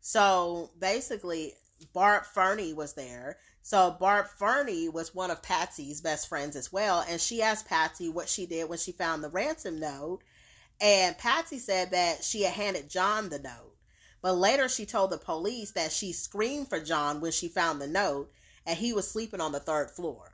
So 0.00 0.70
basically, 0.78 1.54
Barb 1.92 2.24
Fernie 2.24 2.74
was 2.74 2.94
there. 2.94 3.38
So 3.62 3.92
Barb 3.98 4.26
Fernie 4.26 4.88
was 4.88 5.14
one 5.14 5.30
of 5.30 5.42
Patsy's 5.42 6.00
best 6.00 6.28
friends 6.28 6.56
as 6.56 6.72
well, 6.72 7.04
and 7.08 7.20
she 7.20 7.42
asked 7.42 7.68
Patsy 7.68 8.08
what 8.08 8.28
she 8.28 8.44
did 8.44 8.68
when 8.68 8.78
she 8.78 8.90
found 8.90 9.22
the 9.22 9.28
ransom 9.28 9.78
note, 9.78 10.22
and 10.80 11.16
Patsy 11.16 11.60
said 11.60 11.92
that 11.92 12.24
she 12.24 12.42
had 12.42 12.54
handed 12.54 12.90
John 12.90 13.28
the 13.28 13.38
note. 13.38 13.76
But 14.20 14.34
later 14.34 14.68
she 14.68 14.84
told 14.84 15.10
the 15.10 15.18
police 15.18 15.70
that 15.72 15.92
she 15.92 16.12
screamed 16.12 16.68
for 16.68 16.80
John 16.80 17.20
when 17.20 17.32
she 17.32 17.48
found 17.48 17.80
the 17.80 17.86
note, 17.86 18.32
and 18.66 18.76
he 18.76 18.92
was 18.92 19.08
sleeping 19.08 19.40
on 19.40 19.52
the 19.52 19.60
third 19.60 19.90
floor. 19.92 20.31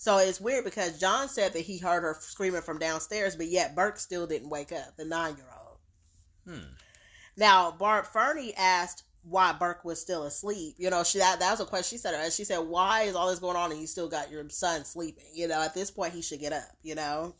So 0.00 0.16
it's 0.16 0.40
weird 0.40 0.64
because 0.64 0.98
John 0.98 1.28
said 1.28 1.52
that 1.52 1.60
he 1.60 1.76
heard 1.76 2.04
her 2.04 2.16
screaming 2.20 2.62
from 2.62 2.78
downstairs, 2.78 3.36
but 3.36 3.48
yet 3.48 3.74
Burke 3.74 3.98
still 3.98 4.26
didn't 4.26 4.48
wake 4.48 4.72
up, 4.72 4.96
the 4.96 5.04
nine 5.04 5.36
year 5.36 5.52
old. 5.52 5.76
Hmm. 6.46 6.72
Now, 7.36 7.72
Barb 7.72 8.06
Fernie 8.06 8.54
asked 8.56 9.02
why 9.24 9.52
Burke 9.52 9.84
was 9.84 10.00
still 10.00 10.22
asleep. 10.22 10.76
You 10.78 10.88
know, 10.88 11.04
she 11.04 11.18
that, 11.18 11.38
that 11.40 11.50
was 11.50 11.60
a 11.60 11.66
question 11.66 11.98
she 11.98 12.00
said. 12.00 12.32
She 12.32 12.44
said, 12.44 12.60
"Why 12.60 13.02
is 13.02 13.14
all 13.14 13.28
this 13.28 13.40
going 13.40 13.58
on 13.58 13.72
and 13.72 13.80
you 13.82 13.86
still 13.86 14.08
got 14.08 14.30
your 14.30 14.48
son 14.48 14.86
sleeping? 14.86 15.26
You 15.34 15.48
know, 15.48 15.60
at 15.60 15.74
this 15.74 15.90
point 15.90 16.14
he 16.14 16.22
should 16.22 16.40
get 16.40 16.54
up. 16.54 16.70
You 16.82 16.94
know." 16.94 17.34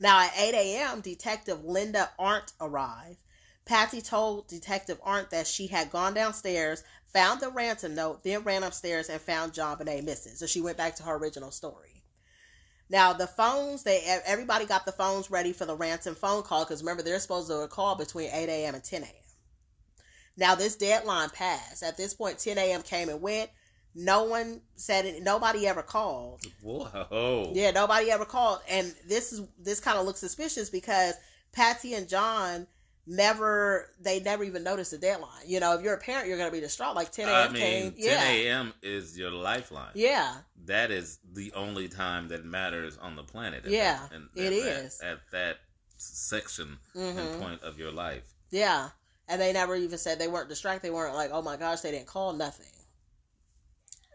Now 0.00 0.22
at 0.22 0.36
eight 0.36 0.54
a.m., 0.54 1.02
Detective 1.02 1.64
Linda 1.64 2.10
Arndt 2.18 2.52
arrived. 2.60 3.18
Patsy 3.64 4.02
told 4.02 4.48
Detective 4.48 4.98
Arndt 5.04 5.30
that 5.30 5.46
she 5.46 5.68
had 5.68 5.92
gone 5.92 6.14
downstairs, 6.14 6.82
found 7.12 7.40
the 7.40 7.50
ransom 7.50 7.94
note, 7.94 8.24
then 8.24 8.42
ran 8.42 8.62
upstairs 8.62 9.08
and 9.08 9.20
found 9.20 9.52
Jon 9.52 9.78
Benet 9.78 10.02
missing. 10.02 10.34
So 10.34 10.46
she 10.46 10.60
went 10.60 10.76
back 10.76 10.96
to 10.96 11.02
her 11.02 11.16
original 11.16 11.50
story. 11.50 12.02
Now 12.90 13.12
the 13.12 13.26
phones, 13.26 13.82
they 13.82 14.02
everybody 14.26 14.66
got 14.66 14.84
the 14.84 14.92
phones 14.92 15.30
ready 15.30 15.52
for 15.52 15.64
the 15.64 15.76
ransom 15.76 16.14
phone 16.14 16.42
call 16.42 16.64
because 16.64 16.82
remember 16.82 17.02
they're 17.02 17.18
supposed 17.20 17.48
to 17.48 17.66
call 17.68 17.96
between 17.96 18.30
eight 18.32 18.48
a.m. 18.48 18.74
and 18.74 18.84
ten 18.84 19.02
a.m. 19.02 19.12
Now 20.36 20.54
this 20.54 20.76
deadline 20.76 21.30
passed. 21.30 21.82
At 21.82 21.96
this 21.96 22.12
point, 22.14 22.38
ten 22.38 22.58
a.m. 22.58 22.82
came 22.82 23.08
and 23.08 23.22
went. 23.22 23.50
No 23.94 24.24
one 24.24 24.62
said 24.76 25.04
it. 25.04 25.22
Nobody 25.22 25.66
ever 25.66 25.82
called. 25.82 26.42
Whoa. 26.62 27.52
Yeah, 27.54 27.70
nobody 27.70 28.10
ever 28.10 28.24
called. 28.24 28.60
And 28.68 28.94
this 29.06 29.32
is 29.32 29.42
this 29.58 29.80
kind 29.80 29.98
of 29.98 30.06
looks 30.06 30.20
suspicious 30.20 30.70
because 30.70 31.14
Patsy 31.52 31.94
and 31.94 32.08
John 32.08 32.66
never 33.06 33.88
they 34.00 34.20
never 34.20 34.44
even 34.44 34.62
noticed 34.62 34.92
the 34.92 34.98
deadline. 34.98 35.42
You 35.46 35.60
know, 35.60 35.74
if 35.74 35.82
you're 35.82 35.94
a 35.94 35.98
parent, 35.98 36.28
you're 36.28 36.38
gonna 36.38 36.50
be 36.50 36.60
distraught. 36.60 36.94
Like 36.94 37.10
ten 37.12 37.28
a.m. 37.28 37.50
I 37.50 37.52
mean, 37.52 37.62
came. 37.62 37.92
10 37.92 37.98
Yeah, 37.98 38.22
a.m. 38.24 38.72
is 38.82 39.18
your 39.18 39.30
lifeline. 39.30 39.90
yeah, 39.94 40.36
That 40.66 40.90
is 40.90 41.18
the 41.32 41.52
only 41.54 41.88
time 41.88 42.28
that 42.28 42.44
matters 42.44 42.96
on 42.98 43.16
the 43.16 43.24
planet. 43.24 43.64
at 43.64 43.70
Yeah, 43.70 44.00
that- 44.08 44.12
and 44.16 44.28
it 44.34 44.52
at 44.52 44.52
is. 44.52 45.00
At 45.00 45.18
that 45.32 45.58
section 45.96 46.78
and 46.94 47.16
hmm 47.32 47.38
point 47.38 47.62
of 47.62 47.78
your 47.78 47.90
life. 47.92 48.24
yeah. 48.50 48.90
And 49.28 49.40
they 49.40 49.52
never 49.52 49.76
even 49.76 49.98
said 49.98 50.18
they 50.18 50.26
weren't 50.28 50.48
distracted. 50.48 50.82
They 50.86 50.90
weren't 50.90 51.14
like, 51.14 51.30
oh 51.32 51.42
my 51.42 51.56
gosh, 51.56 51.80
they 51.80 51.92
didn't 51.92 52.08
call 52.08 52.32
nothing. 52.32 52.66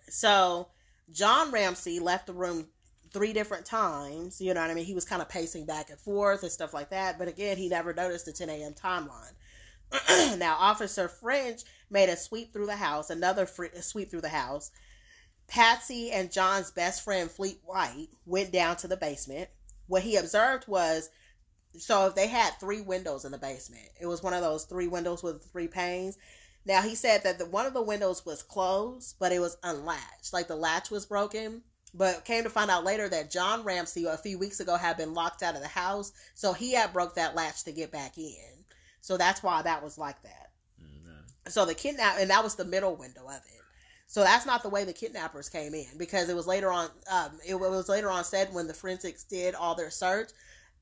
So 0.10 0.68
John 1.12 1.52
Ramsey 1.52 2.00
left 2.00 2.28
the 2.28 2.34
room 2.34 2.68
three 3.12 3.34
different 3.34 3.66
times. 3.66 4.42
You 4.42 4.54
know 4.54 4.62
what 4.62 4.70
I 4.70 4.74
mean? 4.74 4.86
He 4.86 4.94
was 4.94 5.06
kind 5.06 5.22
of 5.22 5.30
pacing 5.30 5.66
back 5.66 5.90
and 5.90 6.00
forth 6.00 6.44
and 6.44 6.52
stuff 6.52 6.74
like 6.74 6.90
that. 6.90 7.18
But 7.18 7.28
again, 7.28 7.58
he 7.58 7.70
never 7.70 7.94
noticed 7.94 8.26
the 8.26 8.34
10 8.34 8.50
a.m. 8.50 8.74
timeline. 8.74 9.34
now, 10.38 10.56
Officer 10.60 11.08
French 11.08 11.62
made 11.90 12.10
a 12.10 12.18
sweep 12.18 12.54
through 12.54 12.66
the 12.66 12.76
house, 12.76 13.10
another 13.10 13.48
sweep 13.82 14.10
through 14.10 14.22
the 14.22 14.30
house. 14.30 14.72
Patsy 15.48 16.12
and 16.12 16.32
John's 16.32 16.72
best 16.72 17.04
friend, 17.04 17.32
Fleet 17.32 17.60
White, 17.64 18.10
went 18.26 18.52
down 18.52 18.76
to 18.78 18.88
the 18.88 18.98
basement. 18.98 19.50
What 19.88 20.04
he 20.04 20.18
observed 20.18 20.68
was 20.68 21.10
so 21.78 22.08
if 22.08 22.16
they 22.16 22.28
had 22.28 22.52
three 22.60 22.82
windows 22.82 23.24
in 23.24 23.32
the 23.32 23.38
basement, 23.38 23.88
it 24.00 24.08
was 24.08 24.24
one 24.24 24.34
of 24.34 24.42
those 24.42 24.66
three 24.66 24.88
windows 24.88 25.24
with 25.24 25.44
three 25.52 25.68
panes. 25.68 26.18
Now 26.66 26.82
he 26.82 26.96
said 26.96 27.24
that 27.24 27.38
the, 27.38 27.46
one 27.46 27.66
of 27.66 27.74
the 27.74 27.82
windows 27.82 28.26
was 28.26 28.44
closed, 28.44 29.16
but 29.20 29.32
it 29.32 29.40
was 29.40 29.58
unlatched, 29.64 30.34
like 30.34 30.48
the 30.48 30.56
latch 30.56 30.92
was 30.92 31.06
broken. 31.06 31.62
But 31.94 32.26
came 32.26 32.44
to 32.44 32.50
find 32.50 32.70
out 32.70 32.84
later 32.84 33.10
that 33.10 33.32
John 33.32 33.64
Ramsey 33.64 34.06
a 34.06 34.18
few 34.18 34.38
weeks 34.38 34.60
ago 34.60 34.76
had 34.76 34.98
been 34.98 35.14
locked 35.14 35.42
out 35.42 35.56
of 35.56 35.62
the 35.62 35.68
house, 35.68 36.12
so 36.36 36.54
he 36.54 36.74
had 36.74 36.94
broke 36.94 37.16
that 37.16 37.36
latch 37.36 37.64
to 37.64 37.72
get 37.72 37.92
back 37.92 38.18
in. 38.18 38.66
So 39.02 39.18
that's 39.18 39.42
why 39.42 39.62
that 39.62 39.84
was 39.84 39.98
like 39.98 40.22
that. 40.24 40.52
Okay. 40.80 41.50
So 41.50 41.66
the 41.66 41.74
kidnap, 41.74 42.18
and 42.20 42.30
that 42.30 42.44
was 42.44 42.56
the 42.56 42.66
middle 42.66 42.96
window 42.96 43.26
of 43.26 43.36
it. 43.36 43.62
So 44.08 44.22
that's 44.24 44.46
not 44.46 44.64
the 44.64 44.70
way 44.70 44.86
the 44.86 44.94
kidnappers 44.94 45.50
came 45.50 45.74
in 45.74 45.86
because 45.98 46.30
it 46.30 46.36
was 46.36 46.48
later 46.48 46.72
on. 46.72 46.90
Um, 47.12 47.40
it 47.46 47.56
was 47.56 47.90
later 47.90 48.10
on 48.10 48.24
said 48.24 48.54
when 48.54 48.68
the 48.68 48.74
forensics 48.74 49.24
did 49.24 49.54
all 49.54 49.76
their 49.76 49.90
search, 49.90 50.32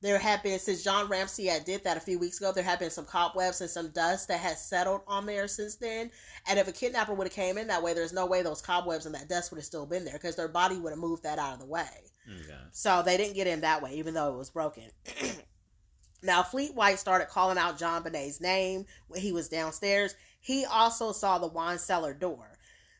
there 0.02 0.18
have 0.18 0.42
been 0.42 0.58
since 0.58 0.84
John 0.84 1.08
Ramsey 1.08 1.46
had 1.46 1.64
did 1.64 1.84
that 1.84 1.96
a 1.96 2.00
few 2.00 2.18
weeks 2.18 2.38
ago. 2.38 2.52
There 2.52 2.62
have 2.62 2.78
been 2.78 2.90
some 2.90 3.06
cobwebs 3.06 3.60
and 3.60 3.70
some 3.70 3.90
dust 3.90 4.28
that 4.28 4.40
has 4.40 4.62
settled 4.62 5.00
on 5.06 5.26
there 5.26 5.48
since 5.48 5.76
then. 5.76 6.10
And 6.48 6.58
if 6.58 6.68
a 6.68 6.72
kidnapper 6.72 7.14
would 7.14 7.26
have 7.26 7.34
came 7.34 7.56
in 7.56 7.66
that 7.68 7.82
way, 7.82 7.94
there's 7.94 8.12
no 8.12 8.26
way 8.26 8.42
those 8.42 8.60
cobwebs 8.60 9.06
and 9.06 9.14
that 9.14 9.28
dust 9.28 9.50
would 9.50 9.58
have 9.58 9.64
still 9.64 9.86
been 9.86 10.04
there 10.04 10.14
because 10.14 10.36
their 10.36 10.48
body 10.48 10.78
would 10.78 10.90
have 10.90 10.98
moved 10.98 11.22
that 11.22 11.38
out 11.38 11.54
of 11.54 11.60
the 11.60 11.66
way. 11.66 11.88
Mm, 12.28 12.44
okay. 12.44 12.58
So 12.72 13.02
they 13.04 13.16
didn't 13.16 13.34
get 13.34 13.46
in 13.46 13.62
that 13.62 13.82
way, 13.82 13.94
even 13.94 14.14
though 14.14 14.34
it 14.34 14.38
was 14.38 14.50
broken. 14.50 14.84
now, 16.22 16.42
Fleet 16.42 16.74
White 16.74 16.98
started 16.98 17.28
calling 17.28 17.58
out 17.58 17.78
Jon 17.78 18.02
Benet's 18.02 18.40
name 18.40 18.84
when 19.08 19.20
he 19.20 19.32
was 19.32 19.48
downstairs. 19.48 20.14
He 20.40 20.64
also 20.66 21.12
saw 21.12 21.38
the 21.38 21.48
wine 21.48 21.78
cellar 21.78 22.12
door. 22.12 22.55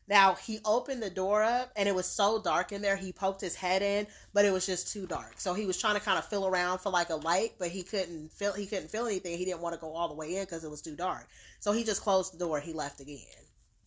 Now, 0.09 0.35
he 0.35 0.59
opened 0.63 1.03
the 1.03 1.09
door 1.09 1.43
up 1.43 1.71
and 1.75 1.87
it 1.89 1.93
was 1.93 2.05
so 2.05 2.41
dark 2.41 2.71
in 2.71 2.81
there, 2.81 2.95
he 2.95 3.11
poked 3.11 3.41
his 3.41 3.55
head 3.55 3.81
in, 3.81 4.07
but 4.33 4.45
it 4.45 4.53
was 4.53 4.65
just 4.65 4.91
too 4.93 5.05
dark. 5.05 5.33
So 5.37 5.53
he 5.53 5.65
was 5.65 5.77
trying 5.77 5.95
to 5.95 6.01
kind 6.01 6.17
of 6.17 6.25
feel 6.25 6.47
around 6.47 6.79
for 6.79 6.89
like 6.89 7.09
a 7.09 7.15
light, 7.15 7.53
but 7.59 7.69
he 7.69 7.83
couldn't 7.83 8.31
feel 8.31 8.53
he 8.53 8.65
couldn't 8.65 8.89
feel 8.89 9.05
anything. 9.05 9.37
He 9.37 9.43
didn't 9.45 9.61
want 9.61 9.75
to 9.75 9.81
go 9.81 9.93
all 9.93 10.07
the 10.07 10.13
way 10.13 10.37
in 10.37 10.45
because 10.45 10.63
it 10.63 10.71
was 10.71 10.81
too 10.81 10.95
dark. 10.95 11.27
So 11.59 11.73
he 11.73 11.83
just 11.83 12.01
closed 12.01 12.33
the 12.33 12.37
door. 12.37 12.59
He 12.61 12.71
left 12.71 13.01
again. 13.01 13.17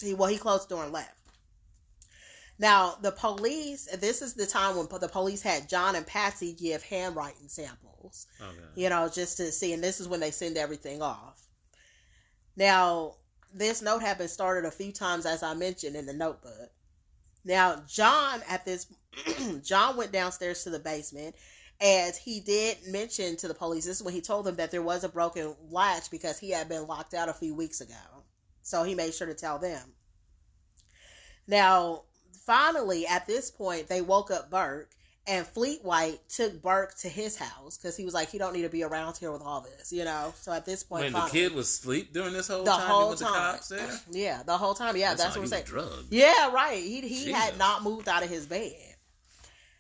He 0.02 0.12
well, 0.14 0.28
he 0.28 0.36
closed 0.36 0.68
the 0.68 0.74
door 0.74 0.84
and 0.84 0.92
left. 0.92 1.14
Now, 2.58 2.96
the 3.00 3.12
police, 3.12 3.86
this 4.00 4.20
is 4.20 4.34
the 4.34 4.46
time 4.46 4.76
when 4.76 4.86
the 5.00 5.08
police 5.08 5.40
had 5.40 5.66
John 5.66 5.96
and 5.96 6.06
Patsy 6.06 6.52
give 6.52 6.82
handwriting 6.82 7.48
samples, 7.48 8.26
oh, 8.38 8.48
Okay. 8.48 8.58
you 8.74 8.90
know, 8.90 9.08
just 9.08 9.38
to 9.38 9.50
see, 9.50 9.72
and 9.72 9.82
this 9.82 9.98
is 9.98 10.08
when 10.08 10.20
they 10.20 10.30
send 10.30 10.58
everything 10.58 11.00
off. 11.00 11.40
Now, 12.56 13.14
this 13.52 13.82
note 13.82 14.02
had 14.02 14.18
been 14.18 14.28
started 14.28 14.66
a 14.66 14.70
few 14.70 14.92
times, 14.92 15.26
as 15.26 15.42
I 15.42 15.54
mentioned 15.54 15.96
in 15.96 16.06
the 16.06 16.12
notebook. 16.12 16.70
Now, 17.44 17.82
John, 17.88 18.40
at 18.48 18.64
this, 18.64 18.86
John 19.64 19.96
went 19.96 20.12
downstairs 20.12 20.64
to 20.64 20.70
the 20.70 20.78
basement, 20.78 21.34
and 21.80 22.14
he 22.14 22.40
did 22.40 22.78
mention 22.88 23.36
to 23.36 23.48
the 23.48 23.54
police, 23.54 23.86
this 23.86 23.96
is 23.96 24.02
when 24.02 24.14
he 24.14 24.20
told 24.20 24.44
them 24.44 24.56
that 24.56 24.70
there 24.70 24.82
was 24.82 25.04
a 25.04 25.08
broken 25.08 25.54
latch 25.70 26.10
because 26.10 26.38
he 26.38 26.50
had 26.50 26.68
been 26.68 26.86
locked 26.86 27.14
out 27.14 27.28
a 27.28 27.34
few 27.34 27.54
weeks 27.54 27.80
ago. 27.80 27.94
So 28.62 28.82
he 28.82 28.94
made 28.94 29.14
sure 29.14 29.26
to 29.26 29.34
tell 29.34 29.58
them. 29.58 29.80
Now, 31.46 32.02
finally, 32.44 33.06
at 33.06 33.26
this 33.26 33.50
point, 33.50 33.88
they 33.88 34.02
woke 34.02 34.30
up 34.30 34.50
Burke, 34.50 34.90
and 35.30 35.46
Fleet 35.46 35.84
White 35.84 36.18
took 36.28 36.60
Burke 36.60 36.96
to 36.98 37.08
his 37.08 37.36
house 37.36 37.78
because 37.78 37.96
he 37.96 38.04
was 38.04 38.12
like, 38.12 38.30
he 38.30 38.36
don't 38.36 38.52
need 38.52 38.62
to 38.62 38.68
be 38.68 38.82
around 38.82 39.16
here 39.16 39.30
with 39.30 39.42
all 39.42 39.60
this, 39.60 39.92
you 39.92 40.04
know. 40.04 40.34
So 40.36 40.52
at 40.52 40.66
this 40.66 40.82
point, 40.82 41.04
When 41.04 41.12
the 41.12 41.28
kid 41.30 41.54
was 41.54 41.68
asleep 41.68 42.12
during 42.12 42.32
this 42.32 42.48
whole 42.48 42.64
the 42.64 42.72
time, 42.72 42.80
whole 42.80 43.10
with 43.10 43.20
the 43.20 43.26
time, 43.26 43.34
cops 43.54 43.68
there. 43.68 44.00
yeah, 44.10 44.42
the 44.42 44.58
whole 44.58 44.74
time, 44.74 44.96
yeah, 44.96 45.14
that's, 45.14 45.34
how 45.34 45.40
what 45.40 45.44
I'm 45.44 45.46
saying. 45.46 45.64
drugged. 45.66 46.12
Yeah, 46.12 46.52
right. 46.52 46.82
He 46.82 47.00
he 47.02 47.30
had 47.30 47.56
not 47.58 47.84
moved 47.84 48.08
out 48.08 48.24
of 48.24 48.28
his 48.28 48.46
bed. 48.46 48.74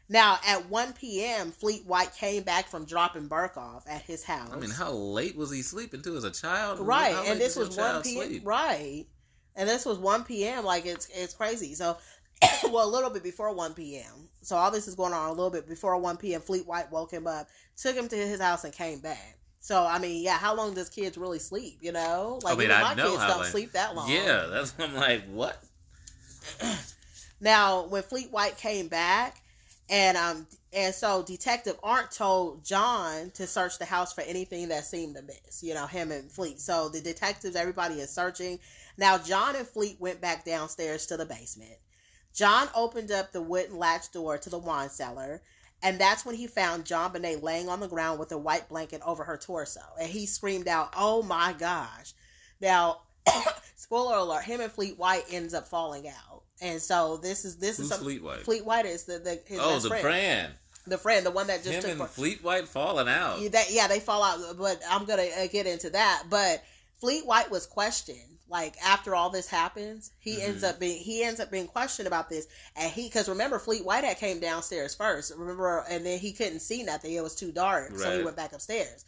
Now 0.08 0.38
at 0.46 0.68
1 0.70 0.92
p.m., 0.92 1.50
Fleet 1.50 1.84
White 1.84 2.14
came 2.14 2.44
back 2.44 2.68
from 2.68 2.84
dropping 2.84 3.26
Burke 3.26 3.56
off 3.56 3.84
at 3.88 4.02
his 4.02 4.22
house. 4.22 4.50
I 4.52 4.56
mean, 4.56 4.70
how 4.70 4.92
late 4.92 5.36
was 5.36 5.50
he 5.50 5.62
sleeping 5.62 6.02
too 6.02 6.16
as 6.16 6.24
a 6.24 6.30
child? 6.30 6.78
right, 6.78 7.16
and 7.26 7.40
this 7.40 7.56
was 7.56 7.76
1 7.76 8.02
p.m. 8.02 8.40
Right, 8.44 9.06
and 9.56 9.68
this 9.68 9.84
was 9.84 9.98
1 9.98 10.24
p.m. 10.24 10.64
Like 10.64 10.86
it's 10.86 11.08
it's 11.12 11.34
crazy. 11.34 11.74
So, 11.74 11.96
well, 12.70 12.88
a 12.88 12.90
little 12.90 13.10
bit 13.10 13.22
before 13.22 13.54
1 13.54 13.74
p.m. 13.74 14.28
So 14.42 14.56
all 14.56 14.70
this 14.70 14.88
is 14.88 14.94
going 14.94 15.12
on 15.12 15.28
a 15.28 15.32
little 15.32 15.50
bit 15.50 15.68
before 15.68 15.96
1 15.98 16.16
p.m. 16.18 16.40
Fleet 16.40 16.66
White 16.66 16.90
woke 16.92 17.12
him 17.12 17.26
up, 17.26 17.48
took 17.76 17.96
him 17.96 18.08
to 18.08 18.16
his 18.16 18.40
house, 18.40 18.64
and 18.64 18.74
came 18.74 19.00
back. 19.00 19.38
So 19.60 19.84
I 19.84 19.98
mean, 19.98 20.22
yeah, 20.22 20.38
how 20.38 20.54
long 20.56 20.74
does 20.74 20.88
kids 20.90 21.18
really 21.18 21.38
sleep? 21.40 21.78
You 21.82 21.92
know, 21.92 22.40
like 22.44 22.56
I 22.56 22.58
mean, 22.58 22.68
my 22.70 22.94
kids 22.94 23.18
don't 23.18 23.46
sleep 23.46 23.72
that 23.72 23.94
long. 23.96 24.10
Yeah, 24.10 24.46
that's 24.50 24.74
I'm 24.78 24.94
like, 24.94 25.24
what? 25.30 25.62
Now, 27.40 27.86
when 27.88 28.02
Fleet 28.02 28.30
White 28.32 28.58
came 28.58 28.88
back 28.88 29.42
And 29.90 30.16
um 30.18 30.46
and 30.74 30.94
so 30.94 31.22
Detective 31.24 31.76
Arndt 31.82 32.12
told 32.12 32.64
John 32.64 33.30
to 33.32 33.46
search 33.46 33.78
the 33.78 33.86
house 33.86 34.12
for 34.14 34.22
anything 34.22 34.68
that 34.68 34.84
seemed 34.84 35.16
amiss, 35.16 35.62
you 35.62 35.74
know, 35.74 35.86
him 35.86 36.12
and 36.12 36.30
Fleet. 36.30 36.60
So 36.60 36.88
the 36.90 37.00
detectives, 37.00 37.56
everybody 37.56 37.96
is 37.96 38.10
searching. 38.10 38.60
Now 38.98 39.18
John 39.18 39.56
and 39.56 39.66
Fleet 39.68 39.96
went 40.00 40.20
back 40.20 40.44
downstairs 40.44 41.06
to 41.08 41.16
the 41.18 41.26
basement. 41.26 41.76
John 42.34 42.68
opened 42.74 43.10
up 43.10 43.32
the 43.32 43.42
wooden 43.42 43.76
latch 43.78 44.12
door 44.12 44.38
to 44.38 44.50
the 44.50 44.58
wine 44.58 44.88
cellar, 44.88 45.42
and 45.82 45.98
that's 45.98 46.24
when 46.24 46.34
he 46.34 46.46
found 46.46 46.84
JonBenét 46.84 47.42
laying 47.42 47.68
on 47.68 47.80
the 47.80 47.88
ground 47.88 48.18
with 48.18 48.32
a 48.32 48.38
white 48.38 48.68
blanket 48.68 49.00
over 49.04 49.24
her 49.24 49.36
torso. 49.36 49.80
And 50.00 50.08
he 50.08 50.26
screamed 50.26 50.68
out, 50.68 50.92
Oh 50.96 51.22
my 51.22 51.54
gosh. 51.58 52.12
Now, 52.60 53.00
spoiler 53.76 54.16
alert, 54.16 54.44
him 54.44 54.60
and 54.60 54.70
Fleet 54.70 54.98
White 54.98 55.24
ends 55.30 55.54
up 55.54 55.66
falling 55.68 56.08
out. 56.08 56.42
And 56.60 56.80
so 56.80 57.16
this 57.16 57.44
is 57.44 57.56
this 57.56 57.78
Who's 57.78 57.86
is 57.86 57.88
something 57.90 58.04
Fleet 58.04 58.22
White? 58.22 58.40
Fleet 58.40 58.64
White 58.64 58.86
is 58.86 59.04
the, 59.04 59.18
the 59.18 59.40
his 59.46 59.58
oh, 59.60 59.72
best 59.72 59.82
the 59.84 59.88
friend. 59.88 60.02
friend. 60.02 60.52
The 60.86 60.98
friend, 60.98 61.26
the 61.26 61.30
one 61.30 61.46
that 61.46 61.62
just 61.62 61.74
Him 61.74 61.82
took 61.82 61.90
and 61.90 62.00
for- 62.00 62.06
Fleet 62.06 62.42
White 62.42 62.66
falling 62.68 63.08
out. 63.08 63.40
yeah, 63.40 63.48
that, 63.50 63.70
yeah, 63.70 63.86
they 63.86 64.00
fall 64.00 64.22
out, 64.22 64.38
but 64.58 64.80
I'm 64.88 65.04
gonna 65.04 65.28
uh, 65.40 65.46
get 65.46 65.66
into 65.66 65.90
that. 65.90 66.24
But 66.28 66.62
Fleet 67.00 67.26
White 67.26 67.50
was 67.50 67.66
questioned. 67.66 68.29
Like 68.50 68.76
after 68.84 69.14
all 69.14 69.30
this 69.30 69.46
happens, 69.46 70.10
he 70.18 70.38
Mhm. 70.38 70.42
ends 70.48 70.64
up 70.64 70.80
being 70.80 70.98
he 70.98 71.22
ends 71.22 71.38
up 71.38 71.50
being 71.52 71.68
questioned 71.68 72.08
about 72.08 72.28
this, 72.28 72.46
and 72.74 72.90
he 72.90 73.04
because 73.04 73.28
remember 73.28 73.60
Fleet 73.60 73.84
White 73.84 74.02
had 74.02 74.18
came 74.18 74.40
downstairs 74.40 74.94
first, 74.94 75.32
remember, 75.36 75.84
and 75.88 76.04
then 76.04 76.18
he 76.18 76.32
couldn't 76.32 76.60
see 76.60 76.82
nothing; 76.82 77.12
it 77.14 77.22
was 77.22 77.36
too 77.36 77.52
dark, 77.52 77.96
so 77.96 78.10
he 78.16 78.24
went 78.24 78.36
back 78.36 78.52
upstairs. 78.52 79.04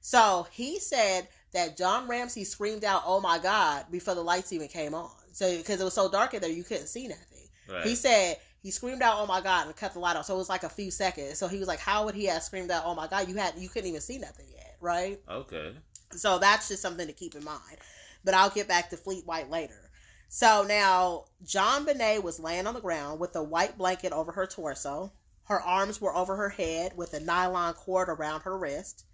So 0.00 0.46
he 0.50 0.80
said 0.80 1.28
that 1.52 1.76
John 1.76 2.08
Ramsey 2.08 2.44
screamed 2.44 2.82
out, 2.84 3.02
"Oh 3.04 3.20
my 3.20 3.38
God!" 3.38 3.86
before 3.90 4.14
the 4.14 4.24
lights 4.24 4.52
even 4.52 4.68
came 4.68 4.94
on. 4.94 5.10
So 5.32 5.54
because 5.58 5.80
it 5.80 5.84
was 5.84 5.94
so 5.94 6.08
dark 6.08 6.32
in 6.32 6.40
there, 6.40 6.50
you 6.50 6.64
couldn't 6.64 6.86
see 6.86 7.08
nothing. 7.08 7.48
Right. 7.68 7.84
He 7.84 7.94
said 7.94 8.38
he 8.62 8.70
screamed 8.70 9.02
out, 9.02 9.18
"Oh 9.18 9.26
my 9.26 9.42
god!" 9.42 9.66
and 9.66 9.76
cut 9.76 9.92
the 9.92 9.98
light 9.98 10.16
off. 10.16 10.24
So 10.24 10.34
it 10.34 10.38
was 10.38 10.48
like 10.48 10.64
a 10.64 10.68
few 10.70 10.90
seconds. 10.90 11.38
So 11.38 11.46
he 11.46 11.58
was 11.58 11.68
like, 11.68 11.80
"How 11.80 12.06
would 12.06 12.14
he 12.14 12.24
have 12.24 12.42
screamed 12.42 12.70
out, 12.70 12.84
oh 12.86 12.94
my 12.94 13.06
god? 13.06 13.28
You 13.28 13.34
had 13.34 13.58
you 13.58 13.68
couldn't 13.68 13.88
even 13.90 14.00
see 14.00 14.16
nothing 14.16 14.46
yet, 14.50 14.76
right?" 14.80 15.20
okay. 15.28 15.74
So 16.16 16.38
that's 16.38 16.68
just 16.68 16.80
something 16.80 17.06
to 17.06 17.12
keep 17.12 17.34
in 17.34 17.44
mind. 17.44 17.76
But 18.24 18.34
I'll 18.34 18.50
get 18.50 18.68
back 18.68 18.90
to 18.90 18.96
Fleet 18.96 19.26
White 19.26 19.50
later. 19.50 19.90
So 20.28 20.62
now 20.62 21.24
Jon 21.44 21.84
Benet 21.84 22.18
was 22.18 22.38
laying 22.38 22.66
on 22.66 22.74
the 22.74 22.80
ground 22.80 23.18
with 23.18 23.34
a 23.34 23.42
white 23.42 23.78
blanket 23.78 24.12
over 24.12 24.32
her 24.32 24.46
torso. 24.46 25.12
Her 25.44 25.60
arms 25.62 26.00
were 26.00 26.14
over 26.14 26.36
her 26.36 26.50
head 26.50 26.94
with 26.96 27.14
a 27.14 27.20
nylon 27.20 27.72
cord 27.72 28.10
around 28.10 28.42
her 28.42 28.58
wrist, 28.58 29.04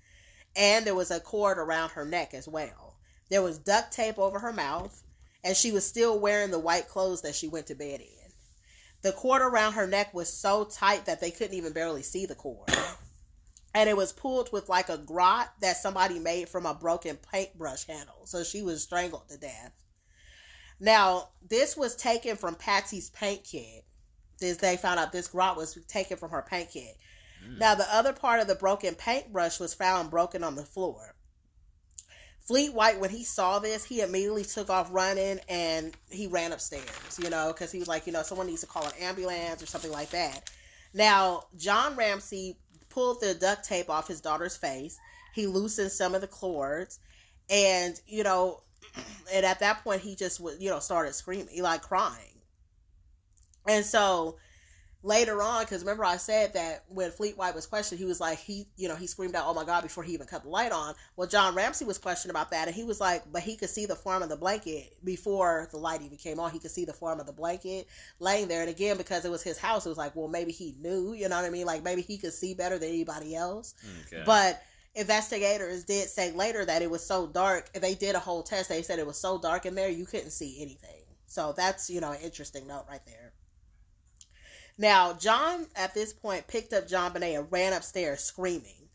and 0.56 0.84
there 0.84 0.94
was 0.94 1.12
a 1.12 1.20
cord 1.20 1.58
around 1.58 1.90
her 1.90 2.04
neck 2.04 2.34
as 2.34 2.48
well. 2.48 2.96
There 3.30 3.42
was 3.42 3.58
duct 3.58 3.92
tape 3.92 4.18
over 4.18 4.40
her 4.40 4.52
mouth, 4.52 5.04
and 5.44 5.56
she 5.56 5.70
was 5.70 5.86
still 5.86 6.18
wearing 6.18 6.50
the 6.50 6.58
white 6.58 6.88
clothes 6.88 7.22
that 7.22 7.36
she 7.36 7.46
went 7.46 7.68
to 7.68 7.76
bed 7.76 8.00
in. 8.00 8.32
The 9.02 9.12
cord 9.12 9.42
around 9.42 9.74
her 9.74 9.86
neck 9.86 10.12
was 10.12 10.32
so 10.32 10.64
tight 10.64 11.04
that 11.04 11.20
they 11.20 11.30
couldn't 11.30 11.56
even 11.56 11.72
barely 11.72 12.02
see 12.02 12.26
the 12.26 12.34
cord. 12.34 12.68
And 13.74 13.90
it 13.90 13.96
was 13.96 14.12
pulled 14.12 14.52
with 14.52 14.68
like 14.68 14.88
a 14.88 14.98
grot 14.98 15.52
that 15.60 15.76
somebody 15.76 16.18
made 16.18 16.48
from 16.48 16.64
a 16.64 16.74
broken 16.74 17.18
paintbrush 17.32 17.86
handle. 17.86 18.24
So 18.24 18.44
she 18.44 18.62
was 18.62 18.82
strangled 18.82 19.28
to 19.28 19.36
death. 19.36 19.72
Now, 20.80 21.30
this 21.48 21.76
was 21.76 21.96
taken 21.96 22.36
from 22.36 22.54
Patsy's 22.54 23.10
paint 23.10 23.44
kit. 23.44 23.84
This 24.38 24.56
they 24.58 24.76
found 24.76 25.00
out 25.00 25.12
this 25.12 25.28
grot 25.28 25.56
was 25.56 25.78
taken 25.88 26.16
from 26.16 26.30
her 26.30 26.42
paint 26.42 26.70
kit. 26.72 26.96
Mm. 27.44 27.58
Now, 27.58 27.74
the 27.74 27.92
other 27.94 28.12
part 28.12 28.40
of 28.40 28.46
the 28.46 28.54
broken 28.54 28.94
paintbrush 28.94 29.60
was 29.60 29.74
found 29.74 30.10
broken 30.10 30.44
on 30.44 30.54
the 30.54 30.64
floor. 30.64 31.14
Fleet 32.40 32.74
White, 32.74 33.00
when 33.00 33.08
he 33.08 33.24
saw 33.24 33.58
this, 33.58 33.84
he 33.84 34.02
immediately 34.02 34.44
took 34.44 34.68
off 34.68 34.92
running 34.92 35.40
and 35.48 35.94
he 36.10 36.26
ran 36.26 36.52
upstairs, 36.52 37.18
you 37.18 37.30
know, 37.30 37.52
because 37.52 37.72
he 37.72 37.78
was 37.78 37.88
like, 37.88 38.06
you 38.06 38.12
know, 38.12 38.22
someone 38.22 38.46
needs 38.46 38.60
to 38.60 38.66
call 38.66 38.84
an 38.84 38.92
ambulance 39.00 39.62
or 39.62 39.66
something 39.66 39.90
like 39.90 40.10
that. 40.10 40.50
Now, 40.92 41.44
John 41.56 41.96
Ramsey 41.96 42.58
pulled 42.94 43.20
the 43.20 43.34
duct 43.34 43.64
tape 43.64 43.90
off 43.90 44.08
his 44.08 44.20
daughter's 44.20 44.56
face. 44.56 44.96
He 45.34 45.48
loosened 45.48 45.90
some 45.90 46.14
of 46.14 46.20
the 46.20 46.28
cords, 46.28 47.00
and 47.50 48.00
you 48.06 48.22
know, 48.22 48.62
and 49.34 49.44
at 49.44 49.58
that 49.60 49.82
point, 49.82 50.00
he 50.00 50.14
just 50.14 50.40
would, 50.40 50.62
you 50.62 50.70
know, 50.70 50.78
started 50.78 51.14
screaming, 51.14 51.62
like 51.62 51.82
crying. 51.82 52.40
And 53.66 53.84
so 53.84 54.36
later 55.04 55.42
on, 55.42 55.62
because 55.62 55.82
remember 55.82 56.04
I 56.04 56.16
said 56.16 56.54
that 56.54 56.84
when 56.88 57.10
Fleet 57.10 57.36
White 57.36 57.54
was 57.54 57.66
questioned, 57.66 57.98
he 57.98 58.06
was 58.06 58.20
like, 58.20 58.38
he, 58.38 58.66
you 58.76 58.88
know, 58.88 58.96
he 58.96 59.06
screamed 59.06 59.36
out, 59.36 59.44
"Oh 59.46 59.54
my 59.54 59.64
God!" 59.64 59.82
before 59.82 60.02
he 60.02 60.14
even 60.14 60.26
cut 60.26 60.42
the 60.42 60.48
light 60.48 60.72
on. 60.72 60.94
Well, 61.16 61.28
John 61.28 61.54
Ramsey 61.54 61.84
was 61.84 61.98
questioned 61.98 62.30
about 62.30 62.50
that, 62.50 62.66
and 62.66 62.74
he 62.74 62.82
was 62.82 63.00
like, 63.00 63.22
but 63.30 63.42
he 63.42 63.54
could 63.56 63.70
see 63.70 63.86
the 63.86 63.94
form 63.94 64.22
of 64.22 64.30
the 64.30 64.36
blanket 64.36 64.96
before 65.04 65.68
the 65.70 65.76
light 65.76 66.02
even 66.02 66.16
came 66.16 66.40
on. 66.40 66.50
He 66.50 66.58
could 66.58 66.70
see 66.70 66.86
the 66.86 66.92
form 66.92 67.20
of 67.20 67.26
the 67.26 67.32
blanket 67.32 67.86
laying 68.18 68.48
there, 68.48 68.62
and 68.62 68.70
again, 68.70 68.96
because 68.96 69.24
it 69.24 69.30
was 69.30 69.42
his 69.42 69.58
house, 69.58 69.84
it 69.84 69.90
was 69.90 69.98
like, 69.98 70.16
well, 70.16 70.28
maybe 70.28 70.52
he 70.52 70.74
knew, 70.80 71.12
you 71.12 71.28
know 71.28 71.36
what 71.36 71.44
I 71.44 71.50
mean? 71.50 71.66
Like 71.66 71.84
maybe 71.84 72.02
he 72.02 72.16
could 72.16 72.32
see 72.32 72.54
better 72.54 72.78
than 72.78 72.88
anybody 72.88 73.36
else. 73.36 73.74
Okay. 74.06 74.22
But 74.24 74.62
investigators 74.94 75.84
did 75.84 76.08
say 76.08 76.32
later 76.32 76.64
that 76.64 76.80
it 76.80 76.90
was 76.90 77.04
so 77.04 77.26
dark. 77.26 77.70
They 77.74 77.94
did 77.94 78.14
a 78.14 78.20
whole 78.20 78.42
test. 78.42 78.70
They 78.70 78.82
said 78.82 78.98
it 78.98 79.06
was 79.06 79.18
so 79.18 79.38
dark 79.38 79.66
in 79.66 79.74
there 79.74 79.90
you 79.90 80.06
couldn't 80.06 80.30
see 80.30 80.62
anything. 80.62 81.02
So 81.26 81.52
that's 81.54 81.90
you 81.90 82.00
know 82.00 82.12
an 82.12 82.20
interesting 82.22 82.66
note 82.66 82.86
right 82.88 83.04
there. 83.04 83.33
Now 84.76 85.12
John 85.12 85.66
at 85.76 85.94
this 85.94 86.12
point 86.12 86.46
picked 86.46 86.72
up 86.72 86.88
Jon 86.88 87.12
Benet 87.12 87.34
and 87.34 87.52
ran 87.52 87.72
upstairs 87.72 88.20
screaming. 88.20 88.88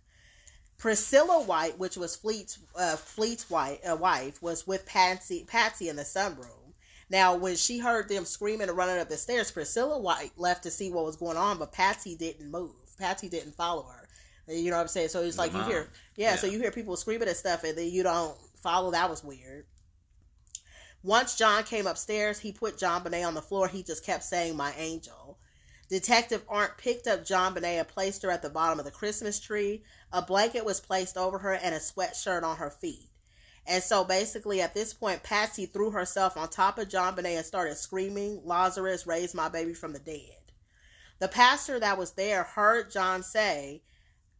Priscilla 0.77 1.43
White, 1.43 1.77
which 1.77 1.97
was 1.97 2.15
Fleet's 2.15 2.57
uh, 2.75 2.95
Fleet's 2.95 3.49
wife, 3.49 3.79
uh, 3.89 3.95
wife, 3.95 4.41
was 4.41 4.65
with 4.65 4.85
Patsy 4.85 5.43
Patsy 5.45 5.89
in 5.89 5.97
the 5.97 6.03
sunroom. 6.03 6.73
Now, 7.09 7.35
when 7.35 7.55
she 7.55 7.79
heard 7.79 8.07
them 8.07 8.23
screaming 8.23 8.69
and 8.69 8.77
running 8.77 8.99
up 8.99 9.09
the 9.09 9.17
stairs, 9.17 9.51
Priscilla 9.51 9.99
White 9.99 10.31
left 10.37 10.63
to 10.63 10.71
see 10.71 10.91
what 10.91 11.05
was 11.05 11.15
going 11.15 11.37
on, 11.37 11.57
but 11.57 11.71
Patsy 11.71 12.15
didn't 12.15 12.51
move. 12.51 12.75
Patsy 12.99 13.29
didn't 13.29 13.55
follow 13.55 13.83
her. 13.83 14.07
You 14.47 14.69
know 14.69 14.77
what 14.77 14.83
I'm 14.83 14.87
saying? 14.87 15.09
So 15.09 15.21
it's 15.21 15.37
like 15.37 15.53
you 15.53 15.61
hear, 15.63 15.89
yeah, 16.15 16.35
So 16.35 16.47
you 16.47 16.59
hear 16.59 16.71
people 16.71 16.95
screaming 16.95 17.27
and 17.27 17.37
stuff, 17.37 17.63
and 17.63 17.77
then 17.77 17.89
you 17.89 18.03
don't 18.03 18.35
follow. 18.61 18.91
That 18.91 19.09
was 19.09 19.23
weird. 19.23 19.65
Once 21.03 21.35
John 21.35 21.63
came 21.63 21.87
upstairs, 21.87 22.39
he 22.39 22.51
put 22.51 22.77
Jon 22.77 23.03
Benet 23.03 23.23
on 23.23 23.33
the 23.33 23.41
floor. 23.41 23.67
He 23.67 23.83
just 23.83 24.05
kept 24.05 24.23
saying, 24.23 24.55
"My 24.55 24.73
angel." 24.77 25.38
Detective 25.89 26.43
Arndt 26.47 26.77
picked 26.77 27.07
up 27.07 27.25
Jon 27.25 27.55
Benet 27.55 27.79
and 27.79 27.87
placed 27.87 28.21
her 28.21 28.29
at 28.29 28.43
the 28.43 28.49
bottom 28.49 28.77
of 28.77 28.85
the 28.85 28.91
Christmas 28.91 29.39
tree. 29.39 29.83
A 30.13 30.21
blanket 30.21 30.63
was 30.63 30.79
placed 30.79 31.17
over 31.17 31.39
her 31.39 31.53
and 31.53 31.73
a 31.73 31.79
sweatshirt 31.79 32.43
on 32.43 32.57
her 32.57 32.69
feet. 32.69 33.09
And 33.65 33.83
so 33.83 34.03
basically, 34.03 34.61
at 34.61 34.73
this 34.73 34.93
point, 34.93 35.23
Patsy 35.23 35.65
threw 35.65 35.91
herself 35.91 36.37
on 36.37 36.49
top 36.49 36.77
of 36.77 36.89
Jon 36.89 37.15
Benet 37.15 37.35
and 37.35 37.45
started 37.45 37.75
screaming, 37.75 38.41
Lazarus, 38.43 39.07
raise 39.07 39.33
my 39.33 39.49
baby 39.49 39.73
from 39.73 39.93
the 39.93 39.99
dead. 39.99 40.37
The 41.19 41.27
pastor 41.27 41.79
that 41.79 41.97
was 41.97 42.11
there 42.11 42.43
heard 42.43 42.91
John 42.91 43.23
say, 43.23 43.81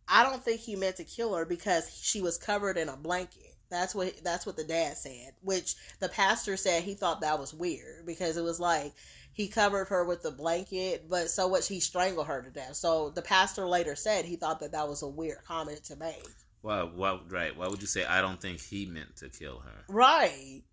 I 0.07 0.23
don't 0.23 0.43
think 0.43 0.61
he 0.61 0.75
meant 0.75 0.95
to 0.97 1.03
kill 1.03 1.35
her 1.35 1.45
because 1.45 1.91
she 1.93 2.21
was 2.21 2.37
covered 2.37 2.77
in 2.77 2.89
a 2.89 2.95
blanket. 2.95 3.55
That's 3.69 3.93
what 3.93 4.23
that's 4.23 4.47
what 4.47 4.55
the 4.55 4.63
dad 4.63 4.97
said, 4.97 5.33
which 5.41 5.75
the 5.99 6.09
pastor 6.09 6.57
said 6.57 6.81
he 6.81 6.95
thought 6.95 7.21
that 7.21 7.39
was 7.39 7.53
weird 7.53 8.05
because 8.05 8.35
it 8.35 8.43
was 8.43 8.59
like 8.59 8.93
he 9.39 9.47
covered 9.47 9.87
her 9.87 10.03
with 10.03 10.21
the 10.21 10.31
blanket, 10.31 11.05
but 11.09 11.29
so 11.29 11.47
what 11.47 11.63
he 11.63 11.79
strangled 11.79 12.27
her 12.27 12.41
to 12.41 12.49
death. 12.49 12.75
So 12.75 13.09
the 13.11 13.21
pastor 13.21 13.65
later 13.65 13.95
said 13.95 14.25
he 14.25 14.35
thought 14.35 14.59
that 14.59 14.73
that 14.73 14.89
was 14.89 15.01
a 15.01 15.07
weird 15.07 15.45
comment 15.47 15.81
to 15.85 15.95
make. 15.95 16.27
Well, 16.61 16.91
well, 16.93 17.21
right. 17.29 17.55
Why 17.55 17.69
would 17.69 17.79
you 17.79 17.87
say, 17.87 18.03
I 18.03 18.19
don't 18.19 18.41
think 18.41 18.59
he 18.59 18.85
meant 18.85 19.15
to 19.15 19.29
kill 19.29 19.59
her? 19.59 19.85
Right. 19.87 20.63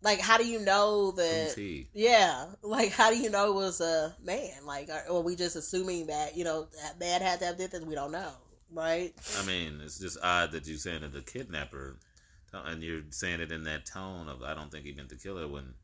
Like 0.00 0.20
how 0.20 0.38
do 0.38 0.46
you 0.46 0.60
know 0.60 1.10
that 1.10 1.54
he? 1.56 1.88
Yeah, 1.92 2.52
like 2.62 2.92
how 2.92 3.10
do 3.10 3.18
you 3.18 3.30
know 3.30 3.50
it 3.50 3.54
was 3.56 3.80
a 3.80 4.14
man? 4.22 4.64
Like, 4.64 4.88
are, 4.88 5.16
are 5.16 5.20
we 5.20 5.34
just 5.34 5.56
assuming 5.56 6.06
that 6.06 6.36
you 6.36 6.44
know 6.44 6.68
that 6.84 7.00
man 7.00 7.20
had 7.20 7.40
to 7.40 7.46
have 7.46 7.58
did 7.58 7.72
this? 7.72 7.82
We 7.82 7.96
don't 7.96 8.12
know, 8.12 8.30
right? 8.70 9.12
I 9.40 9.44
mean, 9.44 9.80
it's 9.82 9.98
just 9.98 10.18
odd 10.22 10.52
that 10.52 10.68
you're 10.68 10.78
saying 10.78 11.00
that 11.00 11.12
the 11.12 11.20
kidnapper, 11.20 11.96
and 12.52 12.80
you're 12.80 13.02
saying 13.10 13.40
it 13.40 13.50
in 13.50 13.64
that 13.64 13.86
tone 13.86 14.28
of, 14.28 14.44
I 14.44 14.54
don't 14.54 14.70
think 14.70 14.84
he 14.84 14.92
meant 14.92 15.08
to 15.08 15.16
kill 15.16 15.36
her 15.36 15.48
when, 15.48 15.74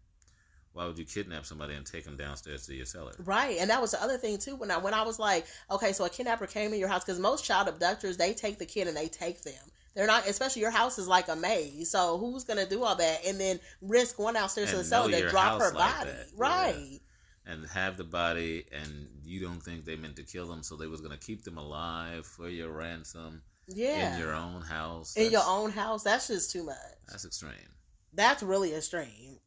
why 0.79 0.87
would 0.87 0.97
you 0.97 1.05
kidnap 1.05 1.45
somebody 1.45 1.74
and 1.74 1.85
take 1.85 2.05
them 2.05 2.16
downstairs 2.16 2.64
to 2.66 2.72
your 2.72 2.87
cellar? 2.87 3.11
Right, 3.24 3.57
and 3.59 3.68
that 3.68 3.81
was 3.81 3.91
the 3.91 4.01
other 4.01 4.16
thing 4.16 4.39
too. 4.39 4.55
When 4.55 4.70
I 4.70 4.79
when 4.79 4.95
I 4.95 5.03
was 5.03 5.18
like, 5.18 5.45
okay, 5.72 5.93
so 5.93 6.05
a 6.05 6.09
kidnapper 6.09 6.47
came 6.47 6.72
in 6.72 6.79
your 6.79 6.89
house 6.89 7.05
because 7.05 7.18
most 7.18 7.45
child 7.45 7.66
abductors 7.66 8.16
they 8.16 8.33
take 8.33 8.59
the 8.61 8.64
kid 8.64 8.87
and 8.87 8.97
they 8.97 9.09
take 9.09 9.43
them. 9.43 9.55
They're 9.97 10.07
not, 10.07 10.29
especially 10.29 10.62
your 10.62 10.70
house 10.70 10.97
is 11.01 11.09
like 11.09 11.26
a 11.26 11.35
maze. 11.35 11.91
So 11.91 12.16
who's 12.18 12.45
gonna 12.45 12.64
do 12.64 12.85
all 12.85 12.95
that 12.95 13.26
and 13.26 13.41
then 13.41 13.59
risk 13.83 14.18
going 14.18 14.35
downstairs 14.35 14.70
to 14.70 14.76
the 14.76 14.85
cellar 14.85 15.11
to 15.11 15.29
drop 15.29 15.61
her 15.61 15.72
like 15.72 15.97
body? 15.99 16.11
that, 16.11 16.26
yeah. 16.29 16.35
Right. 16.37 17.01
And 17.45 17.66
have 17.66 17.97
the 17.97 18.05
body, 18.05 18.66
and 18.70 19.09
you 19.24 19.41
don't 19.41 19.61
think 19.61 19.85
they 19.85 19.97
meant 19.97 20.14
to 20.16 20.22
kill 20.22 20.47
them, 20.47 20.62
so 20.62 20.76
they 20.76 20.87
was 20.87 21.01
gonna 21.01 21.16
keep 21.16 21.43
them 21.43 21.59
alive 21.59 22.24
for 22.24 22.49
your 22.49 22.70
ransom 22.70 23.43
Yeah. 23.66 24.14
in 24.14 24.20
your 24.20 24.33
own 24.35 24.62
house. 24.62 25.16
in 25.16 25.33
your 25.33 25.43
own 25.45 25.72
house. 25.72 26.05
That's 26.05 26.29
just 26.29 26.53
too 26.53 26.62
much. 26.62 26.76
That's 27.09 27.24
extreme. 27.24 27.74
That's 28.12 28.45
really 28.45 28.74
extreme. 28.74 29.41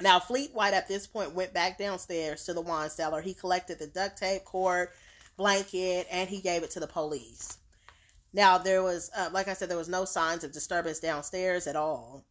Now, 0.00 0.18
Fleet 0.18 0.52
White 0.52 0.74
at 0.74 0.88
this 0.88 1.06
point 1.06 1.34
went 1.34 1.54
back 1.54 1.78
downstairs 1.78 2.44
to 2.44 2.52
the 2.52 2.60
wine 2.60 2.90
cellar. 2.90 3.20
He 3.20 3.34
collected 3.34 3.78
the 3.78 3.86
duct 3.86 4.18
tape, 4.18 4.44
cord, 4.44 4.88
blanket, 5.36 6.06
and 6.10 6.28
he 6.28 6.40
gave 6.40 6.62
it 6.62 6.70
to 6.72 6.80
the 6.80 6.86
police. 6.86 7.58
Now, 8.32 8.58
there 8.58 8.82
was, 8.82 9.10
uh, 9.16 9.30
like 9.32 9.46
I 9.46 9.54
said, 9.54 9.70
there 9.70 9.78
was 9.78 9.88
no 9.88 10.04
signs 10.04 10.42
of 10.42 10.52
disturbance 10.52 10.98
downstairs 10.98 11.68
at 11.68 11.76
all. 11.76 12.24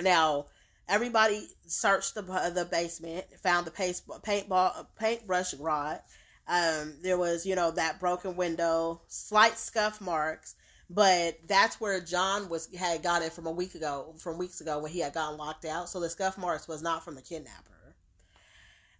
Now, 0.00 0.46
everybody 0.88 1.48
searched 1.66 2.14
the 2.14 2.22
the 2.22 2.68
basement, 2.70 3.24
found 3.42 3.66
the 3.66 3.72
paste, 3.72 4.06
paintball, 4.06 4.86
paintbrush 4.96 5.54
rod. 5.54 6.00
Um, 6.46 6.94
there 7.02 7.18
was, 7.18 7.44
you 7.44 7.56
know, 7.56 7.72
that 7.72 7.98
broken 7.98 8.36
window, 8.36 9.00
slight 9.08 9.58
scuff 9.58 10.00
marks, 10.00 10.54
but 10.90 11.38
that's 11.46 11.80
where 11.80 12.00
John 12.00 12.48
was 12.48 12.68
had 12.74 13.02
got 13.02 13.22
it 13.22 13.32
from 13.32 13.46
a 13.46 13.50
week 13.50 13.74
ago, 13.74 14.14
from 14.18 14.38
weeks 14.38 14.60
ago 14.60 14.78
when 14.78 14.92
he 14.92 15.00
had 15.00 15.14
gotten 15.14 15.38
locked 15.38 15.64
out. 15.64 15.88
So 15.88 16.00
the 16.00 16.10
scuff 16.10 16.36
marks 16.36 16.68
was 16.68 16.82
not 16.82 17.04
from 17.04 17.14
the 17.14 17.22
kidnapper. 17.22 17.74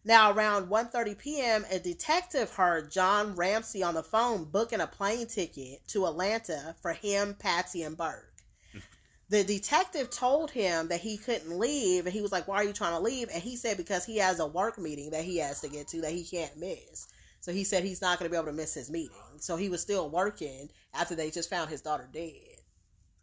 Now, 0.07 0.33
around 0.33 0.69
1.30 0.69 1.17
p.m., 1.17 1.65
a 1.71 1.79
detective 1.79 2.51
heard 2.51 2.91
John 2.91 3.35
Ramsey 3.37 3.83
on 3.83 3.95
the 3.95 4.03
phone 4.03 4.45
booking 4.45 4.83
a 4.83 4.87
plane 4.87 5.27
ticket 5.27 5.81
to 5.89 6.07
Atlanta 6.07 6.77
for 6.83 6.93
him, 6.93 7.35
Patsy, 7.39 7.83
and 7.83 7.97
Burke. 7.97 8.35
the 9.31 9.45
detective 9.45 10.11
told 10.11 10.51
him 10.51 10.89
that 10.89 11.01
he 11.01 11.17
couldn't 11.17 11.59
leave, 11.59 12.05
and 12.05 12.13
he 12.13 12.21
was 12.21 12.33
like, 12.33 12.47
Why 12.47 12.57
are 12.57 12.65
you 12.65 12.75
trying 12.75 12.93
to 12.93 13.03
leave? 13.03 13.31
And 13.33 13.43
he 13.43 13.57
said, 13.57 13.79
Because 13.79 14.05
he 14.05 14.19
has 14.19 14.41
a 14.41 14.47
work 14.47 14.79
meeting 14.79 15.11
that 15.11 15.25
he 15.25 15.39
has 15.39 15.63
to 15.63 15.69
get 15.69 15.89
to 15.89 16.03
that 16.03 16.13
he 16.13 16.23
can't 16.23 16.55
miss. 16.59 17.09
So 17.41 17.53
he 17.53 17.65
said 17.65 17.83
he's 17.83 18.03
not 18.03 18.19
going 18.19 18.29
to 18.29 18.31
be 18.31 18.37
able 18.37 18.53
to 18.53 18.53
miss 18.53 18.75
his 18.75 18.91
meeting. 18.91 19.17
So 19.39 19.57
he 19.57 19.69
was 19.69 19.81
still 19.81 20.09
working 20.11 20.71
after 20.93 21.15
they 21.15 21.31
just 21.31 21.51
found 21.51 21.71
his 21.71 21.81
daughter 21.81 22.09
dead. 22.13 22.33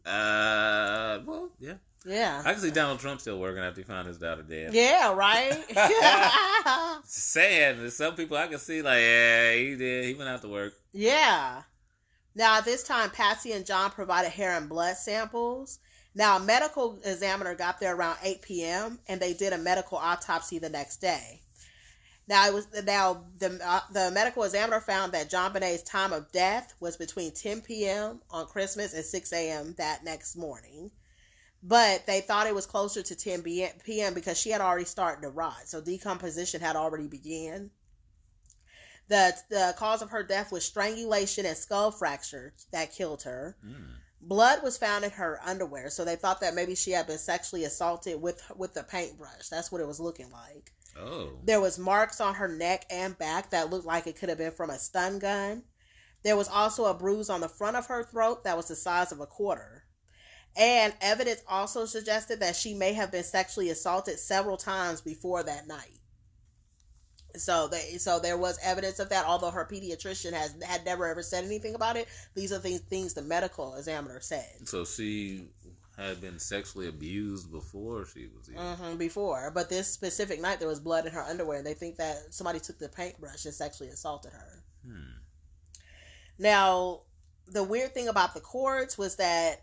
Uh, 0.05 1.19
well, 1.25 1.49
yeah. 1.59 1.73
Yeah. 2.05 2.41
I 2.43 2.53
can 2.53 2.61
see 2.61 2.71
Donald 2.71 2.99
Trump 2.99 3.21
still 3.21 3.39
working 3.39 3.63
after 3.63 3.81
he 3.81 3.85
found 3.85 4.07
his 4.07 4.17
daughter 4.17 4.41
dead. 4.41 4.73
Yeah, 4.73 5.13
right? 5.13 5.53
Saying 7.05 7.77
there's 7.79 7.95
some 7.95 8.15
people 8.15 8.37
I 8.37 8.47
can 8.47 8.57
see 8.57 8.81
like, 8.81 9.01
yeah, 9.01 9.53
he 9.53 9.75
did. 9.75 10.05
He 10.05 10.13
went 10.15 10.29
out 10.29 10.41
to 10.41 10.47
work. 10.47 10.73
yeah. 10.91 11.61
Now, 12.33 12.57
at 12.57 12.65
this 12.65 12.83
time, 12.83 13.09
Patsy 13.09 13.51
and 13.51 13.65
John 13.65 13.91
provided 13.91 14.31
hair 14.31 14.55
and 14.55 14.69
blood 14.69 14.95
samples. 14.95 15.79
Now, 16.15 16.37
a 16.37 16.39
medical 16.39 16.97
examiner 17.03 17.55
got 17.55 17.79
there 17.79 17.93
around 17.93 18.17
8 18.23 18.41
p.m. 18.41 18.99
and 19.09 19.19
they 19.19 19.33
did 19.33 19.51
a 19.51 19.57
medical 19.57 19.97
autopsy 19.97 20.57
the 20.57 20.69
next 20.69 21.01
day. 21.01 21.41
Now, 22.31 22.47
it 22.47 22.53
was 22.53 22.65
now 22.85 23.25
the 23.39 23.59
uh, 23.61 23.81
the 23.91 24.09
medical 24.09 24.43
examiner 24.43 24.79
found 24.79 25.11
that 25.11 25.29
Jon 25.29 25.51
Benet's 25.51 25.83
time 25.83 26.13
of 26.13 26.31
death 26.31 26.73
was 26.79 26.95
between 26.95 27.33
10 27.33 27.59
p.m. 27.59 28.21
on 28.29 28.45
Christmas 28.45 28.93
and 28.93 29.03
6 29.03 29.33
a.m. 29.33 29.75
that 29.77 30.05
next 30.05 30.37
morning. 30.37 30.91
But 31.61 32.07
they 32.07 32.21
thought 32.21 32.47
it 32.47 32.55
was 32.55 32.65
closer 32.65 33.03
to 33.03 33.15
10 33.17 33.43
p.m. 33.43 34.13
because 34.13 34.39
she 34.39 34.49
had 34.49 34.61
already 34.61 34.85
started 34.85 35.23
to 35.23 35.27
rot. 35.27 35.63
So 35.65 35.81
decomposition 35.81 36.61
had 36.61 36.77
already 36.77 37.07
begun. 37.07 37.69
The, 39.09 39.35
the 39.49 39.75
cause 39.77 40.01
of 40.01 40.11
her 40.11 40.23
death 40.23 40.53
was 40.53 40.63
strangulation 40.63 41.45
and 41.45 41.57
skull 41.57 41.91
fracture 41.91 42.53
that 42.71 42.93
killed 42.93 43.23
her. 43.23 43.57
Mm. 43.61 43.95
Blood 44.21 44.63
was 44.63 44.77
found 44.77 45.03
in 45.03 45.11
her 45.11 45.41
underwear, 45.43 45.89
so 45.89 46.05
they 46.05 46.15
thought 46.15 46.39
that 46.39 46.55
maybe 46.55 46.75
she 46.75 46.91
had 46.91 47.07
been 47.07 47.17
sexually 47.17 47.65
assaulted 47.65 48.21
with 48.21 48.41
with 48.55 48.73
the 48.73 48.83
paintbrush. 48.83 49.49
That's 49.49 49.69
what 49.69 49.81
it 49.81 49.87
was 49.87 49.99
looking 49.99 50.31
like. 50.31 50.71
Oh. 50.99 51.39
There 51.43 51.61
was 51.61 51.79
marks 51.79 52.21
on 52.21 52.35
her 52.35 52.47
neck 52.47 52.85
and 52.89 53.17
back 53.17 53.51
that 53.51 53.69
looked 53.69 53.85
like 53.85 54.07
it 54.07 54.17
could 54.17 54.29
have 54.29 54.37
been 54.37 54.51
from 54.51 54.69
a 54.69 54.79
stun 54.79 55.19
gun. 55.19 55.63
There 56.23 56.37
was 56.37 56.47
also 56.47 56.85
a 56.85 56.93
bruise 56.93 57.29
on 57.29 57.41
the 57.41 57.49
front 57.49 57.77
of 57.77 57.87
her 57.87 58.03
throat 58.03 58.43
that 58.43 58.57
was 58.57 58.67
the 58.67 58.75
size 58.75 59.11
of 59.11 59.19
a 59.19 59.25
quarter. 59.25 59.83
And 60.55 60.93
evidence 61.01 61.41
also 61.47 61.85
suggested 61.85 62.41
that 62.41 62.55
she 62.55 62.73
may 62.73 62.93
have 62.93 63.11
been 63.11 63.23
sexually 63.23 63.69
assaulted 63.69 64.19
several 64.19 64.57
times 64.57 65.01
before 65.01 65.43
that 65.43 65.67
night. 65.67 65.97
So 67.37 67.69
they 67.69 67.97
so 67.97 68.19
there 68.19 68.37
was 68.37 68.59
evidence 68.61 68.99
of 68.99 69.07
that, 69.09 69.25
although 69.25 69.51
her 69.51 69.65
pediatrician 69.65 70.33
has 70.33 70.53
had 70.63 70.83
never 70.83 71.07
ever 71.07 71.23
said 71.23 71.45
anything 71.45 71.75
about 71.75 71.95
it. 71.95 72.09
These 72.35 72.51
are 72.51 72.59
things 72.59 72.81
things 72.81 73.13
the 73.13 73.21
medical 73.21 73.75
examiner 73.75 74.19
said. 74.19 74.67
So 74.67 74.83
she 74.83 75.47
had 76.01 76.21
been 76.21 76.39
sexually 76.39 76.87
abused 76.87 77.51
before 77.51 78.05
she 78.05 78.27
was 78.35 78.47
here. 78.47 78.57
hmm 78.57 78.97
before, 78.97 79.51
but 79.53 79.69
this 79.69 79.87
specific 79.87 80.41
night 80.41 80.59
there 80.59 80.67
was 80.67 80.79
blood 80.79 81.05
in 81.05 81.11
her 81.11 81.21
underwear, 81.21 81.57
and 81.57 81.65
they 81.65 81.73
think 81.73 81.97
that 81.97 82.17
somebody 82.29 82.59
took 82.59 82.77
the 82.79 82.89
paintbrush 82.89 83.45
and 83.45 83.53
sexually 83.53 83.89
assaulted 83.89 84.31
her. 84.31 84.63
Hmm. 84.85 85.17
Now, 86.39 87.01
the 87.47 87.63
weird 87.63 87.93
thing 87.93 88.07
about 88.07 88.33
the 88.33 88.39
cords 88.39 88.97
was 88.97 89.15
that 89.17 89.61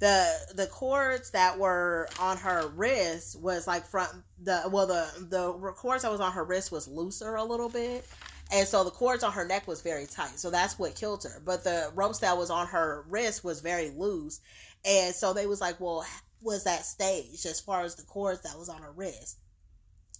the 0.00 0.32
the 0.54 0.66
cords 0.66 1.30
that 1.30 1.58
were 1.58 2.08
on 2.18 2.36
her 2.36 2.68
wrist 2.74 3.40
was 3.40 3.68
like 3.68 3.86
front 3.86 4.10
the 4.42 4.62
well 4.72 4.86
the 4.86 5.08
the 5.28 5.52
cords 5.72 6.02
that 6.02 6.10
was 6.10 6.20
on 6.20 6.32
her 6.32 6.44
wrist 6.44 6.72
was 6.72 6.88
looser 6.88 7.36
a 7.36 7.44
little 7.44 7.68
bit. 7.68 8.04
And 8.50 8.68
so 8.68 8.84
the 8.84 8.90
cords 8.90 9.22
on 9.22 9.32
her 9.32 9.46
neck 9.46 9.66
was 9.66 9.80
very 9.80 10.04
tight. 10.06 10.38
So 10.38 10.50
that's 10.50 10.78
what 10.78 10.94
killed 10.94 11.22
her. 11.24 11.40
But 11.42 11.64
the 11.64 11.90
ropes 11.94 12.18
that 12.18 12.36
was 12.36 12.50
on 12.50 12.66
her 12.66 13.06
wrist 13.08 13.44
was 13.44 13.60
very 13.60 13.90
loose. 13.90 14.40
And 14.84 15.14
so 15.14 15.32
they 15.32 15.46
was 15.46 15.60
like, 15.60 15.80
well, 15.80 16.04
was 16.40 16.64
that 16.64 16.84
staged 16.84 17.46
as 17.46 17.60
far 17.60 17.82
as 17.82 17.94
the 17.94 18.02
cords 18.02 18.42
that 18.42 18.58
was 18.58 18.68
on 18.68 18.82
her 18.82 18.92
wrist? 18.92 19.38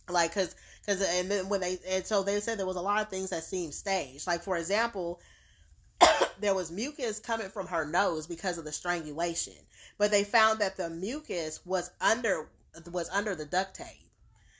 Like, 0.08 0.34
cause, 0.34 0.54
cause, 0.86 1.02
and 1.02 1.30
then 1.30 1.48
when 1.48 1.60
they, 1.60 1.78
and 1.88 2.04
so 2.06 2.22
they 2.22 2.40
said 2.40 2.58
there 2.58 2.66
was 2.66 2.76
a 2.76 2.80
lot 2.82 3.02
of 3.02 3.08
things 3.08 3.30
that 3.30 3.44
seemed 3.44 3.74
staged. 3.74 4.26
Like, 4.26 4.42
for 4.42 4.56
example, 4.56 5.20
there 6.40 6.54
was 6.54 6.70
mucus 6.72 7.18
coming 7.20 7.48
from 7.48 7.66
her 7.68 7.86
nose 7.86 8.26
because 8.26 8.58
of 8.58 8.64
the 8.64 8.72
strangulation, 8.72 9.54
but 9.98 10.10
they 10.10 10.24
found 10.24 10.60
that 10.60 10.76
the 10.76 10.90
mucus 10.90 11.64
was 11.64 11.90
under 12.00 12.48
was 12.90 13.08
under 13.10 13.34
the 13.34 13.44
duct 13.44 13.74
tape. 13.76 14.10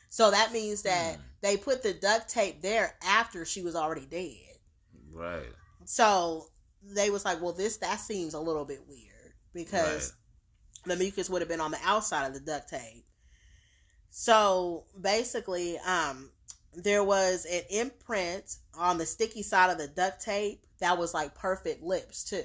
So 0.09 0.31
that 0.31 0.53
means 0.53 0.83
that 0.83 1.17
Hmm. 1.17 1.23
they 1.41 1.57
put 1.57 1.83
the 1.83 1.95
duct 1.95 2.29
tape 2.29 2.61
there 2.63 2.95
after 3.03 3.45
she 3.45 3.63
was 3.63 3.75
already 3.75 4.07
dead. 4.07 4.59
Right. 5.13 5.53
So 5.85 6.47
they 6.83 7.11
was 7.11 7.25
like, 7.25 7.41
well, 7.43 7.53
this 7.53 7.79
that 7.79 8.01
seems 8.01 8.35
a 8.35 8.41
little 8.41 8.65
bit 8.65 8.81
weird 8.89 9.12
because 9.55 10.15
the 10.85 10.97
mucus 10.97 11.31
would 11.31 11.43
have 11.43 11.49
been 11.49 11.61
on 11.61 11.71
the 11.71 11.81
outside 11.85 12.27
of 12.27 12.35
the 12.35 12.41
duct 12.41 12.69
tape. 12.69 13.05
So 14.11 14.85
basically, 15.01 15.79
um, 15.79 16.31
there 16.75 17.05
was 17.05 17.47
an 17.47 17.63
imprint 17.71 18.57
on 18.79 18.99
the 18.99 19.07
sticky 19.07 19.43
side 19.43 19.71
of 19.71 19.79
the 19.79 19.89
duct 19.89 20.23
tape 20.23 20.65
that 20.81 20.99
was 20.99 21.15
like 21.15 21.35
perfect 21.35 21.83
lips 21.83 22.25
too. 22.25 22.45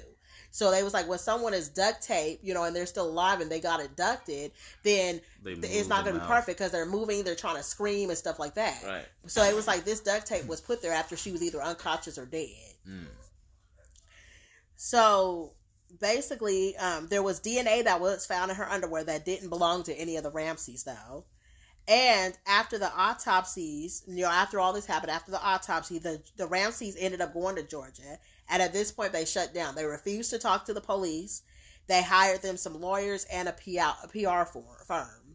So 0.51 0.72
they 0.72 0.82
was 0.82 0.93
like, 0.93 1.08
when 1.08 1.20
someone 1.20 1.53
is 1.53 1.70
duct 1.70 2.01
tape, 2.01 2.39
you 2.41 2.53
know, 2.53 2.64
and 2.64 2.76
they're 2.76 2.86
still 2.86 3.08
alive 3.08 3.41
and 3.41 3.51
they 3.51 3.60
got 3.60 3.84
abducted, 3.84 4.51
then 4.84 5.22
it's 5.45 5.89
not 5.89 6.03
going 6.03 6.16
to 6.16 6.22
be 6.22 6.28
perfect 6.28 6.58
because 6.58 6.72
they're 6.72 6.86
moving, 6.86 7.24
they're 7.24 7.36
trying 7.36 7.58
to 7.58 7.64
scream 7.64 8.10
and 8.10 8.18
stuff 8.18 8.39
like 8.39 8.55
that. 8.55 8.82
Right. 8.86 9.05
So 9.28 9.43
it 9.43 9.55
was 9.55 9.68
like 9.68 9.84
this 9.84 9.99
duct 9.99 10.26
tape 10.26 10.47
was 10.47 10.62
put 10.62 10.82
there 10.82 10.93
after 10.93 11.18
she 11.18 11.32
was 11.32 11.43
either 11.43 11.62
unconscious 11.62 12.18
or 12.18 12.26
dead. 12.26 12.74
Mm. 12.88 13.08
So 14.78 15.53
basically, 15.99 16.75
um, 16.77 17.07
there 17.07 17.23
was 17.23 17.39
DNA 17.39 17.83
that 17.83 18.01
was 18.01 18.25
found 18.25 18.51
in 18.51 18.57
her 18.57 18.69
underwear 18.69 19.03
that 19.03 19.25
didn't 19.25 19.49
belong 19.49 19.83
to 19.83 19.93
any 19.93 20.17
of 20.17 20.23
the 20.23 20.31
Ramseys 20.31 20.83
though. 20.83 21.25
And 21.88 22.38
after 22.45 22.77
the 22.77 22.91
autopsies, 22.93 24.03
you 24.07 24.23
know, 24.23 24.29
after 24.29 24.59
all 24.59 24.73
this 24.73 24.85
happened, 24.85 25.11
after 25.11 25.31
the 25.31 25.41
autopsy, 25.41 25.99
the 25.99 26.21
the 26.35 26.47
Ramseys 26.47 26.97
ended 26.99 27.21
up 27.21 27.33
going 27.33 27.55
to 27.55 27.63
Georgia, 27.63 28.19
and 28.49 28.61
at 28.61 28.73
this 28.73 28.91
point, 28.91 29.13
they 29.13 29.25
shut 29.25 29.53
down. 29.53 29.75
They 29.75 29.85
refused 29.85 30.29
to 30.31 30.39
talk 30.39 30.65
to 30.65 30.73
the 30.73 30.81
police. 30.81 31.43
They 31.88 32.03
hired 32.03 32.41
them 32.41 32.57
some 32.57 32.81
lawyers 32.81 33.25
and 33.31 33.47
a 33.47 33.53
PR, 33.53 34.03
a 34.03 34.07
PR 34.09 34.43
firm. 34.85 35.26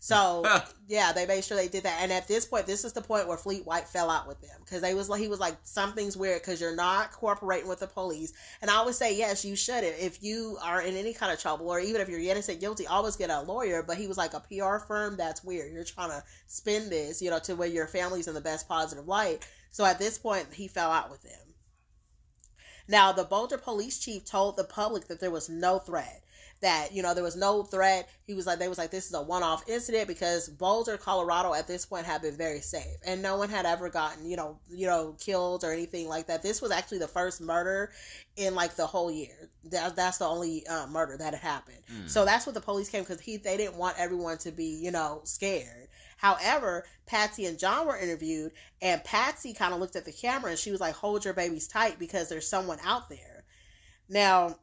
So 0.00 0.44
yeah, 0.88 1.12
they 1.12 1.26
made 1.26 1.44
sure 1.44 1.56
they 1.56 1.68
did 1.68 1.84
that. 1.84 2.00
And 2.02 2.10
at 2.10 2.26
this 2.26 2.46
point, 2.46 2.66
this 2.66 2.84
is 2.84 2.94
the 2.94 3.02
point 3.02 3.28
where 3.28 3.36
Fleet 3.36 3.64
White 3.66 3.86
fell 3.86 4.10
out 4.10 4.26
with 4.26 4.40
them 4.40 4.58
because 4.64 4.80
they 4.80 4.94
was 4.94 5.08
like 5.10 5.20
he 5.20 5.28
was 5.28 5.38
like 5.38 5.56
something's 5.62 6.16
weird 6.16 6.40
because 6.40 6.60
you're 6.60 6.74
not 6.74 7.12
cooperating 7.12 7.68
with 7.68 7.80
the 7.80 7.86
police. 7.86 8.32
And 8.62 8.70
I 8.70 8.76
always 8.76 8.96
say 8.96 9.14
yes, 9.14 9.44
you 9.44 9.54
should. 9.54 9.84
If 9.84 10.22
you 10.22 10.56
are 10.64 10.80
in 10.80 10.96
any 10.96 11.12
kind 11.12 11.30
of 11.30 11.38
trouble 11.38 11.68
or 11.68 11.78
even 11.78 12.00
if 12.00 12.08
you're 12.08 12.18
innocent 12.18 12.60
guilty, 12.60 12.86
always 12.86 13.14
get 13.14 13.30
a 13.30 13.42
lawyer. 13.42 13.82
But 13.82 13.98
he 13.98 14.06
was 14.06 14.16
like 14.16 14.32
a 14.32 14.40
PR 14.40 14.78
firm. 14.78 15.16
That's 15.16 15.44
weird. 15.44 15.70
You're 15.70 15.84
trying 15.84 16.10
to 16.10 16.24
spin 16.46 16.88
this, 16.88 17.20
you 17.20 17.30
know, 17.30 17.38
to 17.40 17.54
where 17.54 17.68
your 17.68 17.86
family's 17.86 18.26
in 18.26 18.34
the 18.34 18.40
best 18.40 18.66
positive 18.66 19.06
light. 19.06 19.46
So 19.70 19.84
at 19.84 19.98
this 19.98 20.16
point, 20.16 20.46
he 20.52 20.66
fell 20.66 20.90
out 20.90 21.10
with 21.10 21.22
them. 21.22 21.54
Now, 22.88 23.12
the 23.12 23.22
Boulder 23.22 23.58
police 23.58 24.00
chief 24.00 24.24
told 24.24 24.56
the 24.56 24.64
public 24.64 25.06
that 25.06 25.20
there 25.20 25.30
was 25.30 25.48
no 25.48 25.78
threat. 25.78 26.24
That 26.62 26.92
you 26.92 27.02
know 27.02 27.14
there 27.14 27.24
was 27.24 27.36
no 27.36 27.62
threat. 27.62 28.10
He 28.26 28.34
was 28.34 28.46
like 28.46 28.58
they 28.58 28.68
was 28.68 28.76
like 28.76 28.90
this 28.90 29.06
is 29.06 29.14
a 29.14 29.22
one 29.22 29.42
off 29.42 29.66
incident 29.66 30.08
because 30.08 30.48
Boulder, 30.48 30.98
Colorado, 30.98 31.54
at 31.54 31.66
this 31.66 31.86
point 31.86 32.04
had 32.04 32.20
been 32.20 32.36
very 32.36 32.60
safe 32.60 32.98
and 33.06 33.22
no 33.22 33.38
one 33.38 33.48
had 33.48 33.64
ever 33.64 33.88
gotten 33.88 34.28
you 34.28 34.36
know 34.36 34.58
you 34.68 34.86
know 34.86 35.16
killed 35.18 35.64
or 35.64 35.72
anything 35.72 36.06
like 36.06 36.26
that. 36.26 36.42
This 36.42 36.60
was 36.60 36.70
actually 36.70 36.98
the 36.98 37.08
first 37.08 37.40
murder 37.40 37.92
in 38.36 38.54
like 38.54 38.76
the 38.76 38.86
whole 38.86 39.10
year. 39.10 39.48
That, 39.64 39.96
that's 39.96 40.18
the 40.18 40.26
only 40.26 40.66
uh, 40.66 40.86
murder 40.86 41.16
that 41.16 41.34
had 41.34 41.42
happened. 41.42 41.82
Mm. 41.90 42.10
So 42.10 42.24
that's 42.24 42.44
what 42.44 42.54
the 42.54 42.60
police 42.60 42.90
came 42.90 43.04
because 43.04 43.20
he 43.20 43.38
they 43.38 43.56
didn't 43.56 43.76
want 43.76 43.98
everyone 43.98 44.36
to 44.38 44.52
be 44.52 44.78
you 44.82 44.90
know 44.90 45.22
scared. 45.24 45.88
However, 46.16 46.84
Patsy 47.06 47.46
and 47.46 47.58
John 47.58 47.86
were 47.86 47.96
interviewed, 47.96 48.52
and 48.82 49.02
Patsy 49.04 49.54
kind 49.54 49.72
of 49.72 49.80
looked 49.80 49.96
at 49.96 50.04
the 50.04 50.12
camera 50.12 50.50
and 50.50 50.58
she 50.58 50.70
was 50.70 50.80
like, 50.80 50.94
"Hold 50.94 51.24
your 51.24 51.32
babies 51.32 51.66
tight 51.66 51.98
because 51.98 52.28
there's 52.28 52.46
someone 52.46 52.78
out 52.84 53.08
there." 53.08 53.44
Now, 54.10 54.56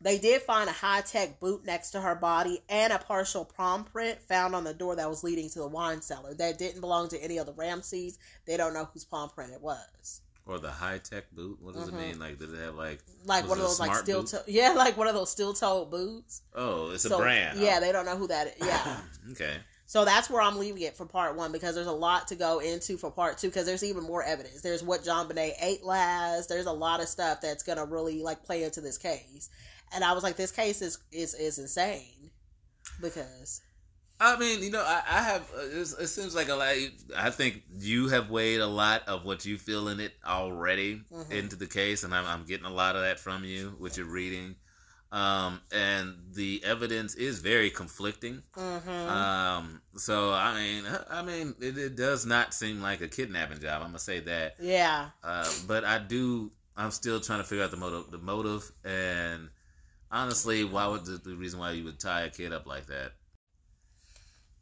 they 0.00 0.18
did 0.18 0.42
find 0.42 0.68
a 0.68 0.72
Hi-Tec 0.72 1.40
boot 1.40 1.64
next 1.64 1.90
to 1.90 2.00
her 2.00 2.14
body 2.14 2.62
and 2.68 2.92
a 2.92 2.98
partial 2.98 3.44
palm 3.44 3.84
print 3.84 4.20
found 4.20 4.54
on 4.54 4.64
the 4.64 4.74
door 4.74 4.96
that 4.96 5.08
was 5.08 5.24
leading 5.24 5.48
to 5.50 5.58
the 5.60 5.66
wine 5.66 6.00
cellar 6.00 6.34
that 6.34 6.58
didn't 6.58 6.80
belong 6.80 7.08
to 7.08 7.22
any 7.22 7.38
of 7.38 7.46
the 7.46 7.52
Ramseys. 7.52 8.18
They 8.46 8.56
don't 8.56 8.74
know 8.74 8.88
whose 8.92 9.04
palm 9.04 9.30
print 9.30 9.52
it 9.52 9.60
was. 9.60 10.20
Or 10.46 10.58
the 10.58 10.70
Hi-Tec 10.70 11.30
boot. 11.32 11.58
What 11.60 11.74
does 11.74 11.84
Mhm. 11.84 11.88
it 11.88 11.94
mean? 11.94 12.18
Like, 12.18 12.38
did 12.38 12.54
it 12.54 12.58
have 12.58 12.74
like? 12.74 13.00
Like 13.26 13.46
one 13.48 13.58
of 13.58 13.64
those 13.64 13.78
like 13.80 13.94
steel 13.96 14.24
toe, 14.24 14.42
yeah, 14.46 14.70
like 14.70 14.96
one 14.96 15.06
of 15.06 15.14
those 15.14 15.30
steel 15.30 15.52
toe 15.52 15.84
boots. 15.84 16.40
Oh, 16.54 16.90
it's 16.90 17.04
a 17.04 17.16
brand. 17.16 17.58
Yeah, 17.60 17.80
they 17.80 17.92
don't 17.92 18.06
know 18.06 18.16
who 18.16 18.28
that 18.28 18.46
is. 18.46 18.66
Yeah. 18.66 18.96
okay. 19.32 19.56
So 19.84 20.04
that's 20.04 20.28
where 20.28 20.42
I'm 20.42 20.58
leaving 20.58 20.82
it 20.82 20.96
for 20.96 21.06
part 21.06 21.34
one 21.34 21.50
because 21.50 21.74
there's 21.74 21.86
a 21.86 21.92
lot 21.92 22.28
to 22.28 22.34
go 22.34 22.58
into 22.58 22.98
for 22.98 23.10
part 23.10 23.38
two 23.38 23.48
because 23.48 23.64
there's 23.64 23.82
even 23.82 24.04
more 24.04 24.22
evidence. 24.22 24.60
There's 24.60 24.82
what 24.82 25.02
JonBenét 25.02 25.54
ate 25.62 25.82
last. 25.82 26.50
There's 26.50 26.66
a 26.66 26.72
lot 26.72 27.00
of 27.00 27.08
stuff 27.08 27.40
that's 27.40 27.62
gonna 27.62 27.86
really 27.86 28.22
like 28.22 28.44
play 28.44 28.64
into 28.64 28.82
this 28.82 28.98
case. 28.98 29.48
And 29.92 30.04
I 30.04 30.12
was 30.12 30.22
like, 30.22 30.36
this 30.36 30.50
case 30.52 30.82
is 30.82 30.98
is 31.12 31.34
is 31.34 31.58
insane 31.58 32.30
because 33.00 33.60
I 34.20 34.36
mean, 34.36 34.62
you 34.64 34.70
know, 34.72 34.82
I, 34.82 35.02
I 35.08 35.22
have. 35.22 35.48
Uh, 35.56 35.60
it 35.80 36.08
seems 36.08 36.34
like 36.34 36.48
a 36.48 36.54
lot. 36.56 36.74
I 37.16 37.30
think 37.30 37.62
you 37.78 38.08
have 38.08 38.30
weighed 38.30 38.60
a 38.60 38.66
lot 38.66 39.06
of 39.06 39.24
what 39.24 39.44
you 39.46 39.56
feel 39.56 39.86
in 39.88 40.00
it 40.00 40.12
already 40.26 41.02
Mhm. 41.12 41.30
into 41.30 41.54
the 41.56 41.66
case, 41.68 42.02
and 42.02 42.12
I'm, 42.12 42.26
I'm 42.26 42.44
getting 42.44 42.66
a 42.66 42.72
lot 42.72 42.96
of 42.96 43.02
that 43.02 43.20
from 43.20 43.44
you, 43.44 43.76
with 43.78 43.96
you're 43.96 44.06
reading. 44.06 44.56
Um, 45.12 45.60
and 45.72 46.16
the 46.34 46.62
evidence 46.64 47.14
is 47.14 47.38
very 47.38 47.70
conflicting. 47.70 48.42
Mhm. 48.56 49.08
Um, 49.08 49.80
so 49.96 50.32
I 50.32 50.52
mean, 50.54 50.84
I 51.08 51.22
mean, 51.22 51.54
it, 51.60 51.78
it 51.78 51.96
does 51.96 52.26
not 52.26 52.52
seem 52.52 52.82
like 52.82 53.00
a 53.00 53.08
kidnapping 53.08 53.60
job. 53.60 53.82
I'm 53.82 53.88
gonna 53.90 54.00
say 54.00 54.18
that. 54.20 54.56
yeah, 54.58 55.10
Uh, 55.22 55.48
but 55.68 55.84
I 55.84 55.98
do. 56.00 56.50
I'm 56.76 56.90
still 56.90 57.20
trying 57.20 57.38
to 57.38 57.44
figure 57.44 57.64
out 57.64 57.70
the 57.70 57.76
motive. 57.76 58.10
The 58.10 58.18
motive, 58.18 58.70
and 58.84 59.48
honestly, 60.10 60.64
why 60.64 60.86
would 60.88 61.04
the, 61.04 61.18
the 61.18 61.34
reason 61.36 61.60
why 61.60 61.72
you 61.72 61.84
would 61.84 61.98
tie 62.00 62.22
a 62.22 62.30
kid 62.30 62.52
up 62.52 62.66
like 62.66 62.86
that? 62.86 63.12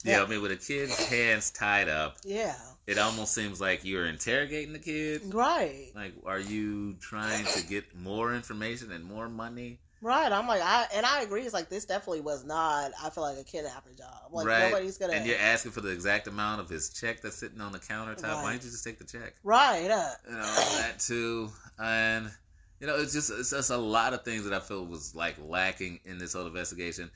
Yeah, 0.05 0.19
Yeah. 0.19 0.23
I 0.25 0.27
mean, 0.27 0.43
with 0.43 0.53
a 0.53 0.57
kid's 0.57 0.97
hands 1.09 1.51
tied 1.51 1.89
up, 1.89 2.17
yeah, 2.25 2.55
it 2.87 2.99
almost 2.99 3.35
seems 3.35 3.61
like 3.61 3.85
you're 3.85 4.07
interrogating 4.07 4.73
the 4.73 4.79
kid. 4.79 5.23
right, 5.35 5.91
Like, 5.95 6.13
are 6.25 6.39
you 6.39 6.95
trying 7.01 7.45
to 7.45 7.67
get 7.67 7.95
more 7.97 8.35
information 8.35 8.93
and 8.93 9.05
more 9.05 9.29
money? 9.29 9.81
right. 10.03 10.31
I'm 10.31 10.47
like, 10.47 10.61
I 10.63 10.87
and 10.95 11.05
I 11.05 11.23
agree. 11.23 11.43
It's 11.43 11.55
like 11.55 11.69
this 11.69 11.87
definitely 11.87 12.21
was 12.21 12.45
not. 12.45 12.93
I 13.03 13.11
feel 13.11 13.25
like 13.25 13.39
a 13.39 13.45
kidnapping 13.45 13.97
job. 13.97 14.31
Like 14.31 14.47
Right. 14.47 14.71
nobody's 14.71 14.99
gonna. 14.99 15.15
And 15.15 15.27
you're 15.27 15.39
asking 15.39 15.73
for 15.73 15.81
the 15.81 15.89
exact 15.91 16.29
amount 16.29 16.61
of 16.61 16.69
his 16.69 16.91
check 16.91 17.23
that's 17.23 17.37
sitting 17.37 17.61
on 17.61 17.73
the 17.73 17.81
countertop. 17.81 18.43
Why 18.43 18.53
don't 18.53 18.63
you 18.65 18.71
just 18.71 18.85
take 18.85 18.99
the 18.99 19.05
check? 19.05 19.35
right. 19.43 19.91
Uh, 19.91 20.11
you 20.29 20.37
know 20.37 20.43
that 20.43 21.01
too 21.01 21.51
and 21.83 22.31
you 22.81 22.87
know 22.87 22.97
it's 22.97 23.13
just 23.13 23.31
it's 23.31 23.51
just 23.51 23.71
a 23.71 23.77
lot 23.77 24.13
of 24.13 24.23
things 24.25 24.45
that 24.45 24.53
i 24.53 24.59
feel 24.61 24.85
was 24.85 25.15
like 25.15 25.37
lacking 25.49 25.99
in 26.05 26.19
this 26.19 26.33
whole 26.35 26.47
investigation 26.47 27.11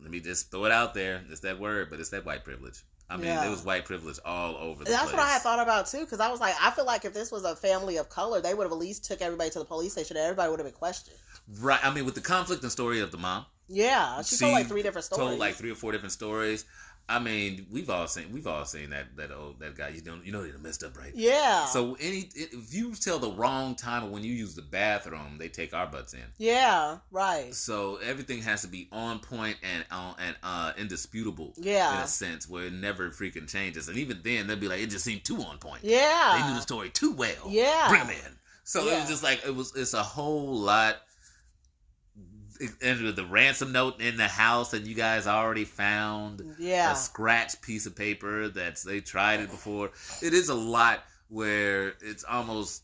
let 0.00 0.10
me 0.10 0.20
just 0.20 0.50
throw 0.50 0.64
it 0.64 0.72
out 0.72 0.94
there 0.94 1.22
it's 1.30 1.40
that 1.40 1.58
word 1.58 1.88
but 1.90 2.00
it's 2.00 2.10
that 2.10 2.24
white 2.24 2.44
privilege 2.44 2.82
i 3.10 3.16
mean 3.16 3.26
Yeah. 3.26 3.40
there 3.42 3.50
was 3.50 3.64
white 3.64 3.84
privilege 3.84 4.18
all 4.24 4.56
over 4.56 4.80
the 4.80 4.84
place. 4.86 4.88
That's 4.96 5.10
place 5.10 5.14
what 5.14 5.22
I 5.26 5.30
had 5.32 5.42
thought 5.42 5.60
about 5.60 5.86
too, 5.86 6.00
because 6.00 6.20
I 6.20 6.30
was 6.30 6.40
like, 6.40 6.54
I 6.60 6.70
feel 6.70 6.86
like 6.86 7.04
if 7.04 7.12
this 7.12 7.30
was 7.30 7.44
a 7.44 7.54
family 7.54 7.98
of 7.98 8.08
color, 8.08 8.40
they 8.40 8.54
would 8.54 8.64
have 8.64 8.72
at 8.72 8.78
least 8.78 9.04
took 9.04 9.20
everybody 9.20 9.50
to 9.50 9.58
the 9.58 9.64
police 9.66 9.92
station, 9.92 10.16
and 10.16 10.24
everybody 10.24 10.50
would 10.50 10.58
have 10.60 10.66
been 10.66 10.74
questioned. 10.74 11.16
right 11.60 11.80
i 11.84 11.92
mean 11.92 12.04
with 12.06 12.14
the 12.14 12.20
conflict 12.20 12.62
and 12.62 12.72
story 12.72 13.00
of 13.00 13.10
the 13.10 13.18
mom 13.18 13.44
Yeah, 13.68 14.22
she 14.22 14.36
told 14.36 14.52
like 14.52 14.66
three 14.66 14.82
different 14.82 15.04
stories. 15.04 15.28
told 15.28 15.38
like 15.38 15.54
three 15.56 15.70
or 15.70 15.74
four 15.74 15.92
different 15.92 16.12
stories 16.12 16.64
i 17.12 17.18
mean 17.18 17.66
we've 17.70 17.90
all 17.90 18.06
seen 18.06 18.24
we've 18.32 18.46
all 18.46 18.64
seen 18.64 18.90
that 18.90 19.14
that 19.16 19.30
old 19.30 19.58
that 19.60 19.76
guy 19.76 19.88
you 19.88 20.00
don't 20.00 20.24
you 20.24 20.32
know 20.32 20.42
he 20.42 20.50
messed 20.62 20.82
up 20.82 20.98
right 20.98 21.12
yeah, 21.14 21.64
so 21.66 21.96
any 22.00 22.28
if 22.34 22.72
you 22.74 22.94
tell 22.94 23.18
the 23.18 23.30
wrong 23.32 23.74
time 23.74 24.10
when 24.10 24.24
you 24.24 24.32
use 24.32 24.54
the 24.54 24.62
bathroom 24.62 25.36
they 25.38 25.48
take 25.48 25.74
our 25.74 25.86
butts 25.86 26.14
in 26.14 26.20
yeah, 26.38 26.98
right, 27.10 27.54
So 27.54 27.96
everything 28.04 28.42
has 28.42 28.62
to 28.62 28.68
be 28.68 28.88
on 28.90 29.18
point 29.18 29.56
and 29.62 29.84
uh, 29.90 30.14
and 30.26 30.36
uh, 30.42 30.72
indisputable 30.76 31.52
in 31.96 32.00
a 32.00 32.06
sense 32.06 32.48
where 32.48 32.64
it 32.64 32.72
never 32.72 33.10
freaking 33.10 33.48
changes. 33.48 33.88
And 33.88 33.96
even 33.98 34.20
then, 34.24 34.46
they'll 34.46 34.56
be 34.56 34.68
like, 34.68 34.80
it 34.80 34.90
just 34.90 35.04
seemed 35.04 35.24
too 35.24 35.36
on 35.42 35.58
point. 35.58 35.84
yeah, 35.84 36.38
They 36.40 36.48
knew 36.48 36.54
the 36.54 36.62
story 36.62 36.90
too 36.90 37.12
well. 37.12 37.48
Yeah. 37.48 37.88
bring 37.88 38.02
in. 38.08 38.32
So 38.64 38.86
it 38.86 38.98
was 38.98 39.08
just 39.08 39.22
like 39.22 39.44
it 39.46 39.54
was. 39.54 39.74
It's 39.76 39.94
a 39.94 40.02
whole 40.02 40.54
lot. 40.54 40.96
And 42.82 43.02
with 43.02 43.16
the 43.16 43.24
ransom 43.24 43.72
note 43.72 44.00
in 44.00 44.16
the 44.16 44.28
house, 44.28 44.72
and 44.72 44.86
you 44.86 44.94
guys 44.94 45.26
already 45.26 45.64
found 45.64 46.54
yeah, 46.58 46.92
a 46.92 46.96
scratch 46.96 47.60
piece 47.60 47.86
of 47.86 47.96
paper 47.96 48.48
that's 48.48 48.82
they 48.82 49.00
tried 49.00 49.40
it 49.40 49.50
before. 49.50 49.90
It 50.22 50.32
is 50.34 50.48
a 50.48 50.54
lot 50.54 51.02
where 51.28 51.94
it's 52.00 52.24
almost. 52.24 52.82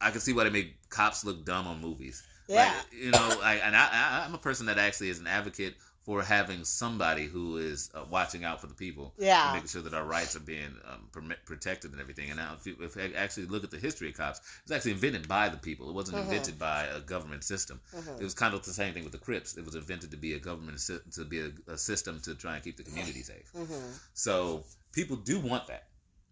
I 0.00 0.10
can 0.10 0.20
see 0.20 0.32
why 0.32 0.44
they 0.44 0.50
make 0.50 0.88
cops 0.90 1.24
look 1.24 1.44
dumb 1.44 1.66
on 1.66 1.80
movies. 1.80 2.22
yeah, 2.48 2.66
Like, 2.66 3.02
you 3.02 3.10
know, 3.10 3.40
I, 3.42 3.54
and 3.64 3.74
I, 3.74 3.88
I, 3.90 4.24
I'm 4.26 4.34
a 4.34 4.38
person 4.38 4.66
that 4.66 4.78
actually 4.78 5.08
is 5.08 5.18
an 5.18 5.26
advocate 5.26 5.74
for 6.06 6.22
having 6.22 6.64
somebody 6.64 7.26
who 7.26 7.56
is 7.56 7.90
uh, 7.94 8.04
watching 8.08 8.44
out 8.44 8.60
for 8.60 8.68
the 8.68 8.74
people, 8.74 9.12
and 9.16 9.26
yeah, 9.26 9.52
making 9.52 9.68
sure 9.68 9.82
that 9.82 9.92
our 9.92 10.04
rights 10.04 10.36
are 10.36 10.40
being 10.40 10.72
um, 10.88 11.32
protected 11.44 11.90
and 11.92 12.00
everything. 12.00 12.30
And 12.30 12.38
now, 12.38 12.54
if 12.58 12.64
you, 12.66 12.76
if 12.80 12.94
you 12.96 13.12
actually 13.16 13.46
look 13.46 13.64
at 13.64 13.72
the 13.72 13.78
history 13.78 14.10
of 14.10 14.16
cops, 14.16 14.38
it 14.38 14.44
was 14.70 14.72
actually 14.76 14.92
invented 14.92 15.26
by 15.26 15.48
the 15.48 15.56
people. 15.58 15.90
It 15.90 15.94
wasn't 15.94 16.18
Mhm. 16.18 16.24
invented 16.24 16.58
by 16.60 16.84
a 16.84 17.00
government 17.00 17.42
system. 17.42 17.80
mhm, 17.92 18.20
It 18.20 18.24
was 18.24 18.34
kind 18.34 18.54
of 18.54 18.64
the 18.64 18.72
same 18.72 18.94
thing 18.94 19.02
with 19.02 19.12
the 19.12 19.18
Crips. 19.18 19.56
It 19.58 19.64
was 19.64 19.74
invented 19.74 20.12
to 20.12 20.16
be 20.16 20.34
a 20.34 20.38
government 20.38 20.78
to 21.14 21.24
be 21.24 21.40
a, 21.40 21.50
a 21.66 21.76
system 21.76 22.20
to 22.20 22.36
try 22.36 22.54
and 22.54 22.62
keep 22.64 22.76
the 22.76 22.84
community 22.84 23.22
safe. 23.22 23.50
mhm, 23.52 23.98
So 24.14 24.64
people 24.92 25.16
do 25.16 25.40
want 25.40 25.66
that 25.66 25.88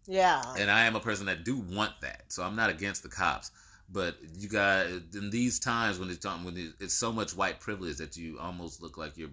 yeah, 0.07 0.55
and 0.57 0.71
I 0.71 0.85
am 0.85 0.97
a 0.97 1.01
person 1.01 1.27
that 1.27 1.45
do 1.45 1.57
want 1.57 2.01
that. 2.03 2.25
So 2.29 2.43
I'm 2.43 2.57
not 2.57 2.71
against 2.71 3.03
the 3.03 3.09
cops, 3.09 3.51
but 3.89 4.17
you 4.37 4.49
guys 4.49 5.01
in 5.15 5.31
these 5.31 5.59
times 5.59 5.99
when 5.99 6.11
it's 6.11 6.19
talking 6.19 6.45
when 6.45 6.75
it's 6.81 6.95
so 6.95 7.13
much 7.13 7.37
white 7.37 7.61
privilege 7.61 7.97
that 7.99 8.17
you 8.17 8.39
almost 8.39 8.83
look 8.83 8.97
like 8.99 9.17
you're 9.17 9.31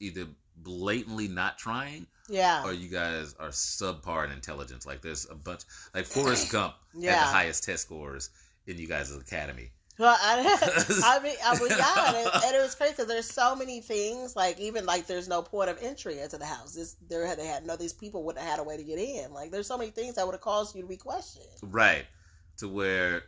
either 0.00 0.26
blatantly 0.56 1.28
not 1.28 1.58
trying 1.58 2.06
yeah, 2.28 2.64
or 2.64 2.72
you 2.72 2.88
guys 2.88 3.34
are 3.38 3.50
subpar 3.50 4.24
in 4.24 4.32
intelligence. 4.32 4.84
Like 4.86 5.00
there's 5.02 5.28
a 5.30 5.34
bunch 5.34 5.62
like 5.94 6.06
Forrest 6.06 6.50
Gump 6.52 6.74
had 6.94 7.02
Yeah. 7.02 7.12
the 7.20 7.26
highest 7.26 7.64
test 7.64 7.82
scores 7.84 8.30
in 8.66 8.78
you 8.78 8.88
guys' 8.88 9.14
academy. 9.16 9.70
Well, 9.98 10.16
I, 10.20 10.40
I 11.04 11.18
mean, 11.22 11.36
I 11.44 11.58
mean, 11.58 11.68
yeah, 11.70 12.08
and 12.08 12.16
it, 12.26 12.34
and 12.44 12.54
it 12.56 12.60
was 12.60 12.74
crazy 12.74 12.92
because 12.92 13.06
there's 13.06 13.30
so 13.30 13.54
many 13.56 13.80
things. 13.80 14.34
Like 14.36 14.58
even 14.60 14.84
like 14.86 15.06
there's 15.06 15.28
no 15.28 15.40
point 15.40 15.70
of 15.70 15.78
entry 15.80 16.18
into 16.18 16.36
the 16.36 16.44
house. 16.46 16.74
This 16.74 16.96
there 17.08 17.26
had 17.26 17.38
they 17.38 17.46
had 17.46 17.64
no 17.66 17.76
these 17.76 17.92
people 17.92 18.22
wouldn't 18.24 18.42
have 18.44 18.58
had 18.58 18.60
a 18.60 18.64
way 18.68 18.76
to 18.76 18.82
get 18.84 18.98
in. 18.98 19.32
Like 19.32 19.50
there's 19.52 19.66
so 19.66 19.78
many 19.78 19.90
things 19.90 20.16
that 20.16 20.26
would 20.26 20.34
have 20.34 20.40
caused 20.42 20.74
you 20.74 20.82
to 20.82 20.88
be 20.88 20.96
questioned. 20.96 21.46
Right. 21.62 22.04
To 22.58 22.68
where 22.68 23.22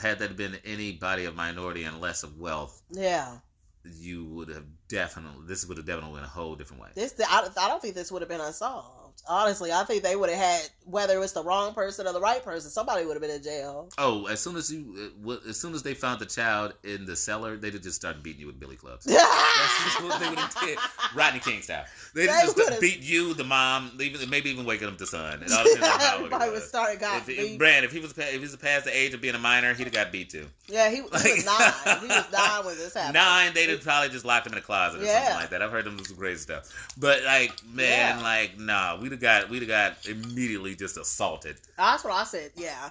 had 0.00 0.18
that 0.20 0.36
been 0.36 0.56
anybody 0.64 1.24
of 1.24 1.34
minority 1.36 1.84
and 1.84 2.00
less 2.00 2.22
of 2.22 2.38
wealth, 2.38 2.80
Yeah, 2.90 3.38
you 3.84 4.24
would 4.24 4.48
have 4.48 4.64
definitely 4.88 5.46
this 5.46 5.66
would 5.66 5.76
have 5.76 5.86
definitely 5.86 6.12
went 6.12 6.24
a 6.24 6.28
whole 6.28 6.54
different 6.56 6.82
way. 6.82 6.88
this 6.94 7.14
I, 7.20 7.48
I 7.58 7.68
don't 7.68 7.82
think 7.82 7.94
this 7.94 8.10
would 8.10 8.22
have 8.22 8.28
been 8.28 8.40
unsolved. 8.40 9.03
Honestly, 9.26 9.72
I 9.72 9.84
think 9.84 10.02
they 10.02 10.16
would 10.16 10.28
have 10.30 10.38
had 10.38 10.68
whether 10.86 11.14
it 11.14 11.18
was 11.18 11.32
the 11.32 11.42
wrong 11.42 11.72
person 11.72 12.06
or 12.06 12.12
the 12.12 12.20
right 12.20 12.44
person, 12.44 12.70
somebody 12.70 13.06
would 13.06 13.14
have 13.14 13.22
been 13.22 13.30
in 13.30 13.42
jail. 13.42 13.88
Oh, 13.96 14.26
as 14.26 14.38
soon 14.40 14.54
as 14.56 14.70
you, 14.70 15.12
uh, 15.26 15.36
as 15.48 15.58
soon 15.58 15.72
as 15.72 15.82
they 15.82 15.94
found 15.94 16.20
the 16.20 16.26
child 16.26 16.74
in 16.84 17.06
the 17.06 17.16
cellar, 17.16 17.56
they'd 17.56 17.72
have 17.72 17.82
just 17.82 17.96
started 17.96 18.22
beating 18.22 18.40
you 18.42 18.46
with 18.48 18.60
billy 18.60 18.76
clubs. 18.76 19.04
That's 19.06 20.02
what 20.02 20.20
they 20.20 20.28
would 20.28 20.38
have 20.38 20.54
did, 20.60 20.78
Rodney 21.14 21.40
King 21.40 21.62
style. 21.62 21.84
They'd 22.14 22.26
They 22.28 22.32
just 22.42 22.56
would've- 22.56 22.80
beat 22.80 23.00
you, 23.00 23.32
the 23.32 23.44
mom, 23.44 23.92
even 23.98 24.28
maybe 24.28 24.50
even 24.50 24.66
waking 24.66 24.88
up 24.88 24.98
the 24.98 25.06
son. 25.06 25.42
It 25.42 25.52
all 25.52 25.64
depends 25.64 25.82
on 25.88 26.00
how 26.00 26.12
old 26.16 26.18
he 26.20 26.24
Everybody 26.26 26.44
would 26.50 26.54
was. 26.56 26.68
start 26.68 27.00
got 27.00 27.16
If, 27.22 27.28
if 27.30 27.36
beat. 27.38 27.58
Brand, 27.58 27.84
if 27.86 27.92
he 27.92 28.00
was 28.00 28.12
if 28.16 28.32
he 28.32 28.38
was 28.38 28.54
past 28.56 28.84
the 28.84 28.94
age 28.96 29.14
of 29.14 29.22
being 29.22 29.34
a 29.34 29.38
minor, 29.38 29.72
he'd 29.72 29.84
have 29.84 29.92
got 29.92 30.12
beat 30.12 30.28
too. 30.30 30.46
Yeah, 30.68 30.90
he, 30.90 30.96
he 30.96 31.02
was 31.02 31.46
nine. 31.46 31.98
He 32.02 32.08
was 32.08 32.26
nine 32.32 32.64
when 32.66 32.76
this 32.76 32.92
happened. 32.94 33.14
Nine, 33.14 33.54
they'd 33.54 33.70
have 33.70 33.82
probably 33.82 34.10
just 34.10 34.24
locked 34.26 34.46
him 34.46 34.52
in 34.52 34.58
a 34.58 34.62
closet 34.62 35.00
or 35.00 35.04
Yeah. 35.04 35.20
something 35.28 35.36
like 35.40 35.50
that. 35.50 35.62
I've 35.62 35.70
heard 35.70 35.86
them 35.86 35.96
do 35.96 36.04
some 36.04 36.16
crazy 36.18 36.40
stuff. 36.40 36.94
But 36.98 37.22
like, 37.24 37.52
man, 37.66 38.18
Yeah. 38.18 38.22
like, 38.22 38.58
nah, 38.58 38.98
we'd 39.00 39.13
have 39.14 39.42
got 39.44 39.50
we'd 39.50 39.62
have 39.62 39.68
got 39.68 40.06
immediately 40.08 40.74
just 40.74 40.96
assaulted. 40.98 41.56
That's 41.76 42.04
what 42.04 42.12
I 42.12 42.24
said. 42.24 42.52
Yeah, 42.56 42.90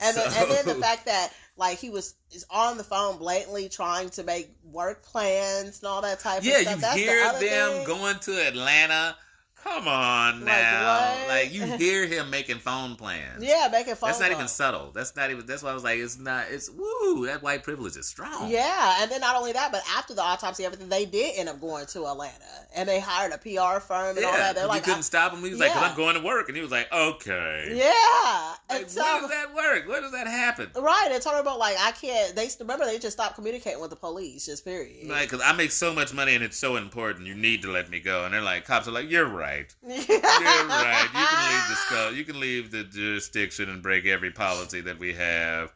and 0.00 0.16
then, 0.16 0.26
and 0.36 0.50
then 0.50 0.66
the 0.66 0.74
fact 0.74 1.06
that 1.06 1.32
like 1.56 1.78
he 1.78 1.90
was 1.90 2.14
is 2.32 2.44
on 2.50 2.76
the 2.76 2.84
phone 2.84 3.18
blatantly 3.18 3.68
trying 3.68 4.10
to 4.10 4.24
make 4.24 4.50
work 4.72 5.02
plans 5.04 5.80
and 5.80 5.88
all 5.88 6.02
that 6.02 6.20
type 6.20 6.42
Yeah, 6.42 6.56
of 6.56 6.62
stuff. 6.62 6.74
you 6.76 6.80
That's 6.80 6.94
the 6.94 7.00
hear 7.00 7.24
other 7.24 7.38
them 7.40 7.70
thing. 7.72 7.86
going 7.86 8.18
to 8.20 8.46
Atlanta. 8.48 9.16
Come 9.64 9.88
on 9.88 10.40
Like, 10.40 10.46
now, 10.46 11.16
what? 11.20 11.28
like 11.28 11.52
you 11.54 11.62
hear 11.78 12.06
him 12.06 12.28
making 12.28 12.58
phone 12.58 12.96
plans. 12.96 13.42
Yeah, 13.42 13.68
making 13.72 13.94
phone. 13.94 14.08
that's 14.10 14.20
not 14.20 14.30
even 14.30 14.46
subtle. 14.46 14.90
That's 14.94 15.16
not 15.16 15.30
even. 15.30 15.46
That's 15.46 15.62
why 15.62 15.70
I 15.70 15.74
was 15.74 15.82
like, 15.82 15.98
it's 15.98 16.18
not. 16.18 16.44
It's 16.50 16.70
woo. 16.70 17.24
That 17.26 17.42
white 17.42 17.62
privilege 17.62 17.96
is 17.96 18.06
strong. 18.06 18.50
Yeah, 18.50 18.98
and 19.00 19.10
then 19.10 19.22
not 19.22 19.36
only 19.36 19.52
that, 19.52 19.72
but 19.72 19.80
after 19.96 20.12
the 20.14 20.20
autopsy, 20.20 20.66
everything 20.66 20.90
they 20.90 21.06
did 21.06 21.38
end 21.38 21.48
up 21.48 21.60
going 21.62 21.86
to 21.86 22.06
Atlanta, 22.06 22.44
and 22.76 22.86
they 22.86 23.00
hired 23.00 23.32
a 23.32 23.38
PR 23.38 23.80
firm 23.80 24.16
and 24.18 24.24
all 24.26 24.32
that. 24.32 24.54
They're 24.54 24.66
like, 24.66 24.82
you 24.82 24.92
couldn't 24.92 25.02
stop 25.04 25.32
him. 25.32 25.42
He 25.42 25.50
was 25.50 25.58
like, 25.60 25.72
"Cause 25.72 25.82
I'm 25.82 25.96
going 25.96 26.16
to 26.16 26.22
work," 26.22 26.48
and 26.48 26.56
he 26.56 26.62
was 26.62 26.70
like, 26.70 26.92
"Okay." 26.92 27.72
yeah, 27.74 28.54
Like, 28.68 28.82
and 28.82 28.90
so 28.90 29.02
where 29.02 29.20
does 29.22 29.30
that 29.30 29.54
work? 29.54 29.88
Where 29.88 30.00
does 30.02 30.12
that 30.12 30.26
happen? 30.26 30.68
right, 30.78 31.08
and 31.10 31.22
talking 31.22 31.40
about 31.40 31.58
like 31.58 31.76
I 31.80 31.92
can't. 31.92 32.36
They 32.36 32.48
remember 32.60 32.84
they 32.84 32.98
just 32.98 33.16
stopped 33.16 33.36
communicating 33.36 33.80
with 33.80 33.90
the 33.90 33.96
police, 33.96 34.44
just 34.44 34.62
period. 34.64 35.08
Like, 35.08 35.30
cause 35.30 35.40
I 35.42 35.52
make 35.52 35.70
so 35.70 35.94
much 35.94 36.12
money 36.12 36.34
and 36.34 36.44
it's 36.44 36.58
so 36.58 36.76
important. 36.76 37.26
You 37.26 37.34
need 37.34 37.62
to 37.62 37.70
let 37.70 37.88
me 37.88 38.00
go. 38.00 38.24
And 38.26 38.34
they're 38.34 38.42
like, 38.42 38.66
cops 38.66 38.86
are 38.88 38.92
like, 38.92 39.10
"You're 39.10 39.24
right. 39.26 39.53
You're 39.82 39.92
right. 39.92 41.08
You 41.14 41.26
can 41.26 41.50
leave 41.50 41.68
the. 41.68 42.16
You 42.16 42.24
can 42.24 42.40
leave 42.40 42.70
the 42.70 42.84
jurisdiction 42.84 43.68
and 43.68 43.82
break 43.82 44.06
every 44.06 44.30
policy 44.30 44.80
that 44.82 44.98
we 44.98 45.14
have 45.14 45.72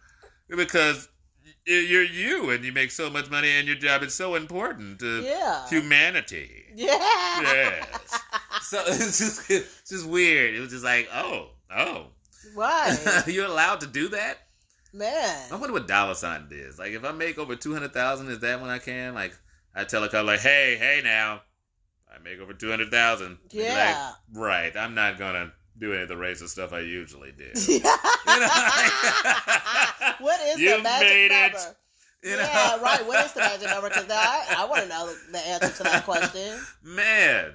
because 0.49 1.09
you're 1.66 2.05
you 2.05 2.51
and 2.51 2.64
you 2.64 2.72
make 2.72 2.91
so 2.91 3.11
much 3.11 3.31
money 3.31 3.51
and 3.51 3.66
your 3.66 3.76
job 3.76 4.03
is 4.03 4.14
so 4.14 4.35
important 4.35 4.99
to 5.01 5.22
yeah, 5.22 5.68
humanity." 5.68 6.64
yeah, 6.74 6.97
Yes. 7.43 8.20
So 8.62 8.83
it's 8.87 9.18
just 9.18 9.51
it's 9.51 9.89
just 9.89 10.07
weird. 10.07 10.55
It 10.55 10.61
was 10.61 10.70
just 10.70 10.85
like, 10.85 11.09
oh, 11.12 11.51
oh, 11.74 12.07
right, 12.55 12.99
you're 13.26 13.47
allowed 13.47 13.81
to 13.81 13.87
do 13.87 14.09
that. 14.09 14.39
man. 14.93 15.53
I 15.53 15.57
wonder 15.57 15.72
what 15.72 15.87
dollar 15.87 16.14
sign 16.14 16.49
it 16.51 16.55
is. 16.55 16.79
Like, 16.79 16.93
if 16.93 17.05
I 17.05 17.12
make 17.12 17.39
over 17.39 17.57
two 17.57 17.72
hundred 17.72 17.93
thousand, 17.93 18.29
is 18.31 18.41
that 18.41 18.61
when 18.61 18.70
I 18.70 18.79
can? 18.79 19.14
Like, 19.14 19.35
I 19.74 19.85
tell 19.85 20.03
a 20.05 20.09
cop, 20.09 20.26
like, 20.26 20.41
hey, 20.41 20.76
hey, 20.79 21.01
now, 21.05 21.43
I 22.13 22.19
make 22.23 22.39
over 22.41 22.53
two 22.55 22.71
hundred 22.71 22.91
thousand. 22.91 23.39
Yeah. 23.51 24.13
Like, 24.33 24.41
right. 24.41 24.77
I'm 24.77 24.95
not 24.95 25.19
gonna 25.19 25.53
do 25.79 25.93
any 25.93 26.03
of 26.03 26.09
the 26.09 26.15
racist 26.15 26.49
stuff 26.51 26.73
I 26.73 26.81
usually 26.81 27.33
do. 27.33 27.45
what 30.19 30.41
is 30.41 30.57
the 30.57 30.81
magic 30.83 31.09
made 31.09 31.31
it. 31.31 31.53
number? 31.53 31.77
You 32.23 32.31
know? 32.31 32.39
Yeah, 32.43 32.81
right. 32.81 33.07
What 33.07 33.25
is 33.25 33.33
the 33.33 33.41
magic 33.41 33.69
number? 33.71 33.89
Because 33.89 34.07
I, 34.11 34.57
I 34.59 34.65
want 34.67 34.83
to 34.83 34.89
know 34.89 35.13
the 35.33 35.39
answer 35.39 35.71
to 35.79 35.83
that 35.85 36.05
question. 36.05 36.59
Man. 36.83 37.53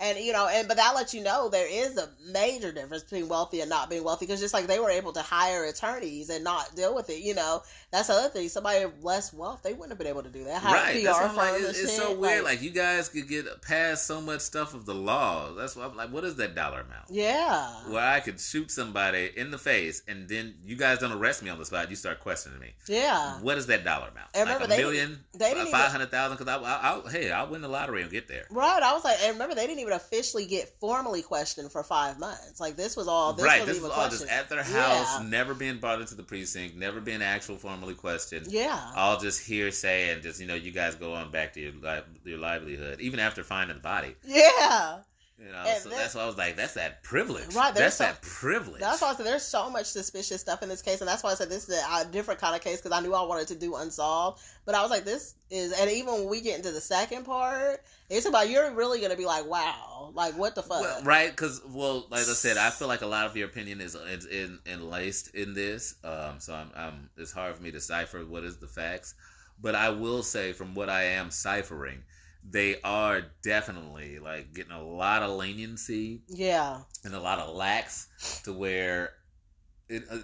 And 0.00 0.18
you 0.18 0.32
know, 0.32 0.48
and 0.50 0.66
but 0.66 0.76
that 0.78 0.94
lets 0.94 1.12
you 1.14 1.22
know 1.22 1.48
there 1.48 1.68
is 1.70 1.96
a 1.98 2.08
major 2.32 2.72
difference 2.72 3.02
between 3.02 3.28
wealthy 3.28 3.60
and 3.60 3.68
not 3.68 3.90
being 3.90 4.02
wealthy. 4.04 4.26
Because 4.26 4.40
just 4.40 4.54
like 4.54 4.66
they 4.66 4.80
were 4.80 4.90
able 4.90 5.12
to 5.12 5.22
hire 5.22 5.64
attorneys 5.64 6.30
and 6.30 6.42
not 6.42 6.74
deal 6.74 6.94
with 6.94 7.10
it, 7.10 7.20
you 7.22 7.34
know, 7.34 7.62
that's 7.90 8.08
the 8.08 8.14
other 8.14 8.28
thing. 8.28 8.48
Somebody 8.48 8.86
less 9.02 9.32
wealth, 9.32 9.62
they 9.62 9.72
wouldn't 9.72 9.90
have 9.90 9.98
been 9.98 10.06
able 10.06 10.22
to 10.22 10.30
do 10.30 10.44
that. 10.44 10.62
Hire 10.62 10.74
right. 10.74 10.94
PR 11.04 11.06
That's 11.06 11.36
like, 11.36 11.60
it's, 11.60 11.78
it's 11.78 11.96
so 11.96 12.16
weird. 12.16 12.44
Like, 12.44 12.62
you 12.62 12.70
guys 12.70 13.08
could 13.08 13.28
get 13.28 13.44
past 13.62 14.06
so 14.06 14.20
much 14.20 14.40
stuff 14.40 14.74
of 14.74 14.86
the 14.86 14.94
law. 14.94 15.52
That's 15.54 15.76
why 15.76 15.84
I'm 15.84 15.96
like, 15.96 16.10
what 16.10 16.24
is 16.24 16.36
that 16.36 16.54
dollar 16.54 16.80
amount? 16.80 17.10
yeah, 17.10 17.68
Where 17.88 18.02
I 18.06 18.20
could 18.20 18.40
shoot 18.40 18.70
somebody 18.70 19.30
in 19.36 19.50
the 19.50 19.58
face 19.58 20.02
and 20.08 20.28
then 20.28 20.54
you 20.64 20.76
guys 20.76 20.98
don't 20.98 21.12
arrest 21.12 21.42
me 21.42 21.50
on 21.50 21.58
the 21.58 21.64
spot. 21.66 21.90
You 21.90 21.96
start 21.96 22.20
questioning 22.20 22.58
me. 22.58 22.68
yeah. 22.88 23.38
What 23.40 23.58
is 23.58 23.66
that 23.66 23.84
dollar 23.84 24.08
amount? 24.08 24.28
And 24.34 24.48
like 24.48 24.60
remember, 24.60 24.64
a 24.64 24.76
they 24.76 24.82
million, 24.82 25.08
didn't- 25.10 25.38
they 25.38 25.54
didn't 25.54 25.72
five 25.72 25.90
hundred 25.90 26.10
thousand? 26.10 26.38
Because 26.38 26.52
I, 26.54 26.62
I, 26.62 26.78
I'll, 26.90 27.08
hey, 27.08 27.30
I'll 27.30 27.48
win 27.50 27.60
the 27.60 27.68
lottery 27.68 28.02
and 28.02 28.10
get 28.10 28.28
there. 28.28 28.46
Right, 28.50 28.82
I 28.82 28.92
was 28.94 29.04
like, 29.04 29.18
and 29.22 29.32
remember, 29.34 29.54
they 29.54 29.66
didn't 29.66 29.80
even 29.80 29.89
officially 29.92 30.46
get 30.46 30.68
formally 30.80 31.22
questioned 31.22 31.70
for 31.72 31.82
five 31.82 32.18
months. 32.18 32.60
Like 32.60 32.76
this 32.76 32.96
was 32.96 33.08
all. 33.08 33.32
This 33.32 33.44
right, 33.44 33.60
wasn't 33.60 33.76
this 33.76 33.82
was 33.82 33.92
all 33.92 34.08
just 34.08 34.26
at 34.28 34.48
their 34.48 34.62
house, 34.62 35.18
Yeah. 35.20 35.26
never 35.28 35.54
being 35.54 35.78
brought 35.78 36.00
into 36.00 36.14
the 36.14 36.22
precinct, 36.22 36.76
never 36.76 37.00
being 37.00 37.22
actual 37.22 37.56
formally 37.56 37.94
questioned. 37.94 38.46
Yeah, 38.48 38.80
All 38.96 39.18
just 39.18 39.40
hearsay 39.46 40.10
and 40.12 40.22
just 40.22 40.40
you 40.40 40.46
know 40.46 40.54
you 40.54 40.70
guys 40.72 40.94
go 40.94 41.14
on 41.14 41.30
back 41.30 41.52
to 41.54 41.60
your 41.60 41.72
li- 41.72 42.02
your 42.24 42.38
livelihood 42.38 43.00
even 43.00 43.20
after 43.20 43.42
finding 43.44 43.76
the 43.76 43.82
body. 43.82 44.14
yeah. 44.24 44.98
You 45.42 45.50
know, 45.50 45.56
And 45.66 45.82
so 45.82 45.88
that- 45.88 45.96
that's 45.96 46.14
why 46.14 46.20
I 46.20 46.26
was 46.26 46.36
like, 46.36 46.54
that's 46.56 46.74
that 46.74 47.02
privilege. 47.02 47.54
Right, 47.54 47.74
that's 47.74 47.96
some- 47.96 48.08
that 48.08 48.20
privilege. 48.20 48.78
That's 48.78 49.00
why 49.00 49.08
I 49.08 49.14
said 49.14 49.24
there's 49.24 49.42
so 49.42 49.70
much 49.70 49.86
suspicious 49.86 50.38
stuff 50.42 50.62
in 50.62 50.68
this 50.68 50.82
case, 50.82 51.00
and 51.00 51.08
that's 51.08 51.22
why 51.22 51.30
I 51.30 51.34
said 51.34 51.48
this 51.48 51.66
is 51.66 51.78
a, 51.82 52.00
a 52.00 52.04
different 52.04 52.40
kind 52.42 52.54
of 52.54 52.60
case 52.60 52.76
because 52.76 52.92
I 52.92 53.00
knew 53.00 53.14
I 53.14 53.22
wanted 53.22 53.48
to 53.48 53.54
do 53.54 53.74
unsolved. 53.76 54.42
But 54.66 54.74
I 54.74 54.82
was 54.82 54.90
like, 54.90 55.06
this 55.06 55.36
is, 55.48 55.72
and 55.72 55.90
even 55.90 56.12
when 56.12 56.28
we 56.28 56.42
get 56.42 56.58
into 56.58 56.72
the 56.72 56.80
second 56.82 57.24
part, 57.24 57.82
it's 58.10 58.26
about 58.26 58.50
you're 58.50 58.72
really 58.72 59.00
gonna 59.00 59.16
be 59.16 59.24
like, 59.24 59.46
wow, 59.46 60.10
like 60.14 60.36
what 60.36 60.54
the 60.56 60.62
fuck? 60.62 60.80
Well, 60.80 61.02
right? 61.04 61.30
Because, 61.30 61.62
well, 61.68 62.06
like 62.10 62.20
I 62.20 62.32
said, 62.32 62.56
I 62.56 62.70
feel 62.70 62.88
like 62.88 63.02
a 63.02 63.06
lot 63.06 63.26
of 63.26 63.36
your 63.36 63.48
opinion 63.48 63.80
is 63.80 63.94
is 63.94 64.26
in, 64.26 64.58
enlaced 64.66 65.34
in 65.34 65.54
this. 65.54 65.94
Um, 66.02 66.40
so 66.40 66.54
I'm, 66.54 66.70
I'm, 66.74 67.10
it's 67.16 67.32
hard 67.32 67.56
for 67.56 67.62
me 67.62 67.70
to 67.70 67.80
cipher 67.80 68.24
what 68.26 68.42
is 68.42 68.58
the 68.58 68.66
facts. 68.66 69.14
But 69.62 69.74
I 69.74 69.90
will 69.90 70.22
say, 70.22 70.52
from 70.52 70.74
what 70.74 70.88
I 70.88 71.04
am 71.04 71.30
ciphering, 71.30 72.02
they 72.48 72.80
are 72.82 73.22
definitely 73.42 74.18
like 74.18 74.54
getting 74.54 74.72
a 74.72 74.82
lot 74.82 75.22
of 75.22 75.36
leniency 75.36 76.22
Yeah, 76.28 76.80
and 77.04 77.14
a 77.14 77.20
lot 77.20 77.38
of 77.38 77.54
lax 77.54 78.40
to 78.44 78.52
where 78.52 79.12
it, 79.88 80.04
uh, 80.10 80.18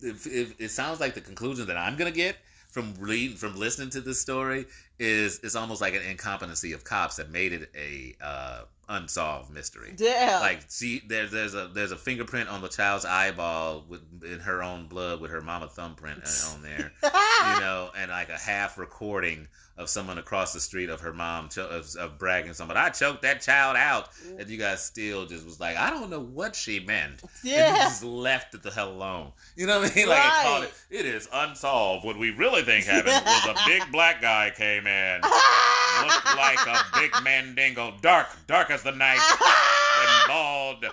if, 0.00 0.26
if, 0.26 0.60
it 0.60 0.70
sounds 0.70 0.98
like 0.98 1.14
the 1.14 1.20
conclusion 1.20 1.66
that 1.68 1.76
I'm 1.76 1.96
gonna 1.96 2.10
get 2.10 2.36
from 2.70 2.94
reading 2.98 3.36
from 3.36 3.56
listening 3.56 3.90
to 3.90 4.00
this 4.00 4.20
story 4.20 4.66
is 5.00 5.40
it's 5.42 5.56
almost 5.56 5.80
like 5.80 5.94
an 5.94 6.02
incompetency 6.02 6.72
of 6.74 6.84
cops 6.84 7.16
that 7.16 7.30
made 7.30 7.54
it 7.54 7.70
a 7.74 8.14
uh, 8.22 8.60
unsolved 8.90 9.50
mystery. 9.50 9.94
yeah, 9.96 10.38
Like 10.40 10.60
she 10.68 11.02
there's 11.08 11.30
there's 11.30 11.54
a 11.54 11.68
there's 11.72 11.90
a 11.90 11.96
fingerprint 11.96 12.50
on 12.50 12.60
the 12.60 12.68
child's 12.68 13.06
eyeball 13.06 13.84
with 13.88 14.02
in 14.22 14.40
her 14.40 14.62
own 14.62 14.86
blood 14.86 15.20
with 15.20 15.30
her 15.30 15.40
mama 15.40 15.68
thumbprint 15.68 16.22
on 16.52 16.62
there, 16.62 16.92
you 17.02 17.60
know, 17.60 17.90
and 17.96 18.10
like 18.10 18.28
a 18.28 18.38
half 18.38 18.76
recording 18.76 19.48
of 19.80 19.88
someone 19.88 20.18
across 20.18 20.52
the 20.52 20.60
street 20.60 20.90
of 20.90 21.00
her 21.00 21.12
mom 21.12 21.48
of, 21.56 21.96
of 21.96 22.18
bragging 22.18 22.52
somebody 22.52 22.78
I 22.78 22.90
choked 22.90 23.22
that 23.22 23.40
child 23.40 23.76
out, 23.76 24.10
and 24.38 24.48
you 24.48 24.58
guys 24.58 24.84
still 24.84 25.24
just 25.26 25.44
was 25.44 25.58
like 25.58 25.76
I 25.76 25.88
don't 25.90 26.10
know 26.10 26.20
what 26.20 26.54
she 26.54 26.80
meant, 26.80 27.22
and 27.22 27.30
you 27.42 27.52
yeah, 27.52 27.76
just 27.76 28.04
left 28.04 28.54
it 28.54 28.62
the 28.62 28.70
hell 28.70 28.90
alone. 28.90 29.32
You 29.56 29.66
know 29.66 29.80
what 29.80 29.90
I 29.90 29.94
mean? 29.94 30.08
Like 30.10 30.24
it, 30.24 30.42
called 30.42 30.62
Right. 30.64 30.72
it, 30.90 31.00
it 31.00 31.06
is 31.06 31.28
unsolved. 31.32 32.04
What 32.04 32.18
we 32.18 32.30
really 32.30 32.62
think 32.62 32.84
happened 32.84 33.14
was 33.26 33.46
a 33.46 33.54
big 33.66 33.82
black 33.90 34.20
guy 34.20 34.52
came 34.54 34.86
in, 34.86 35.20
looked 35.22 36.24
like 36.36 36.66
a 36.66 36.78
big 36.98 37.12
mandingo, 37.22 37.94
dark, 38.02 38.26
dark 38.46 38.70
as 38.70 38.82
the 38.82 38.92
night 38.92 39.20
and 39.20 40.28
bald. 40.28 40.84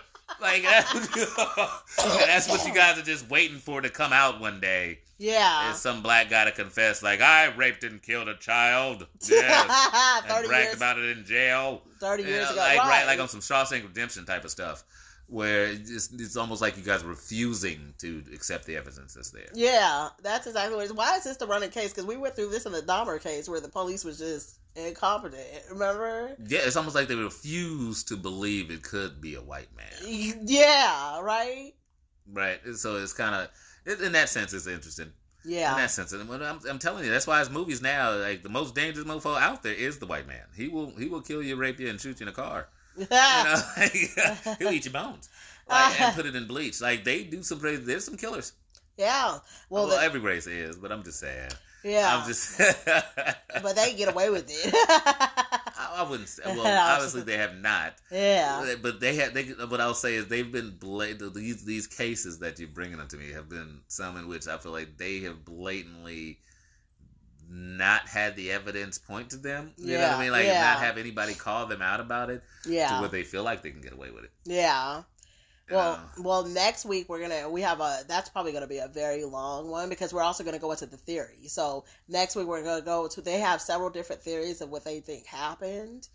Like 0.42 0.64
that's 0.64 2.48
what 2.50 2.66
you 2.66 2.74
guys 2.74 2.98
are 2.98 3.04
just 3.04 3.30
waiting 3.30 3.58
for 3.58 3.82
to 3.82 3.90
come 3.90 4.14
out 4.14 4.40
one 4.40 4.60
day. 4.60 5.00
Yeah. 5.18 5.72
Is 5.72 5.78
some 5.80 6.02
black 6.02 6.30
guy 6.30 6.46
to 6.46 6.52
confess, 6.52 7.02
like 7.04 7.22
I 7.22 7.54
raped 7.56 7.84
and 7.84 8.02
killed 8.02 8.28
a 8.28 8.36
child, 8.36 9.06
yes, 9.28 10.24
and 10.30 10.48
bragged 10.48 10.66
years, 10.66 10.76
about 10.76 11.00
it 11.00 11.18
in 11.18 11.26
jail. 11.26 11.82
thirty 12.00 12.24
You 12.24 12.30
years 12.30 12.46
know, 12.48 12.52
ago, 12.54 12.62
like 12.62 12.78
right? 12.80 12.88
right, 12.90 13.06
like 13.08 13.20
on 13.20 13.28
some 13.28 13.42
Shawshank 13.42 13.84
Redemption 13.84 14.26
type 14.26 14.46
of 14.46 14.52
stuff, 14.52 14.84
where 15.28 15.66
it's, 15.66 16.12
it's 16.14 16.38
almost 16.38 16.62
like 16.62 16.78
you 16.78 16.84
guys 16.84 17.04
are 17.04 17.08
refusing 17.08 17.94
to 18.00 18.24
accept 18.34 18.66
the 18.66 18.78
evidence 18.78 19.14
that's 19.14 19.32
there. 19.32 19.48
Yeah, 19.54 20.10
that's 20.22 20.48
exactly 20.48 20.76
what 20.76 20.84
it 20.84 20.86
is. 20.86 20.94
Why 20.94 21.18
is 21.18 21.24
this 21.24 21.38
the 21.38 21.48
running 21.48 21.70
case? 21.70 21.90
Because 21.90 22.06
we 22.06 22.18
went 22.18 22.36
through 22.36 22.50
this 22.50 22.66
in 22.66 22.72
the 22.72 22.82
Dahmer 22.82 23.22
case 23.22 23.50
where 23.50 23.60
the 23.60 23.70
police 23.70 24.04
was 24.06 24.18
just 24.20 24.60
incompetent. 24.76 25.44
Remember? 25.72 26.36
Yeah, 26.48 26.60
it's 26.64 26.76
almost 26.76 26.96
like 26.96 27.08
they 27.08 27.16
refuse 27.16 28.04
to 28.06 28.16
believe 28.16 28.72
it 28.72 28.84
could 28.84 29.20
be 29.20 29.36
a 29.36 29.42
white 29.42 29.70
man. 29.76 30.42
Yeah, 30.46 31.20
right. 31.22 31.74
Right. 32.32 32.60
So 32.76 32.98
it's 32.98 33.14
kind 33.14 33.36
of, 33.36 33.50
in 33.88 34.12
that 34.14 34.30
sense, 34.30 34.54
it's 34.54 34.68
interesting. 34.68 35.12
Yeah. 35.46 35.72
In 35.72 35.78
that 35.78 35.92
sense, 35.92 36.12
and 36.12 36.30
I'm, 36.30 36.60
I'm 36.70 36.80
telling 36.80 37.06
you, 37.06 37.12
that's 37.12 37.26
why 37.28 37.40
his 37.40 37.50
movies 37.50 37.82
now, 37.82 38.14
like 38.16 38.44
the 38.44 38.50
most 38.50 38.76
dangerous 38.76 39.08
mofo 39.08 39.40
out 39.40 39.64
there 39.64 39.74
is 39.74 39.98
the 39.98 40.06
white 40.06 40.28
man. 40.28 40.44
He 40.56 40.68
will, 40.68 40.92
he 40.98 41.08
will 41.08 41.22
kill 41.22 41.42
you, 41.42 41.56
rape 41.56 41.80
you, 41.80 41.88
and 41.90 42.00
shoot 42.02 42.20
you 42.20 42.26
in 42.26 42.30
a 42.30 42.34
car. 42.34 42.68
You 42.98 43.06
know, 43.10 43.62
he'll 44.60 44.72
eat 44.72 44.86
your 44.86 44.94
bones, 44.94 45.30
like, 45.70 46.02
and 46.02 46.16
put 46.16 46.26
it 46.26 46.36
in 46.36 46.48
bleach. 46.48 46.82
Like 46.82 47.04
they 47.04 47.24
do 47.24 47.44
some 47.44 47.60
crazy. 47.60 47.84
There's 47.84 48.04
some 48.06 48.18
killers. 48.18 48.54
yeah. 48.98 49.38
Well, 49.70 49.88
Well, 49.88 49.88
the- 49.88 50.02
every 50.04 50.20
race 50.20 50.48
is, 50.48 50.76
but 50.78 50.92
I'm 50.92 51.04
just 51.04 51.20
saying. 51.20 51.52
yeah, 51.84 52.18
I'm 52.18 52.28
just. 52.28 52.58
but 53.62 53.76
they 53.76 53.94
get 53.94 54.10
away 54.12 54.30
with 54.32 54.46
it. 54.50 54.74
I, 55.98 56.04
wouldn't 56.04 56.30
say. 56.30 56.44
Well, 56.46 56.94
obviously 56.94 57.22
they 57.22 57.38
have 57.38 57.56
not. 57.56 57.96
yeah, 58.12 58.76
But 58.82 59.00
they 59.00 59.16
have. 59.16 59.34
They. 59.34 59.44
What 59.44 59.82
I'll 59.82 59.94
say 59.94 60.16
is 60.16 60.28
they've 60.28 60.52
been 60.52 60.78
bla- 60.78 61.14
these 61.14 61.66
these 61.66 61.88
cases 61.88 62.40
that 62.40 62.60
you're 62.60 62.70
bringing 62.70 63.00
up 63.00 63.10
to 63.10 63.18
me 63.18 63.32
have 63.32 63.50
been 63.50 63.82
some 63.88 64.18
in 64.18 64.28
which 64.28 64.48
I 64.48 64.58
feel 64.58 64.72
like 64.72 64.98
they 64.98 65.20
have 65.22 65.44
blatantly 65.46 66.40
not 67.50 68.08
had 68.08 68.36
the 68.36 68.52
evidence 68.52 68.98
point 68.98 69.30
to 69.32 69.38
them. 69.38 69.72
You 69.78 69.94
know 69.94 70.02
what 70.02 70.12
I 70.12 70.22
mean? 70.22 70.32
Like 70.32 70.46
yeah. 70.46 70.62
not 70.62 70.80
have 70.80 70.98
anybody 70.98 71.34
call 71.34 71.66
them 71.66 71.82
out 71.82 72.00
about 72.00 72.30
it 72.30 72.44
to 72.64 72.72
yeah, 72.74 73.00
where 73.00 73.10
they 73.10 73.24
feel 73.24 73.44
like 73.44 73.62
they 73.62 73.72
can 73.72 73.82
get 73.82 73.94
away 73.94 74.12
with 74.12 74.26
it. 74.26 74.32
yeah. 74.46 75.04
Well, 75.70 76.00
well, 76.18 76.46
next 76.46 76.86
week 76.86 77.10
we're 77.10 77.20
gonna 77.20 77.50
we 77.50 77.62
have 77.62 77.82
a 77.82 78.04
that's 78.08 78.30
probably 78.30 78.54
gonna 78.54 78.68
be 78.68 78.78
a 78.78 78.88
very 78.88 79.26
long 79.26 79.70
one 79.70 79.90
because 79.90 80.14
we're 80.14 80.24
also 80.24 80.44
gonna 80.46 80.60
go 80.60 80.72
into 80.72 80.86
the 80.86 80.96
theory. 80.96 81.48
So 81.48 81.84
next 82.08 82.38
week 82.38 82.48
we're 82.48 82.64
gonna 82.64 82.82
go 82.82 83.08
to 83.10 83.22
they 83.22 83.40
have 83.40 83.62
several 83.62 83.90
different 83.90 84.22
theories 84.22 84.62
of 84.62 84.70
what 84.70 84.86
they 84.86 85.02
think 85.02 85.26
happened, 85.26 86.08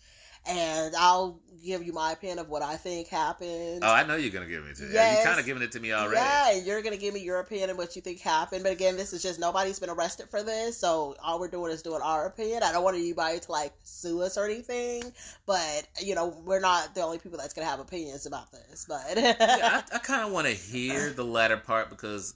and 0.47 0.95
I'll 0.97 1.41
give 1.63 1.85
you 1.87 1.93
my 1.93 2.13
opinion 2.13 2.39
of 2.39 2.49
what 2.49 2.63
I 2.63 2.77
think 2.77 3.09
happened. 3.09 3.81
Oh, 3.83 3.93
I 3.93 4.05
know 4.05 4.17
you're 4.17 4.33
gonna 4.33 4.47
give 4.47 4.65
it 4.65 4.77
to 4.77 4.83
me. 4.83 4.93
Yes. 4.93 5.19
You're 5.19 5.27
kind 5.27 5.41
of 5.41 5.47
giving 5.47 5.63
it 5.63 5.73
to 5.73 5.81
me 5.81 5.93
already. 5.93 6.17
Yeah, 6.17 6.53
you're 6.65 6.83
gonna 6.83 6.97
give 6.97 7.15
me 7.15 7.21
your 7.21 7.39
opinion 7.41 7.71
of 7.71 7.77
what 7.77 7.95
you 7.95 8.03
think 8.03 8.21
happened. 8.21 8.63
But 8.63 8.73
again, 8.73 8.97
this 8.97 9.13
is 9.13 9.23
just 9.23 9.39
nobody's 9.39 9.79
been 9.79 9.91
arrested 9.91 10.29
for 10.29 10.43
this, 10.43 10.77
so 10.77 11.17
all 11.23 11.39
we're 11.39 11.49
doing 11.49 11.73
is 11.73 11.83
doing 11.83 12.01
our 12.03 12.27
opinion. 12.27 12.63
I 12.63 12.73
don't 12.73 12.83
want 12.83 12.97
anybody 12.97 13.39
to 13.41 13.53
like 13.53 13.73
sue 13.83 14.23
us 14.23 14.37
or 14.37 14.45
anything, 14.45 15.13
but 15.47 15.87
you 16.01 16.15
know, 16.15 16.35
we're 16.45 16.61
not 16.61 16.95
the 16.95 17.03
only 17.03 17.19
people 17.19 17.39
that's 17.39 17.55
gonna 17.55 17.69
have 17.69 17.81
opinions 17.81 18.27
about 18.27 18.51
this. 18.51 18.87
But 18.89 19.17
yeah, 19.17 19.37
I, 19.41 19.83
I 19.95 19.99
kind 19.99 20.27
of 20.27 20.33
want 20.33 20.49
to 20.49 20.53
hear 20.53 21.11
the 21.11 21.25
latter 21.25 21.57
part 21.57 21.91
because 21.91 22.35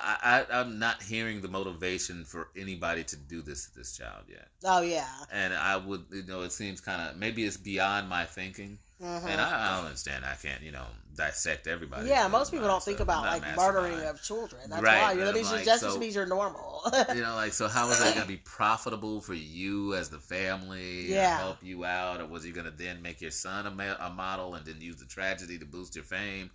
I, 0.00 0.44
I, 0.50 0.60
I'm 0.60 0.78
not 0.78 1.02
hearing 1.02 1.40
the 1.40 1.48
motivation 1.48 2.24
for 2.24 2.48
anybody 2.56 3.04
to 3.04 3.16
do 3.16 3.42
this 3.42 3.66
to 3.68 3.74
this 3.78 3.96
child 3.96 4.24
yet. 4.28 4.48
oh 4.64 4.80
yeah, 4.82 5.08
And 5.32 5.52
I 5.54 5.76
would, 5.76 6.04
you 6.12 6.22
know, 6.24 6.42
it 6.42 6.52
seems 6.52 6.80
kind 6.80 7.02
of 7.10 7.16
maybe 7.16 7.44
it's 7.44 7.56
beyond 7.56 8.08
my 8.08 8.24
thinking, 8.24 8.78
Mhm. 9.02 9.26
and 9.26 9.40
I, 9.40 9.72
I 9.72 9.76
don't 9.76 9.86
understand. 9.86 10.24
I 10.24 10.34
can't, 10.34 10.60
you 10.62 10.72
know, 10.72 10.84
dissect 11.16 11.66
everybody. 11.68 12.08
yeah. 12.08 12.26
Most 12.28 12.50
people 12.52 12.66
don't 12.66 12.82
think 12.82 12.98
about 13.00 13.22
like 13.24 13.56
murdering 13.56 13.94
of. 13.94 14.16
of 14.16 14.22
children. 14.22 14.62
That's 14.70 14.82
Right, 14.82 15.00
why 15.02 15.14
that 15.14 15.28
I'm 15.28 15.34
means 15.34 15.50
like, 15.52 15.64
that 15.66 15.80
so- 15.80 15.98
means 15.98 16.14
you're 16.14 16.26
normal. 16.26 16.82
You 17.14 17.22
know, 17.22 17.34
like 17.34 17.52
so, 17.52 17.66
how 17.68 17.90
is 17.90 17.98
that 17.98 18.14
going 18.14 18.22
to 18.22 18.28
be 18.28 18.36
profitable 18.44 19.20
for 19.20 19.34
you 19.34 19.94
as 19.94 20.08
the 20.10 20.18
family? 20.18 21.06
Yeah. 21.12 21.38
help 21.38 21.58
you 21.62 21.84
out, 21.84 22.20
or 22.20 22.26
was 22.26 22.42
he 22.44 22.50
going 22.52 22.66
to 22.66 22.70
then 22.76 23.02
make 23.02 23.20
your 23.20 23.30
son 23.32 23.66
a, 23.66 23.70
ma- 23.70 23.96
a 24.00 24.10
model 24.10 24.54
and 24.54 24.64
then 24.64 24.80
use 24.80 24.96
the 24.96 25.06
tragedy 25.06 25.58
to 25.58 25.64
boost 25.64 25.94
your 25.96 26.04
fame? 26.04 26.50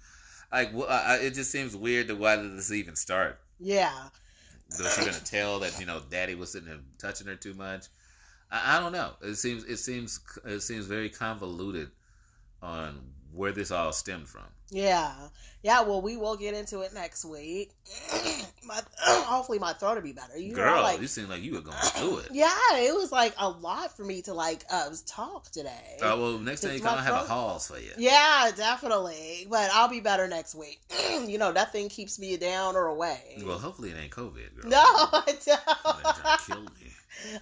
Like, 0.54 0.74
wh- 0.74 0.90
I, 0.90 1.16
I- 1.16 1.20
it 1.20 1.34
just 1.34 1.52
seems 1.52 1.76
weird 1.76 2.08
to 2.10 2.16
why 2.16 2.38
did 2.38 2.56
this 2.58 2.72
even 2.72 2.96
start? 2.96 3.40
yeah, 3.60 3.92
Was 4.80 4.96
she 4.96 5.06
gonna 5.06 5.20
tell 5.20 5.60
that 5.60 5.80
you 5.80 5.86
know 5.86 6.02
daddy 6.10 6.36
was 6.36 6.52
sitting 6.52 6.68
there 6.70 6.80
touching 7.00 7.28
her 7.28 7.36
too 7.36 7.54
much? 7.54 7.86
I, 8.52 8.78
I 8.78 8.80
don't 8.80 8.92
know. 8.94 9.12
It 9.22 9.36
seems 9.36 9.64
it 9.66 9.78
seems 9.78 10.20
it 10.46 10.62
seems 10.62 10.86
very 10.86 11.10
convoluted 11.10 11.92
on 12.62 13.13
where 13.34 13.52
this 13.52 13.72
all 13.72 13.92
stemmed 13.92 14.28
from. 14.28 14.44
Yeah. 14.70 15.12
Yeah, 15.62 15.84
well, 15.84 16.02
we 16.02 16.18
will 16.18 16.36
get 16.36 16.56
into 16.56 16.82
it 16.82 16.94
next 16.94 17.24
week. 17.24 17.72
my, 18.66 18.82
hopefully, 18.98 19.60
my 19.60 19.72
throat 19.72 19.96
will 19.96 20.02
be 20.02 20.12
better. 20.12 20.38
You 20.38 20.54
Girl, 20.54 20.76
know, 20.76 20.82
like, 20.82 21.00
you 21.00 21.08
seem 21.08 21.30
like 21.30 21.42
you 21.42 21.54
were 21.54 21.62
going 21.62 21.78
through 21.78 22.18
it. 22.18 22.28
yeah, 22.34 22.50
it 22.74 22.94
was 22.94 23.14
like 23.14 23.34
a 23.38 23.48
lot 23.48 23.96
for 23.96 24.04
me 24.04 24.22
to 24.24 24.34
like 24.34 24.66
uh, 24.70 24.90
talk 25.06 25.50
today. 25.52 25.98
Oh 26.02 26.20
well, 26.22 26.40
next 26.40 26.62
time 26.62 26.74
you 26.74 26.82
come, 26.82 26.96
my 26.96 27.02
I 27.02 27.06
have 27.06 27.14
a 27.14 27.28
halls 27.28 27.68
for 27.70 27.80
you. 27.80 27.92
Yeah, 27.98 28.52
definitely. 28.58 29.48
But 29.50 29.70
I'll 29.74 29.88
be 29.90 30.02
better 30.02 30.28
next 30.28 30.54
week. 30.54 30.82
you 31.26 31.38
know, 31.38 31.54
nothing 31.54 31.88
keeps 31.88 32.20
me 32.20 32.36
down 32.36 32.76
or 32.76 32.88
away. 32.88 33.42
Well, 33.46 33.58
hopefully 33.58 33.92
it 33.92 33.98
ain't 33.98 34.12
COVID, 34.12 34.62
girl. 34.64 34.70
no, 34.70 34.78
I 34.84 35.34
Somebody 35.40 35.40
trying 35.44 35.64
to 36.04 36.22
don't. 36.24 36.46
kill 36.46 36.62
me. 36.64 36.83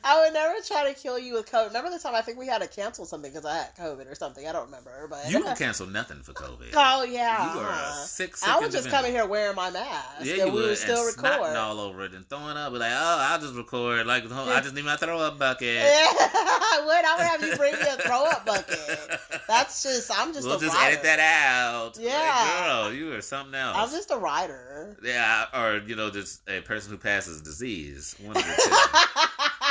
I 0.03 0.21
would 0.21 0.33
never 0.33 0.55
try 0.65 0.91
to 0.91 0.99
kill 0.99 1.17
you 1.17 1.33
with 1.33 1.51
COVID. 1.51 1.67
Remember 1.67 1.89
the 1.89 1.99
time 1.99 2.15
I 2.15 2.21
think 2.21 2.37
we 2.37 2.47
had 2.47 2.61
to 2.61 2.67
cancel 2.67 3.05
something 3.05 3.31
because 3.31 3.45
I 3.45 3.55
had 3.57 3.75
COVID 3.75 4.11
or 4.11 4.15
something? 4.15 4.47
I 4.47 4.51
don't 4.51 4.65
remember. 4.65 5.07
But 5.09 5.29
You 5.29 5.43
don't 5.43 5.57
cancel 5.57 5.87
nothing 5.87 6.21
for 6.21 6.33
COVID. 6.33 6.73
Oh 6.73 7.03
yeah. 7.03 7.53
You 7.53 7.59
are 7.59 7.67
a 7.67 7.71
uh-huh. 7.71 8.05
sick, 8.05 8.35
sick 8.37 8.49
I 8.49 8.59
was 8.59 8.73
just 8.73 8.89
coming 8.89 9.11
here 9.11 9.25
wearing 9.25 9.55
my 9.55 9.69
mask. 9.69 10.23
Yeah, 10.23 10.33
and 10.33 10.37
you 10.37 10.45
we 10.45 10.51
would. 10.51 10.69
would 10.69 10.77
still 10.77 11.07
and 11.07 11.17
snotting 11.17 11.55
all 11.55 11.79
over 11.79 12.05
it 12.05 12.13
and 12.13 12.27
throwing 12.29 12.57
up. 12.57 12.73
Like, 12.73 12.91
oh, 12.93 13.17
I'll 13.21 13.39
just 13.39 13.55
record. 13.55 14.05
Like, 14.05 14.23
oh, 14.29 14.49
I 14.49 14.61
just 14.61 14.75
need 14.75 14.85
my 14.85 14.95
throw 14.97 15.19
up 15.19 15.39
bucket. 15.39 15.75
Yeah, 15.75 15.81
I 15.83 16.81
would. 16.85 17.05
I 17.05 17.15
would 17.17 17.27
have 17.27 17.51
you 17.51 17.55
bring 17.57 17.73
me 17.73 17.87
a 17.89 17.97
throw 17.97 18.25
up 18.25 18.45
bucket. 18.45 19.19
That's 19.47 19.83
just. 19.83 20.11
I'm 20.17 20.33
just 20.33 20.47
we'll 20.47 20.59
just 20.59 20.77
edit 20.77 21.03
that 21.03 21.19
out. 21.19 21.97
Yeah. 21.99 22.11
Like, 22.11 22.67
girl, 22.67 22.93
you 22.93 23.13
are 23.13 23.21
something 23.21 23.55
else. 23.55 23.77
I'm 23.77 23.89
just 23.89 24.11
a 24.11 24.17
writer. 24.17 24.97
Yeah, 25.03 25.45
or 25.53 25.77
you 25.85 25.95
know, 25.95 26.09
just 26.09 26.47
a 26.49 26.61
person 26.61 26.91
who 26.91 26.97
passes 26.97 27.41
disease. 27.41 28.15
One 28.21 28.37
of 28.37 28.43
the 28.43 28.61
two. 28.63 29.67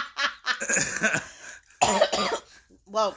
well, 2.86 3.16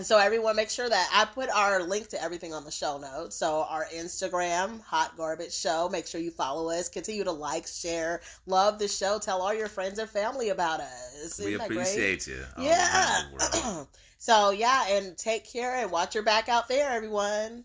so 0.00 0.18
everyone, 0.18 0.56
make 0.56 0.70
sure 0.70 0.88
that 0.88 1.10
I 1.12 1.26
put 1.26 1.50
our 1.50 1.82
link 1.82 2.08
to 2.08 2.22
everything 2.22 2.54
on 2.54 2.64
the 2.64 2.70
show 2.70 2.98
notes. 2.98 3.36
So 3.36 3.66
our 3.68 3.86
Instagram, 3.94 4.80
Hot 4.82 5.16
Garbage 5.16 5.54
Show. 5.54 5.88
Make 5.90 6.06
sure 6.06 6.20
you 6.20 6.30
follow 6.30 6.70
us. 6.70 6.88
Continue 6.88 7.24
to 7.24 7.32
like, 7.32 7.66
share, 7.66 8.22
love 8.46 8.78
the 8.78 8.88
show. 8.88 9.18
Tell 9.18 9.42
all 9.42 9.54
your 9.54 9.68
friends 9.68 9.98
and 9.98 10.08
family 10.08 10.48
about 10.48 10.80
us. 10.80 11.38
we 11.38 11.54
Isn't 11.54 11.66
great? 11.68 11.78
appreciate 11.78 12.26
you. 12.26 12.42
Yeah. 12.58 13.22
around 13.22 13.38
the 13.38 13.60
world. 13.68 13.88
so 14.18 14.50
yeah, 14.50 14.86
and 14.88 15.16
take 15.18 15.50
care 15.50 15.76
and 15.76 15.90
watch 15.90 16.14
your 16.14 16.24
back 16.24 16.48
out 16.48 16.68
there, 16.68 16.90
everyone. 16.90 17.64